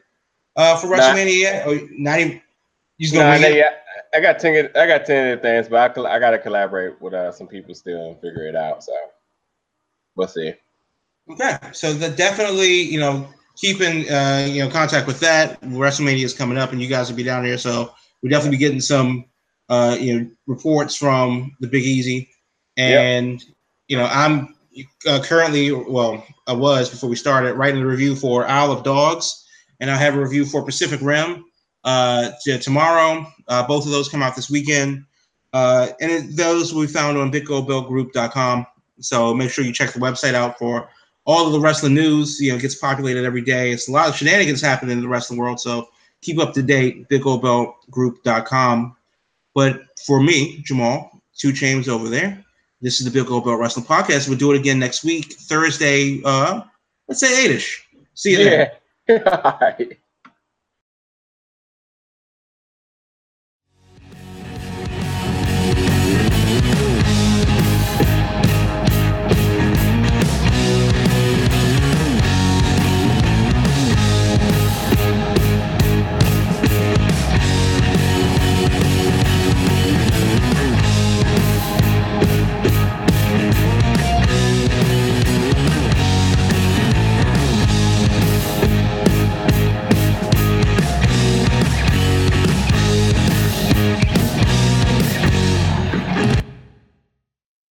uh, 0.56 0.76
for 0.76 0.86
WrestleMania 0.88 1.40
yet? 1.40 1.66
Or 1.66 1.80
not 1.90 2.20
even? 2.20 2.40
You 2.98 3.08
just 3.08 3.14
Nah, 3.14 3.30
wing? 3.30 3.64
I 4.14 4.20
got 4.20 4.38
ten. 4.38 4.70
I 4.76 4.86
got 4.86 5.04
ten 5.04 5.40
things, 5.40 5.68
but 5.68 5.98
I 5.98 6.14
I 6.14 6.18
got 6.18 6.30
to 6.30 6.38
collaborate 6.38 7.00
with 7.00 7.14
uh, 7.14 7.32
some 7.32 7.48
people 7.48 7.74
still 7.74 8.10
and 8.10 8.20
figure 8.20 8.46
it 8.46 8.54
out. 8.54 8.84
So 8.84 8.92
we'll 10.14 10.28
see. 10.28 10.54
Okay, 11.28 11.56
so 11.72 11.92
the 11.92 12.10
definitely 12.10 12.82
you 12.82 13.00
know 13.00 13.28
keeping 13.56 14.08
uh, 14.10 14.46
you 14.50 14.64
know 14.64 14.70
contact 14.70 15.06
with 15.06 15.20
that. 15.20 15.60
WrestleMania 15.62 16.24
is 16.24 16.34
coming 16.34 16.58
up, 16.58 16.72
and 16.72 16.80
you 16.80 16.88
guys 16.88 17.08
will 17.08 17.16
be 17.16 17.22
down 17.22 17.44
there, 17.44 17.58
so 17.58 17.92
we'll 18.22 18.30
definitely 18.30 18.56
be 18.56 18.60
getting 18.60 18.80
some 18.80 19.24
uh, 19.68 19.96
you 19.98 20.20
know 20.20 20.30
reports 20.46 20.96
from 20.96 21.56
the 21.60 21.66
Big 21.66 21.84
Easy, 21.84 22.28
and 22.76 23.42
you 23.88 23.96
know 23.96 24.06
I'm 24.06 24.54
uh, 25.06 25.20
currently 25.22 25.72
well 25.72 26.24
I 26.46 26.52
was 26.52 26.90
before 26.90 27.08
we 27.08 27.16
started 27.16 27.54
writing 27.54 27.82
a 27.82 27.86
review 27.86 28.16
for 28.16 28.46
Isle 28.46 28.72
of 28.72 28.82
Dogs, 28.82 29.46
and 29.80 29.90
I 29.90 29.96
have 29.96 30.14
a 30.14 30.20
review 30.20 30.44
for 30.44 30.64
Pacific 30.64 31.00
Rim 31.02 31.44
uh, 31.84 32.30
t- 32.44 32.58
tomorrow. 32.58 33.26
Uh, 33.46 33.66
both 33.66 33.84
of 33.86 33.92
those 33.92 34.08
come 34.08 34.22
out 34.22 34.34
this 34.36 34.50
weekend, 34.50 35.04
uh, 35.52 35.88
and 36.00 36.10
it, 36.10 36.36
those 36.36 36.72
will 36.72 36.82
be 36.82 36.92
found 36.92 37.18
on 37.18 37.30
BigGoldBeltGroup.com. 37.30 38.66
So 39.00 39.34
make 39.34 39.50
sure 39.50 39.64
you 39.64 39.72
check 39.72 39.92
the 39.92 40.00
website 40.00 40.34
out 40.34 40.58
for 40.58 40.88
all 41.24 41.46
of 41.46 41.52
the 41.52 41.60
wrestling 41.60 41.94
news. 41.94 42.40
You 42.40 42.52
know, 42.52 42.58
gets 42.58 42.74
populated 42.74 43.24
every 43.24 43.42
day. 43.42 43.70
It's 43.70 43.88
a 43.88 43.92
lot 43.92 44.08
of 44.08 44.16
shenanigans 44.16 44.60
happening 44.60 44.96
in 44.96 45.02
the 45.02 45.08
wrestling 45.08 45.38
world. 45.38 45.60
So 45.60 45.88
keep 46.20 46.38
up 46.38 46.52
to 46.54 46.62
date. 46.62 47.08
BigGoldBeltGroup.com. 47.08 48.96
But 49.54 49.82
for 50.04 50.20
me, 50.20 50.60
Jamal, 50.64 51.22
two 51.36 51.52
chains 51.52 51.88
over 51.88 52.08
there. 52.08 52.44
This 52.80 53.00
is 53.00 53.06
the 53.06 53.18
Big 53.18 53.28
Gold 53.28 53.44
Belt 53.44 53.58
Wrestling 53.58 53.86
Podcast. 53.86 54.28
We'll 54.28 54.36
do 54.36 54.52
it 54.52 54.58
again 54.58 54.78
next 54.78 55.04
week, 55.04 55.32
Thursday. 55.32 56.20
Uh, 56.24 56.62
let's 57.08 57.20
say 57.20 57.44
eight-ish. 57.44 57.86
See 58.14 58.32
you 58.32 58.44
there. 58.44 58.72
Yeah. 59.06 59.58
Right. 59.60 59.98